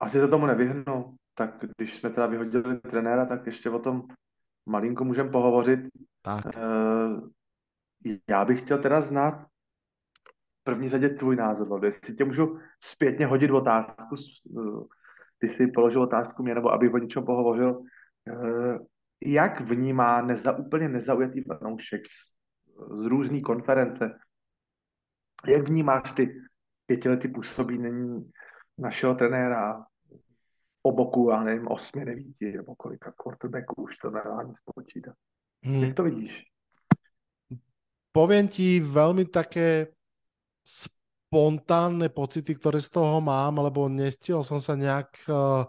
[0.00, 1.16] asi se tomu nevyhnu.
[1.34, 4.02] Tak když jsme teda vyhodili trenéra, tak ještě o tom
[4.66, 5.80] malinko můžeme pohovořit.
[6.22, 6.44] Tak.
[6.56, 7.28] Uh,
[8.28, 9.46] já bych chtěl teda znát
[10.60, 14.86] v první řadě tvůj názor, jestli tě můžu zpětně hodit otázku, uh,
[15.38, 17.78] ty jsi položil otázku mě, nebo abych o něčem pohovořil.
[18.30, 18.78] Uh,
[19.20, 22.34] jak vnímá neza, úplně nezaujatý fanoušek z,
[23.02, 24.18] z různý konference,
[25.46, 26.40] jak vnímáš ty
[26.86, 28.30] pětiletý působení
[28.78, 29.86] našeho trenéra
[30.82, 35.14] po boku, já nevím, osmi, devíti, nebo kolika quarterbacků už to nedá ani spočítat.
[35.64, 35.84] Hmm.
[35.84, 36.44] Jak to vidíš?
[38.14, 39.90] Poviem ti veľmi také
[40.62, 45.66] spontánne pocity, ktoré z toho mám, lebo nestihol som sa nejak uh,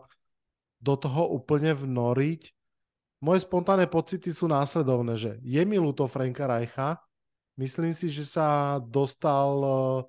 [0.78, 2.54] do toho úplne vnoriť.
[3.26, 7.02] Moje spontánne pocity sú následovné, že je mi ľúto Franka Reicha,
[7.58, 10.06] myslím si, že sa dostal uh,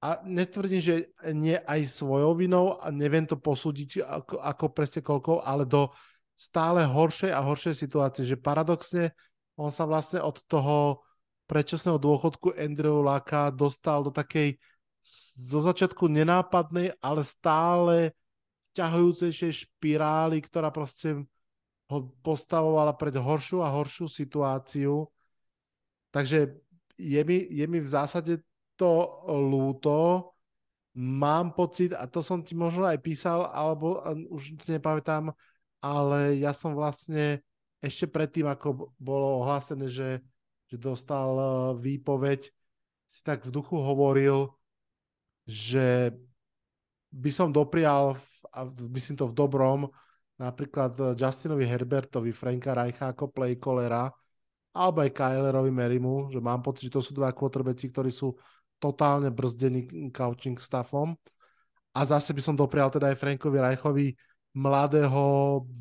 [0.00, 5.44] a netvrdím, že nie aj svojou vinou a neviem to posúdiť ako, ako presne koľko,
[5.44, 5.92] ale do
[6.32, 9.12] stále horšej a horšej situácie, že paradoxne
[9.60, 11.04] on sa vlastne od toho
[11.44, 14.56] predčasného dôchodku Andrew Laka dostal do takej
[15.36, 17.96] zo začiatku nenápadnej, ale stále
[18.72, 21.28] vťahujúcejšej špirály, ktorá proste
[21.90, 25.10] ho postavovala pred horšiu a horšiu situáciu.
[26.14, 26.56] Takže
[26.96, 28.40] je mi, je mi v zásade
[28.80, 28.92] to
[29.28, 30.32] lúto.
[30.96, 34.00] Mám pocit, a to som ti možno aj písal, alebo
[34.32, 35.30] už si nepamätám,
[35.84, 37.44] ale ja som vlastne
[37.78, 40.20] ešte predtým, ako bolo ohlásené, že,
[40.68, 41.44] že dostal e,
[41.80, 42.50] výpoveď,
[43.08, 44.50] si tak v duchu hovoril,
[45.46, 46.14] že
[47.10, 48.18] by som doprial,
[48.50, 49.90] a myslím to v dobrom,
[50.38, 54.10] napríklad Justinovi Herbertovi, Franka Reicha ako playcallera,
[54.70, 58.38] alebo aj Kylerovi Merimu, že mám pocit, že to sú dva quarterbacki, ktorí sú
[58.80, 61.14] totálne brzdený coaching staffom.
[61.92, 64.08] A zase by som doprial teda aj Frankovi Rajchovi
[64.56, 65.22] mladého,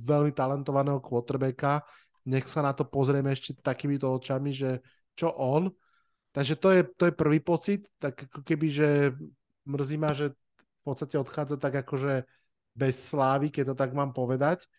[0.06, 1.82] veľmi talentovaného quarterbacka.
[2.30, 4.84] Nech sa na to pozrieme ešte takýmito očami, že
[5.18, 5.72] čo on.
[6.30, 8.90] Takže to je, to je prvý pocit, tak ako keby, že
[9.66, 12.26] mrzí ma, že v podstate odchádza tak akože
[12.78, 14.70] bez slávy, keď to tak mám povedať.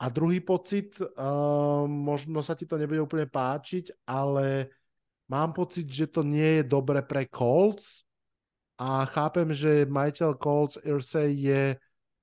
[0.00, 4.72] A druhý pocit, uh, možno sa ti to nebude úplne páčiť, ale
[5.28, 8.04] mám pocit, že to nie je dobre pre Colts
[8.76, 11.62] a chápem, že majiteľ Colts Irsay je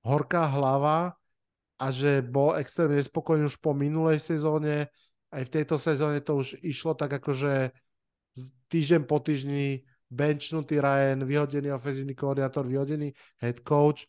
[0.04, 1.16] horká hlava
[1.80, 4.86] a že bol extrémne nespokojný už po minulej sezóne.
[5.32, 7.72] Aj v tejto sezóne to už išlo tak akože
[8.68, 14.04] týždeň po týždni benchnutý Ryan, vyhodený ofenzívny koordinátor, vyhodený head coach.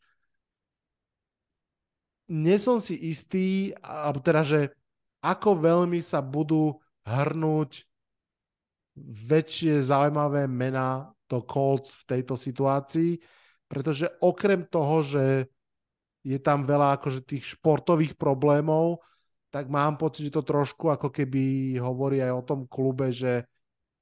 [2.28, 4.61] Nie som si istý, alebo teda, že
[5.24, 6.76] ako veľmi sa budú
[7.07, 7.88] hrnúť
[9.02, 13.18] väčšie zaujímavé mená do Colts v tejto situácii,
[13.65, 15.26] pretože okrem toho, že
[16.24, 19.02] je tam veľa akože tých športových problémov,
[19.53, 23.45] tak mám pocit, že to trošku ako keby hovorí aj o tom klube, že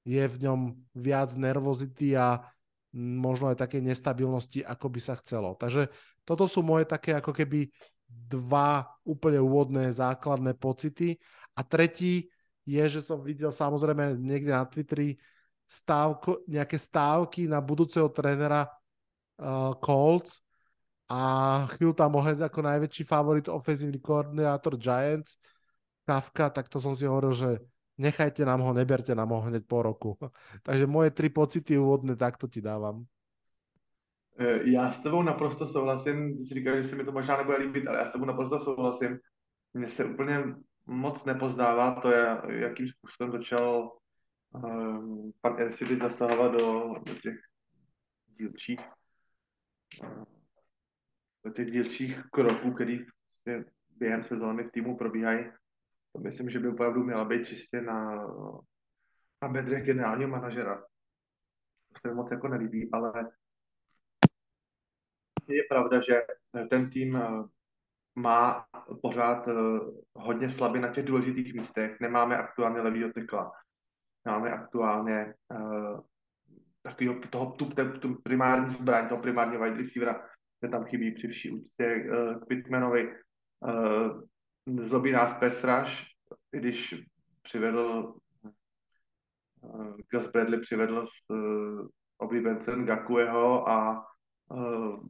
[0.07, 2.39] je v ňom viac nervozity a
[2.95, 5.55] možno aj také nestabilnosti, ako by sa chcelo.
[5.59, 5.91] Takže
[6.23, 7.67] toto sú moje také ako keby
[8.07, 11.19] dva úplne úvodné základné pocity.
[11.55, 12.30] A tretí,
[12.65, 15.17] je, že som videl samozrejme niekde na Twitteri
[15.65, 20.43] stávko, nejaké stávky na budúceho trénera uh, Colts
[21.07, 21.19] a
[21.75, 25.35] chvíľu tam mohol ako najväčší favorit ofenzívny koordinátor Giants
[26.07, 27.49] Kafka, tak to som si hovoril, že
[27.99, 30.15] nechajte nám ho, neberte nám ho hneď po roku.
[30.67, 33.05] Takže moje tri pocity úvodné takto ti dávam.
[34.39, 37.87] E, já s tebou naprosto souhlasím, ty říkáš, že se mi to možná nebude líbit,
[37.87, 39.19] ale já s tebou naprosto souhlasím.
[39.73, 40.43] Mně se úplně
[40.91, 42.11] moc nepoznává to,
[42.47, 43.97] jakým způsobem začal
[44.53, 47.35] um, pan Ersidit zasahovat do, do těch
[48.27, 48.79] dílčích
[51.45, 53.05] do těch dílčích kroků, který
[53.89, 55.51] během sezóny v týmu probíhají.
[56.13, 58.27] To myslím, že by opravdu měla být čistě na,
[59.41, 60.81] na bedrech generálního manažera.
[61.93, 63.31] To se moc jako nelíbí, ale
[65.47, 66.21] je pravda, že
[66.69, 67.19] ten tým
[68.15, 68.65] má
[69.01, 69.79] pořád uh,
[70.15, 71.99] hodně slabý na těch důležitých místech.
[71.99, 73.51] Nemáme aktuálně levýho tekla.
[74.25, 75.99] Máme aktuálně uh,
[76.83, 80.27] takového toho, tu, tu, tu primární zbraň, toho primárního wide receivera,
[80.59, 83.15] kde tam chybí při vší úctě uh, k Pittmanovi.
[84.87, 86.07] Zlobí nás Pesraš,
[86.51, 86.95] když
[87.41, 88.13] přivedl
[90.11, 94.05] Gus Bradley přivedl uh, oblíbencem Gakueho a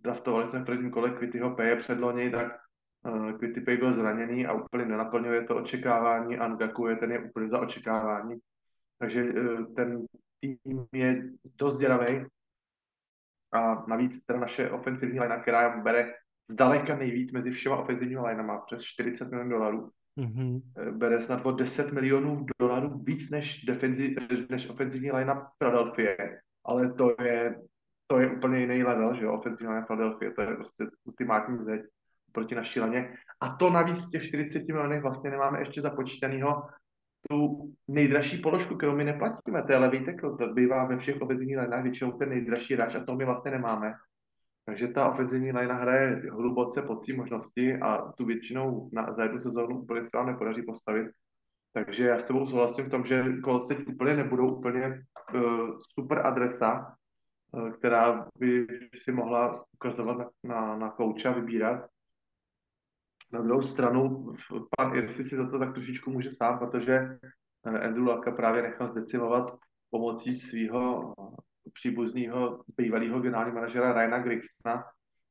[0.02, 2.52] draftovali jsme v prvním kole Kvittyho Peje předloni, tak
[3.06, 7.50] uh, Kvitty Pej byl zraněný a úplně nenaplňuje to očekávání a Gakue ten je úplně
[7.50, 8.36] za očekávání.
[9.00, 10.06] Takže uh, ten
[10.40, 11.24] tým je
[11.58, 12.26] dost děravý
[13.54, 16.14] a navíc teda naše ofenzivní linea, která bere
[16.52, 20.62] zdaleka nejvíc mezi všema ofenzivními lineama, přes 40 milionů dolarů, mm-hmm.
[20.92, 24.16] bere snad o 10 milionů dolarů víc než, defenzi,
[24.50, 26.16] než ofenzivní linea Philadelphia,
[26.66, 27.56] ale to je,
[28.08, 31.82] to je úplně jiný level, že jo, ofenzivní linea Philadelphia, to je prostě ultimátní zeď
[32.32, 33.14] proti naší laně.
[33.42, 36.64] A to navíc těch 40 milionů vlastně nemáme ještě započítanýho
[37.30, 41.58] tu nejdražší položku, kterou my neplatíme, to je levý tekl, to bývá ve všech ofenzivních
[41.58, 43.94] lineách většinou ten nejdražší hráč a to my vlastně nemáme.
[44.66, 49.42] Takže ta ofenzivní line hraje hluboce pod tři možnosti a tu většinou na, za jednu
[49.42, 51.08] sezónu úplně se vám nepodaří postavit.
[51.74, 55.04] Takže já s tebou souhlasím v tom, že Colts teď úplně nebudou úplně
[55.36, 56.96] uh, super adresa,
[57.52, 58.68] uh, která by
[59.04, 61.90] si mohla ukazovat na, na, na kouče a vybírat.
[63.34, 64.34] Na druhou stranu,
[64.78, 67.18] pan Irsi si za to tak trošičku může sám, protože
[67.66, 69.58] eh, Andrew Laka právě nechal zdecimovat
[69.90, 71.14] pomocí svého
[71.74, 74.84] příbuzného bývalého generálního manažera Ryana Grigsona,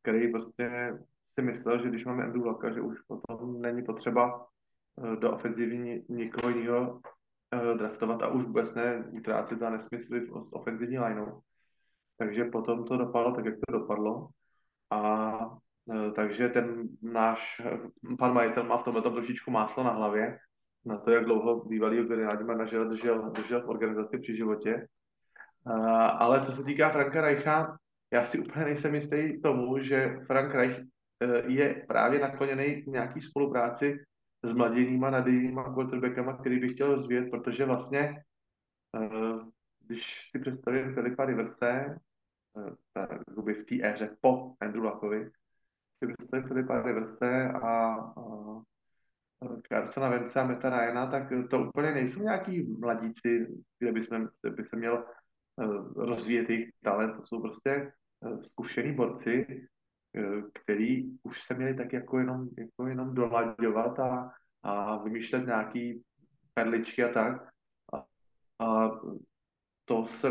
[0.02, 0.98] který prostě
[1.34, 4.46] si myslel, že když máme Andrew Laka, že už potom není potřeba
[5.04, 7.00] eh, do ofenzivní nikoho jiného
[7.52, 11.40] eh, draftovat a už vůbec ne utrácet za nesmysly s ofenzivní lineou.
[12.16, 14.28] Takže potom to dopadlo tak, jak to dopadlo.
[14.90, 15.60] A
[16.14, 17.62] takže ten náš
[18.18, 20.38] pan majitel má v tomhle trošičku máslo na hlavě,
[20.84, 24.86] na to, jak dlouho bývalý generální manažer držel, držel v organizaci při životě.
[26.18, 27.76] Ale co se týká Franka Reicha,
[28.12, 30.80] já si úplně nejsem jistý tomu, že Frank Reich
[31.46, 34.04] je právě nakloněný k nějaký spolupráci
[34.42, 38.22] s mladými nadějnýma quarterbackama, který bych chtěl rozvíjet, protože vlastně,
[39.86, 41.98] když si představím Filipa Riverse,
[43.36, 45.30] v té éře po Andrew Luckovi,
[46.04, 48.22] si představím Filipa Riverse a, a
[49.68, 53.46] Carsona Vence a Meta Ryana, tak to úplně nejsou nějaký mladíci,
[53.78, 55.04] kde by, jsme, kde by se měl
[55.60, 55.66] Eh,
[55.96, 57.16] rozvíjet jejich talent.
[57.16, 59.66] To jsou prostě eh, zkušený borci,
[60.16, 64.32] eh, který už se měli tak jako jenom, jako jenom dolaďovat a,
[64.62, 66.02] a vymýšlet nějaký
[66.54, 67.48] perličky a tak.
[67.92, 68.04] A,
[68.64, 68.90] a
[69.84, 70.28] to se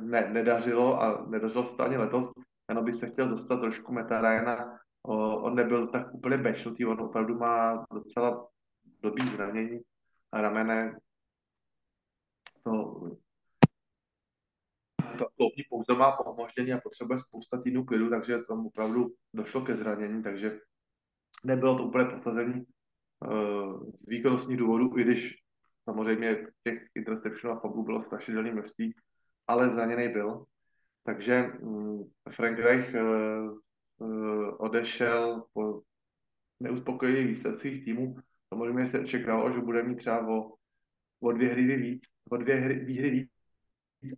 [0.00, 2.32] ne, nedařilo a nedařilo se to ani letos.
[2.68, 4.78] Jenom bych se chtěl zastat trošku Meta Ryana.
[5.04, 8.48] On nebyl tak úplně bečnutý, on opravdu má docela
[9.00, 9.80] blbý zranění
[10.32, 10.98] a ramene.
[12.64, 13.10] To
[15.36, 20.22] kloubní pouze má pomoždění a potřebuje spousta týdnů klidu, takže tam opravdu došlo ke zranění,
[20.22, 20.60] takže
[21.44, 22.66] nebylo to úplně posazení
[23.26, 25.34] uh, z výkonnostních důvodů, i když
[25.84, 28.94] samozřejmě těch interceptionů a fumblů bylo strašidelné množství,
[29.46, 30.44] ale zraněný byl.
[31.04, 33.58] Takže um, Frank Reich uh,
[34.58, 35.80] odešel po
[36.60, 38.16] neuspokojivých výsledcích týmu.
[38.48, 40.52] Samozřejmě se čekalo, že bude mít třeba o,
[41.20, 43.30] o dvě hry víc, o dvě hry, výhry víc,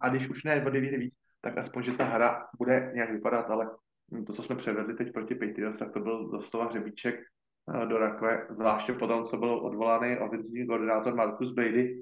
[0.00, 3.50] a když už ne o 9 víc, tak aspoň, že ta hra bude nějak vypadat,
[3.50, 3.70] ale
[4.26, 8.46] to, co jsme převedli teď proti Patriots, tak to byl doslova hřebíček eh, do rakve,
[8.50, 12.00] zvláště potom, co byl odvolaný ofenzivní koordinátor Marcus Brady,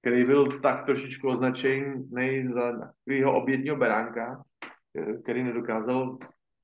[0.00, 4.44] který byl tak trošičku označený za takového obědního beránka,
[4.98, 6.18] eh, který nedokázal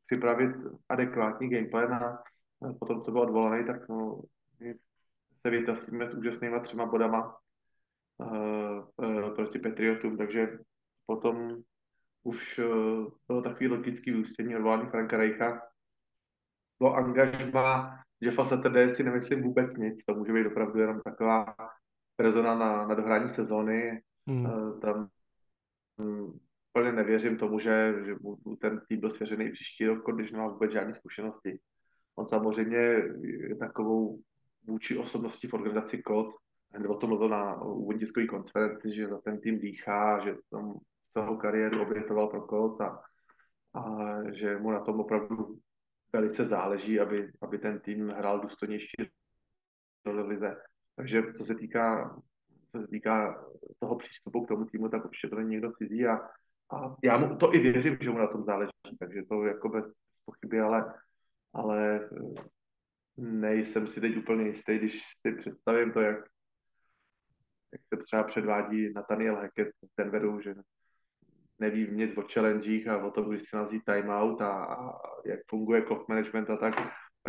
[0.08, 0.56] připravit
[0.88, 2.22] adekvátní gameplan a
[2.78, 4.20] potom, co byl odvolaný, tak no,
[5.40, 7.36] se vytasíme s úžasnýma třema bodama
[8.18, 10.58] uh, proti Patriotům, takže
[11.06, 11.56] potom
[12.22, 15.62] už uh, bylo takový logický vyústění odvolání Franka Reicha.
[16.80, 21.54] Do angažma Jeffa Saturday si nemyslím vůbec nic, to může být opravdu jenom taková
[22.18, 24.02] rezona na, na dohrání sezóny.
[24.26, 24.44] Hmm.
[24.44, 25.08] Uh, tam
[25.96, 26.40] um,
[26.78, 30.72] úplně nevěřím tomu, že, že mu ten tým byl svěřený příští rok, když nemá vůbec
[30.72, 31.58] žádné zkušenosti.
[32.16, 34.20] On samozřejmě je takovou
[34.66, 36.34] vůči osobností v organizaci Colts,
[36.72, 40.78] Hned o tom mluvil na úvodní tiskové konferenci, že za ten tým dýchá, že tam
[41.12, 43.02] celou kariéru obětoval pro Colts a,
[43.74, 45.58] a že mu na tom opravdu
[46.12, 48.96] velice záleží, aby, aby ten tým hrál důstojnější
[50.04, 50.56] do lize.
[50.96, 52.16] Takže co se týká
[52.72, 53.44] co se týká
[53.78, 56.18] toho přístupu k tomu týmu, tak určitě to není někdo cizí a,
[56.70, 59.92] a já mu to i věřím, že mu na tom záleží, takže to jako bez
[60.24, 60.94] pochyby, ale,
[61.52, 62.10] ale
[63.16, 66.24] nejsem si teď úplně jistý, když si představím to, jak
[67.72, 70.54] jak se třeba předvádí Nathaniel Hackett v Denveru, že
[71.58, 75.82] neví nic o challengech a o tom, když se nazí timeout a, a jak funguje
[75.82, 76.74] clock management a tak.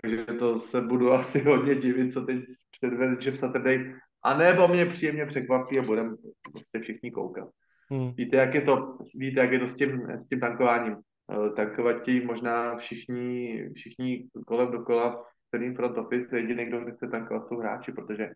[0.02, 3.96] Takže to se budu asi hodně divit, co teď předvede Jeff Saturday.
[4.24, 6.16] A nebo mě příjemně překvapí a budeme
[6.52, 7.50] prostě všichni koukat.
[7.92, 8.14] Hmm.
[8.14, 10.98] Víte, jak je to, víte, jak je to s tím, s tím tankováním.
[11.32, 17.08] Eh, tankovat ti možná všichni, všichni kolem dokola v celým front office, jediný, kdo nechce
[17.08, 18.32] tankovat, jsou hráči, protože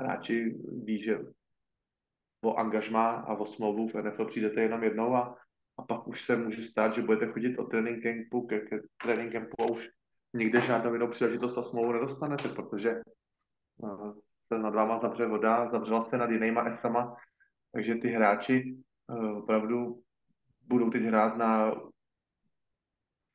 [0.00, 0.54] hráči
[0.84, 1.18] ví, že
[2.44, 5.36] o angažmá a o smlouvu v NFL přijdete jenom jednou a,
[5.78, 9.32] a pak už se může stát, že budete chodit od training campu ke, ke training
[9.32, 9.88] campu a už
[10.34, 13.02] nikde žádnou jinou příležitost a smlouvu nedostanete, protože
[13.76, 14.14] uh,
[14.46, 17.16] se nad váma zavře voda, zavřela se nad jinýma esama,
[17.72, 18.76] takže ty hráči
[19.36, 20.00] opravdu
[20.66, 21.74] budou teď hrát na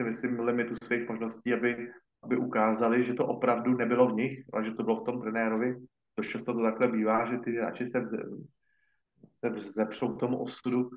[0.02, 1.91] si myslím, limitu svých možností, aby,
[2.24, 5.76] aby ukázali, že to opravdu nebylo v nich, ale že to bylo v tom trenérovi.
[6.16, 8.18] To často to takhle bývá, že ty hráči se, vze,
[9.40, 10.90] se vzepřou tomu osudu.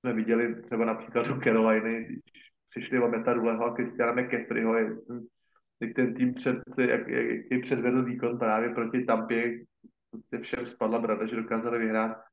[0.00, 4.74] Jsme viděli třeba například do Caroliny, když přišli o Meta Ruleho a Christiana McCaffreyho,
[5.80, 9.64] jak ten tým před, jak, jak, jak předvedl výkon právě proti Tampě,
[10.10, 12.31] prostě všem spadla brada, že dokázali vyhrát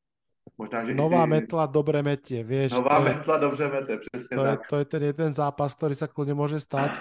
[0.60, 1.30] Možná, že Nová si...
[1.32, 2.76] metla dobre metie, vieš.
[2.76, 4.60] Nová metla je, dobře mete, přesně to tak.
[4.60, 7.00] Je, to je ten jeden zápas, ktorý sa kľudne môže stať.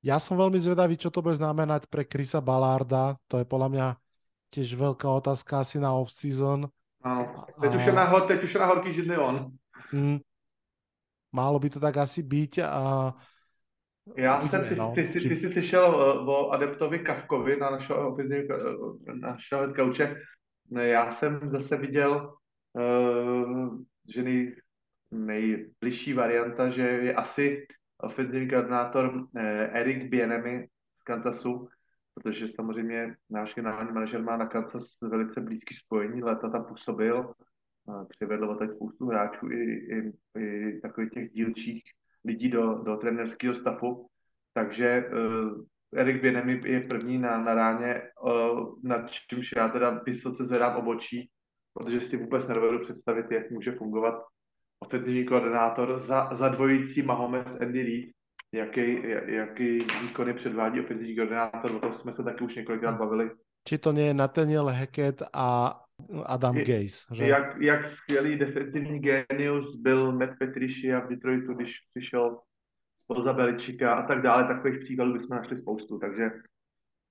[0.00, 3.20] Ja som veľmi zvedavý, čo to bude znamenať pre Krisa Balarda.
[3.28, 3.86] To je podľa mňa
[4.48, 6.64] tiež veľká otázka asi na off-season.
[7.04, 7.76] Áno, teď, a...
[7.76, 9.36] už je na, teď už je na horký židný on.
[9.92, 10.18] Mm,
[11.28, 13.12] málo by to tak asi byť a
[14.16, 14.92] já jsem, ty, no.
[14.94, 18.16] ty, ty, ty, jsi slyšel uh, o adeptovi Kavkovi na našeho,
[19.20, 20.16] našeho coache.
[20.70, 22.32] Já jsem zase viděl
[24.14, 24.56] že nej,
[25.10, 27.66] nejbližší varianta, že je asi
[28.00, 29.28] ofenzivní koordinátor
[29.72, 30.68] Erik Bienemy
[31.00, 31.68] z Kansasu,
[32.14, 37.32] protože samozřejmě náš generální manažer má na Kansas velice blízký spojení, leta tam působil,
[38.08, 41.82] přivedl teď spoustu hráčů i, i, i takových těch dílčích
[42.24, 44.06] lidí do, do trenerského stavu,
[44.54, 45.64] takže uh,
[45.94, 51.30] Erik Bienemy je první na, na ráně, uh, nad čímž já teda vysoce zvedám obočí,
[51.74, 54.14] protože si vůbec nedovedu představit, jak může fungovat
[54.82, 58.10] ofenzivní koordinátor za, za dvojící Mahomes Andy Reid,
[58.52, 63.30] jaký, jaký výkony předvádí ofenzivní koordinátor, o tom jsme se taky už několikrát bavili.
[63.68, 65.80] Či to nie je Nathaniel Hackett a
[66.26, 67.26] Adam Gaze, že?
[67.26, 72.38] Jak, jak skvělý defensivní genius byl Matt Petriši a v Detroitu, když přišel
[73.04, 76.30] spoza Beličika a tak dále, takových příkladů bychom našli spoustu, takže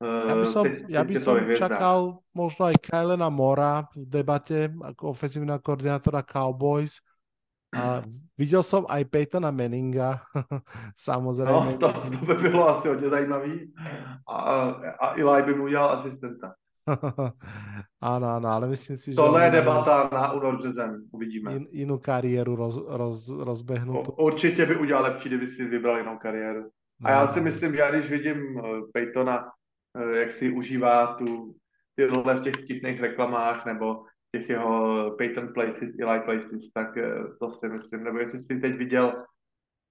[0.03, 5.59] ja by som, ja by som čakal možno aj Kylena Mora v debate ako ofenzívna
[5.63, 6.99] koordinátora Cowboys.
[7.73, 8.05] A
[8.38, 10.21] videl som aj Peytona Manninga,
[11.09, 11.73] samozrejme.
[11.73, 13.73] No, to, to by bylo asi hodně zajímavý.
[14.30, 14.38] A,
[15.01, 16.53] a Eli by mu udělal asistenta.
[18.03, 19.15] áno, áno, ale myslím si, že...
[19.15, 21.55] Tohle je debata na únor březen, uvidíme.
[21.55, 24.11] In, inú kariéru roz, roz, rozbehnutú.
[24.11, 26.69] Určitě by udělal lepší, kdyby si vybral jinou kariéru.
[27.03, 28.61] A já si myslím, že když vidím eh,
[28.93, 29.62] Peytona Eh,
[30.14, 31.56] jak si užívá tu,
[31.95, 37.14] ty role v těch vtipných reklamách nebo těch jeho Payton Places, Eli Places, tak eh,
[37.40, 39.26] to si myslím, nebo jestli jsi teď viděl,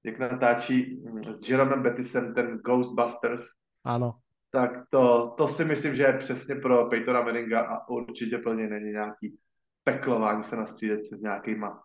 [0.05, 3.45] jak natáčí hm, s Jeromem Bettisem ten Ghostbusters,
[3.85, 4.15] ano.
[4.51, 8.91] tak to, to si myslím, že je přesně pro Peytona Manninga a určitě plně není
[8.91, 9.39] nějaký
[9.85, 11.83] peklování se na střídečce s nějakýma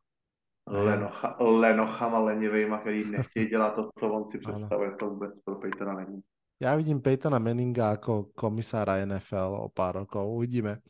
[0.68, 5.94] lenocha, lenochama lenivejma, který nechtějí dělat to, co on si představuje, to vůbec pro Peytona
[5.94, 6.22] není.
[6.57, 10.25] Ja vidím Peytona Meninga ako komisára NFL o pár rokov.
[10.25, 10.81] Uvidíme.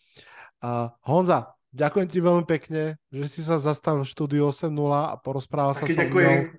[0.64, 5.76] Uh, Honza, ďakujem ti veľmi pekne, že si sa zastavil v štúdiu 8.0 a porozprával
[5.76, 6.56] sa so mnou.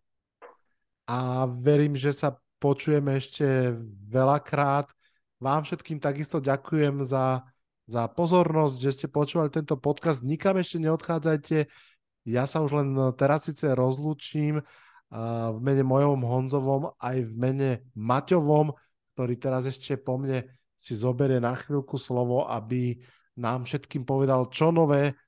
[1.09, 3.73] A verím, že sa počujeme ešte
[4.13, 4.93] veľakrát.
[5.41, 7.49] Vám všetkým takisto ďakujem za,
[7.89, 10.21] za pozornosť, že ste počúvali tento podcast.
[10.21, 11.65] Nikam ešte neodchádzajte.
[12.29, 14.61] Ja sa už len teraz síce rozlúčim
[15.49, 18.77] v mene mojom Honzovom aj v mene Maťovom
[19.19, 20.47] ktorý teraz ešte po mne
[20.79, 23.03] si zoberie na chvíľku slovo, aby
[23.35, 25.19] nám všetkým povedal, čo nové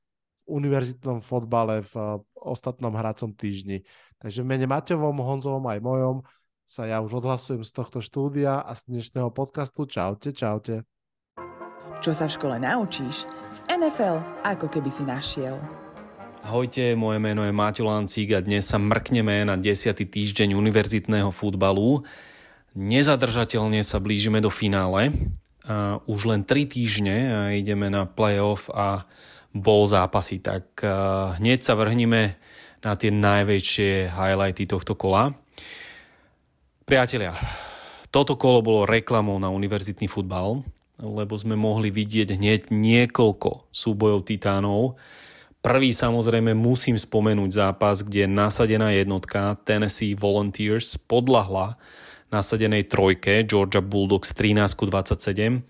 [0.47, 3.83] v univerzitnom fotbale v eh, ostatnom hracom týždni.
[4.23, 6.17] Takže v mene Matevom, Honzovom aj mojom
[6.71, 9.91] sa ja už odhlasujem z tohto štúdia a z dnešného podcastu.
[9.91, 10.87] Čaute, čaute.
[11.99, 15.59] Čo sa v škole naučíš, v NFL ako keby si našiel.
[16.47, 19.99] Ahojte, moje meno je Máťo Lancík a dnes sa mrkneme na 10.
[19.99, 22.07] týždeň univerzitného futbalu.
[22.79, 25.11] Nezadržateľne sa blížime do finále.
[26.07, 27.17] Už len 3 týždne
[27.55, 29.05] ideme na playoff a
[29.51, 30.83] bol zápasy, tak
[31.39, 32.39] hneď sa vrhnime
[32.81, 35.35] na tie najväčšie highlighty tohto kola.
[36.87, 37.35] Priatelia,
[38.15, 40.63] toto kolo bolo reklamou na univerzitný futbal,
[41.03, 44.99] lebo sme mohli vidieť hneď niekoľko súbojov titánov.
[45.61, 51.77] Prvý samozrejme musím spomenúť zápas, kde nasadená jednotka Tennessee Volunteers podľahla
[52.31, 55.61] nasadenej trojke Georgia Bulldogs 13-27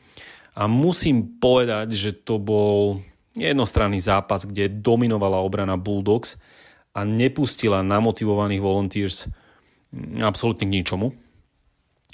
[0.57, 3.01] a musím povedať, že to bol
[3.33, 6.37] jednostranný zápas, kde dominovala obrana Bulldogs
[6.93, 9.31] a nepustila namotivovaných volunteers
[10.21, 11.15] absolútne k ničomu.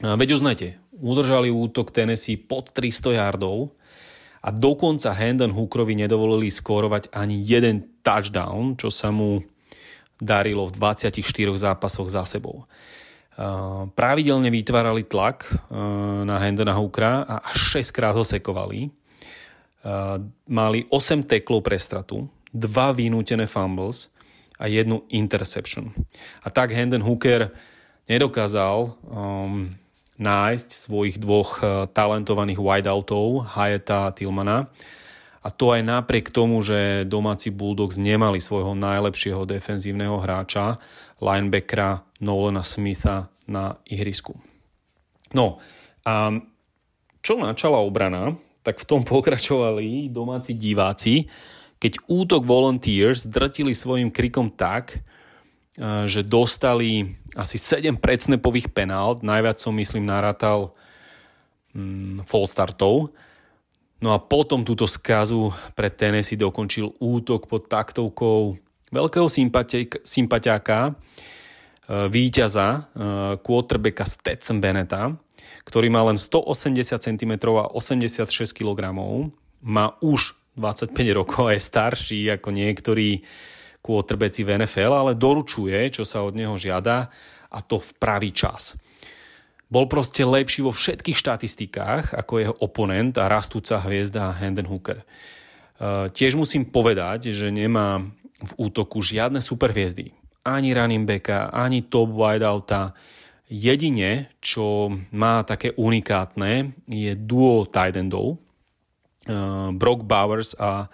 [0.04, 3.72] Veď uznajte, udržali útok Tennessee pod 300 yardov
[4.44, 9.40] a dokonca Hendon Hookerovi nedovolili skórovať ani jeden touchdown, čo sa mu
[10.20, 11.16] darilo v 24
[11.56, 12.68] zápasoch za sebou.
[13.92, 15.44] Pravidelne vytvárali tlak
[16.24, 18.88] na Hendona Hookera a až 6 krát ho sekovali.
[20.48, 22.24] Mali 8 teklov pre stratu,
[22.56, 24.08] 2 vynútené fumbles
[24.56, 25.92] a jednu interception.
[26.40, 27.52] A tak Hendon Hooker
[28.08, 29.68] nedokázal um,
[30.16, 31.60] nájsť svojich dvoch
[31.92, 34.72] talentovaných wideoutov, Hayeta a Tillmana.
[35.44, 40.80] A to aj napriek tomu, že domáci Bulldogs nemali svojho najlepšieho defenzívneho hráča,
[41.20, 44.36] linebackera Nolana Smitha na ihrisku.
[45.34, 45.58] No
[46.06, 46.32] a
[47.22, 51.26] čo načala obrana, tak v tom pokračovali domáci diváci,
[51.76, 59.60] keď útok Volunteers drtili svojim krikom tak, eh, že dostali asi 7 predsnepových penál, najviac
[59.60, 60.72] som myslím narátal
[61.76, 63.12] mm, full startov.
[63.96, 68.56] No a potom túto skazu pre Tennessee dokončil útok pod taktovkou
[68.92, 69.28] veľkého
[70.04, 70.92] sympatiáka,
[71.88, 75.14] víťaza, eh, quarterbacka Stetson Beneta,
[75.66, 78.94] ktorý má len 180 cm a 86 kg,
[79.62, 83.22] má už 25 rokov a je starší ako niektorí
[83.82, 87.10] quarterbacki v NFL, ale doručuje, čo sa od neho žiada
[87.50, 88.74] a to v pravý čas.
[89.66, 95.02] Bol proste lepší vo všetkých štatistikách ako jeho oponent a rastúca hviezda Hendon Hooker.
[95.02, 95.04] E,
[96.14, 97.98] tiež musím povedať, že nemá
[98.38, 100.14] v útoku žiadne superhviezdy.
[100.46, 102.94] Ani running backa, ani top wideouta.
[103.46, 108.38] Jedine, čo má také unikátne, je duo tight endov,
[109.26, 110.90] uh, Brock Bowers a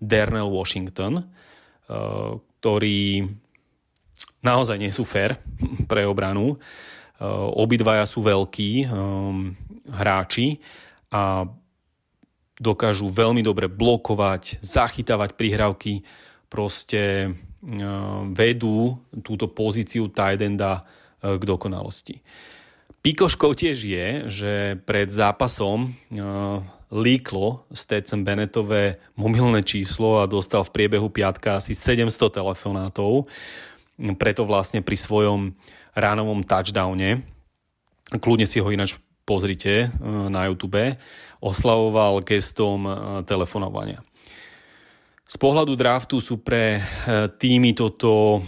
[0.00, 3.24] Darnell Washington, uh, ktorí
[4.44, 5.40] naozaj nie sú fair
[5.90, 6.56] pre obranu.
[7.16, 9.56] Uh, obidvaja sú veľkí um,
[9.88, 10.60] hráči
[11.08, 11.48] a
[12.58, 16.02] dokážu veľmi dobre blokovať, zachytávať prihrávky,
[16.50, 17.34] proste
[18.36, 20.80] vedú túto pozíciu tight uh,
[21.20, 22.20] k dokonalosti.
[23.00, 24.52] Pikoškou tiež je, že
[24.84, 26.60] pred zápasom uh,
[26.92, 33.26] líklo Stetson Bennettové mobilné číslo a dostal v priebehu piatka asi 700 telefonátov.
[33.98, 35.54] Preto vlastne pri svojom
[35.94, 37.22] ránovom touchdowne,
[38.10, 40.98] kľudne si ho ináč pozrite na YouTube,
[41.38, 42.86] oslavoval gestom
[43.22, 44.02] telefonovania.
[45.24, 46.82] Z pohľadu draftu sú pre e,
[47.32, 48.44] týmy toto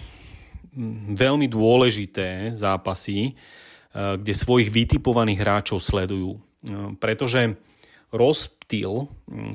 [1.16, 3.32] veľmi dôležité zápasy,
[3.96, 6.36] kde svojich vytipovaných hráčov sledujú.
[7.00, 7.56] Pretože
[8.12, 9.08] rozptyl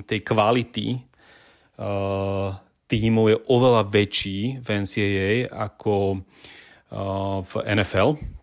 [0.09, 0.97] tej kvality
[2.89, 6.25] tímov je oveľa väčší v NCAA ako
[7.45, 8.40] v NFL.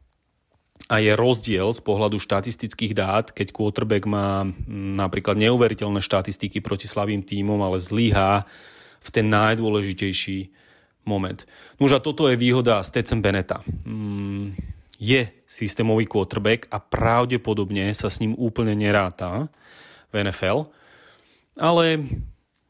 [0.89, 6.89] A je rozdiel z pohľadu štatistických dát, keď quarterback má mm, napríklad neuveriteľné štatistiky proti
[6.89, 8.49] slabým tímom, ale zlyhá
[9.05, 10.49] v ten najdôležitejší
[11.05, 11.45] moment.
[11.77, 13.61] Nož a toto je výhoda Stetson Beneta.
[13.85, 14.57] Mm,
[14.99, 19.47] je systémový quarterback a pravdepodobne sa s ním úplne neráta
[20.11, 20.67] v NFL.
[21.59, 22.03] Ale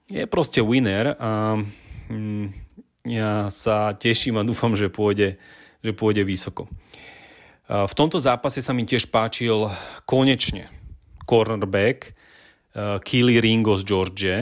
[0.09, 1.57] je proste winner a
[2.09, 2.47] mm,
[3.09, 5.41] ja sa teším a dúfam, že pôjde,
[5.81, 6.69] že pôjde vysoko.
[7.69, 9.69] V tomto zápase sa mi tiež páčil
[10.09, 10.73] konečne
[11.29, 12.17] cornerback
[13.05, 14.39] Keely Ringo z Georgia,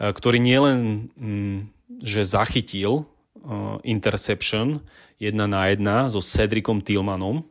[0.00, 1.58] ktorý nielen mm,
[2.00, 3.04] že zachytil
[3.84, 4.80] interception
[5.20, 7.44] 1 na 1 so Cedricom Tillmanom,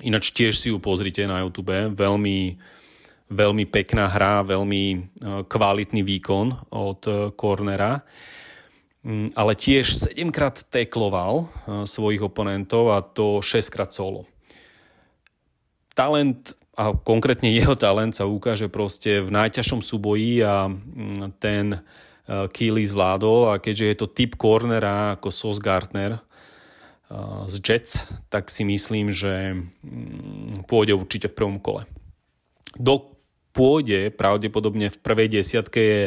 [0.00, 2.56] ináč tiež si ju pozrite na YouTube, veľmi
[3.28, 5.12] veľmi pekná hra, veľmi
[5.52, 7.00] kvalitný výkon od
[7.36, 8.00] Cornera,
[9.34, 11.46] ale tiež 7 krát tekloval e,
[11.86, 14.26] svojich oponentov a to 6 krát solo.
[15.94, 21.82] Talent a konkrétne jeho talent sa ukáže proste v najťažšom súboji a mm, ten
[22.28, 26.20] Keely zvládol a keďže je to typ cornera ako Sos Gartner
[27.48, 31.88] z Jets, tak si myslím, že mm, pôjde určite v prvom kole.
[32.76, 33.16] Do
[33.56, 36.02] pôjde pravdepodobne v prvej desiatke je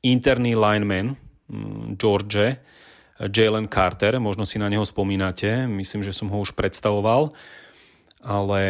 [0.00, 1.29] interný lineman mm,
[1.98, 2.56] George,
[3.20, 7.36] Jalen Carter, možno si na neho spomínate, myslím, že som ho už predstavoval,
[8.24, 8.60] ale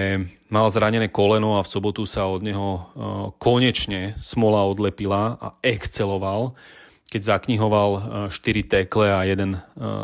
[0.51, 2.81] mal zranené koleno a v sobotu sa od neho e,
[3.39, 6.59] konečne smola odlepila a exceloval,
[7.11, 7.91] keď zaknihoval
[8.31, 9.61] 4 e, tekle a jeden e,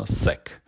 [0.07, 0.63] sek.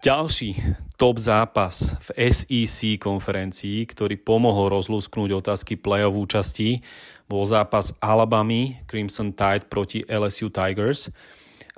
[0.00, 0.56] Ďalší
[0.96, 6.80] top zápas v SEC konferencii, ktorý pomohol rozlúsknúť otázky play-off účasti,
[7.30, 11.14] bol zápas Alabama Crimson Tide proti LSU Tigers.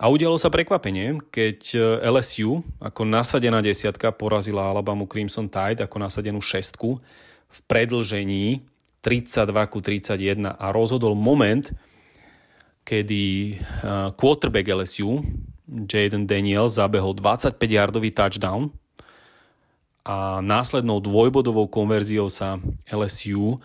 [0.00, 6.00] A udialo sa prekvapenie, keď e, LSU ako nasadená desiatka porazila Alabamu Crimson Tide ako
[6.00, 6.96] nasadenú šestku
[7.52, 8.64] v predlžení
[9.04, 11.68] 32 ku 31 a rozhodol moment,
[12.88, 13.22] kedy
[13.52, 13.54] e,
[14.16, 15.20] quarterback LSU
[15.68, 18.72] Jaden Daniels zabehol 25-yardový touchdown
[20.02, 22.58] a následnou dvojbodovou konverziou sa
[22.90, 23.62] LSU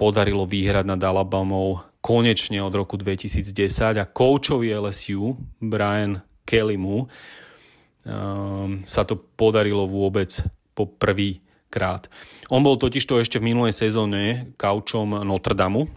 [0.00, 9.04] podarilo vyhrať nad Alabamou konečne od roku 2010 a koučovi LSU Brian Kellymu um, sa
[9.04, 10.32] to podarilo vôbec
[10.72, 12.08] po prvý krát.
[12.48, 15.92] On bol totižto ešte v minulej sezóne kaučom Notre Dame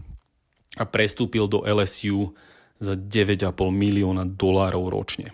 [0.76, 2.36] a prestúpil do LSU
[2.84, 5.32] za 9,5 milióna dolárov ročne.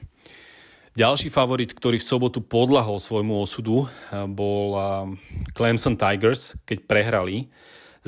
[0.94, 3.88] Ďalší favorit, ktorý v sobotu podlahol svojmu osudu,
[4.30, 4.76] bol
[5.56, 7.48] Clemson Tigers, keď prehrali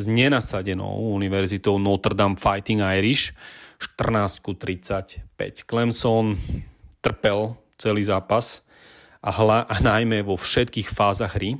[0.01, 3.29] s nenasadenou univerzitou Notre Dame Fighting Irish
[3.77, 5.21] 14 35.
[5.69, 6.37] Clemson
[7.01, 8.65] trpel celý zápas
[9.21, 11.57] a, hla, a najmä vo všetkých fázach hry.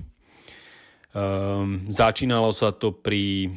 [1.12, 3.54] Um, začínalo sa to pri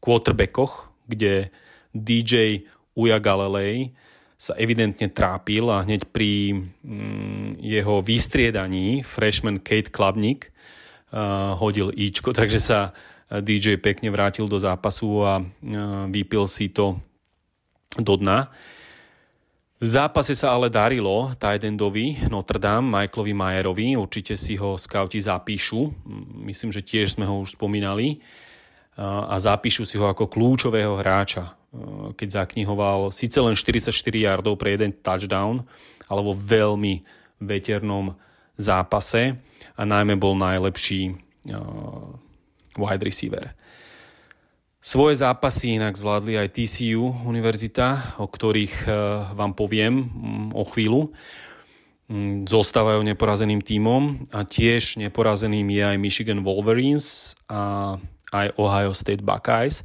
[0.00, 1.52] quarterbackoch, kde
[1.92, 2.64] DJ
[2.96, 3.92] Uja Galilei
[4.40, 10.48] sa evidentne trápil a hneď pri mm, jeho vystriedaní freshman Kate Klabnik
[11.12, 12.96] uh, hodil íčko, takže sa
[13.30, 15.38] DJ pekne vrátil do zápasu a
[16.10, 16.98] vypil si to
[17.94, 18.50] do dna.
[19.80, 25.88] V zápase sa ale darilo Tidendovi Notre Dame, Michaelovi Majerovi, určite si ho skauti zapíšu,
[26.44, 28.20] myslím, že tiež sme ho už spomínali.
[29.00, 31.56] A zapíšu si ho ako kľúčového hráča,
[32.12, 35.64] keď zaknihoval síce len 44 yardov pre jeden touchdown,
[36.04, 37.00] ale vo veľmi
[37.40, 38.12] veternom
[38.60, 39.40] zápase.
[39.80, 41.16] A najmä bol najlepší
[42.78, 43.54] wide receiver.
[44.80, 48.90] Svoje zápasy inak zvládli aj TCU univerzita, o ktorých e,
[49.36, 51.12] vám poviem mm, o chvíľu.
[52.08, 57.94] Mm, zostávajú neporazeným tímom a tiež neporazeným je aj Michigan Wolverines a
[58.32, 59.84] aj Ohio State Buckeyes,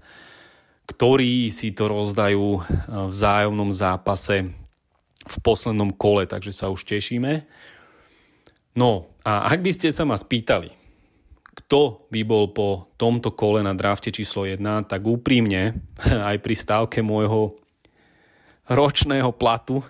[0.87, 4.47] ktorí si to rozdajú e, v vzájomnom zápase
[5.25, 7.43] v poslednom kole, takže sa už tešíme.
[8.79, 10.84] No a ak by ste sa ma spýtali,
[11.65, 15.81] kto by bol po tomto kole na drafte číslo 1, tak úprimne
[16.29, 17.57] aj pri stávke môjho
[18.69, 19.81] ročného platu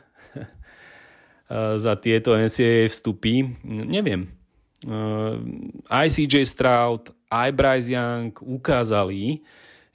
[1.84, 4.32] za tieto NCAA vstupy, neviem.
[5.92, 9.44] Aj CJ Stroud, aj Bryce Young ukázali,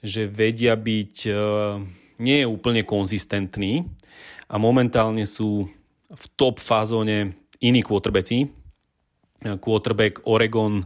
[0.05, 1.15] že vedia byť
[2.21, 3.89] nie je úplne konzistentní
[4.45, 5.65] a momentálne sú
[6.11, 8.49] v top fázone iní quarterbacki.
[9.41, 10.85] Quarterback Oregon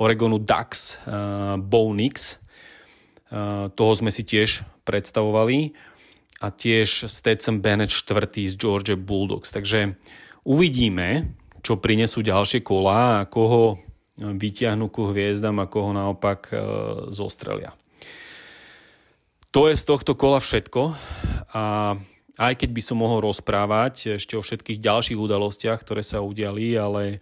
[0.00, 2.40] Oregonu Ducks, uh, Bo Nix.
[3.28, 5.76] Uh, toho sme si tiež predstavovali
[6.40, 9.52] a tiež Stetson Bennett štvrtý z Georgia Bulldogs.
[9.52, 9.94] Takže
[10.48, 13.78] uvidíme, čo prinesú ďalšie kola a koho
[14.16, 16.60] vyťahnú ku hviezdam a koho naopak uh,
[17.12, 17.76] zostrelia.
[19.52, 20.94] To je z tohto kola všetko
[21.52, 21.64] a
[22.40, 27.20] aj keď by som mohol rozprávať ešte o všetkých ďalších udalostiach, ktoré sa udiali, ale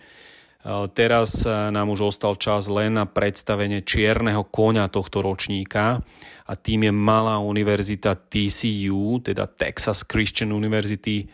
[0.66, 6.02] Teraz nám už ostal čas len na predstavenie čierneho koňa tohto ročníka
[6.44, 11.30] a tým je malá univerzita TCU, teda Texas Christian University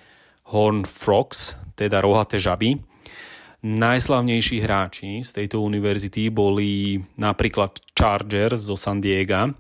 [0.52, 2.76] Horn Frogs, teda rohaté žaby.
[3.64, 9.56] Najslavnejší hráči z tejto univerzity boli napríklad Chargers zo San Diego,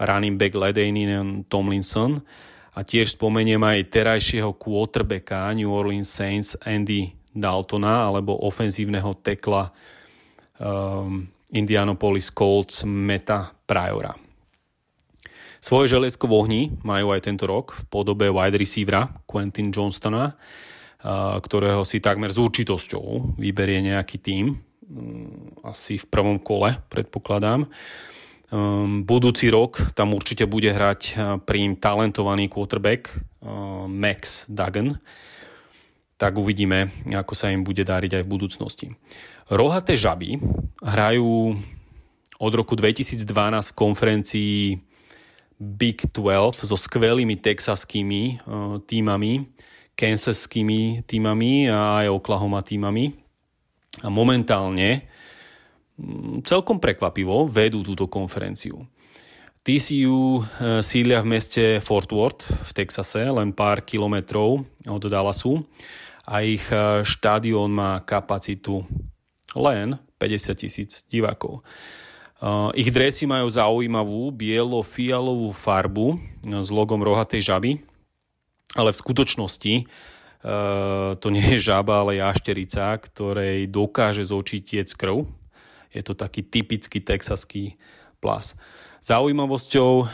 [0.00, 2.16] running back Ledainian Tomlinson
[2.72, 9.68] a tiež spomeniem aj terajšieho quarterbacka New Orleans Saints Andy Daltona alebo ofenzívneho tekla
[10.56, 14.16] um, Indianapolis Colts Meta Priora.
[15.60, 21.36] Svoje železko v ohni majú aj tento rok v podobe wide receivera Quentin Johnstona, uh,
[21.42, 27.68] ktorého si takmer s určitosťou vyberie nejaký tým, um, asi v prvom kole predpokladám.
[28.46, 34.94] Um, budúci rok tam určite bude hrať uh, príjm talentovaný quarterback uh, Max Duggan,
[36.16, 38.86] tak uvidíme, ako sa im bude dáriť aj v budúcnosti.
[39.52, 40.40] Rohaté žaby
[40.80, 41.54] hrajú
[42.40, 43.22] od roku 2012
[43.72, 44.56] v konferencii
[45.56, 49.48] Big 12 so skvelými texaskými uh, týmami,
[49.96, 53.16] kansaskými týmami a aj Oklahoma týmami.
[54.04, 55.08] A momentálne
[55.96, 58.84] um, celkom prekvapivo vedú túto konferenciu.
[59.64, 60.44] TCU uh,
[60.84, 65.64] sídlia v meste Fort Worth v Texase, len pár kilometrov od Dallasu
[66.26, 68.82] a ich e, štadión má kapacitu
[69.54, 71.62] len 50 tisíc divákov.
[71.62, 71.64] E,
[72.74, 77.78] ich dresy majú zaujímavú bielo-fialovú farbu s logom rohatej žaby,
[78.74, 79.84] ale v skutočnosti e,
[81.14, 85.30] to nie je žaba, ale jašterica, ktorej dokáže z očí tiec krv.
[85.94, 87.78] Je to taký typický texaský
[88.18, 88.58] plas.
[89.06, 90.10] Zaujímavosťou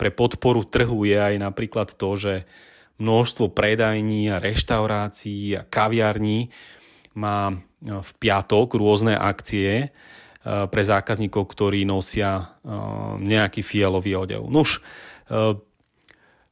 [0.00, 2.34] pre podporu trhu je aj napríklad to, že
[3.00, 6.52] množstvo predajní a reštaurácií a kaviarní
[7.16, 7.50] má
[7.80, 9.88] v piatok rôzne akcie
[10.44, 12.60] pre zákazníkov, ktorí nosia
[13.16, 14.44] nejaký fialový odev.
[14.52, 14.84] Nuž,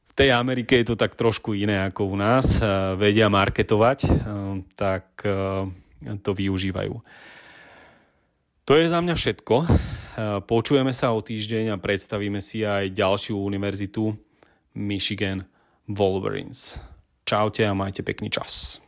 [0.09, 2.61] v tej Amerike je to tak trošku iné ako u nás.
[2.97, 4.09] Vedia marketovať,
[4.73, 5.21] tak
[6.01, 6.97] to využívajú.
[8.65, 9.55] To je za mňa všetko.
[10.45, 14.13] Počujeme sa o týždeň a predstavíme si aj ďalšiu univerzitu
[14.77, 15.45] Michigan
[15.89, 16.77] Wolverines.
[17.25, 18.81] Čaute a majte pekný čas.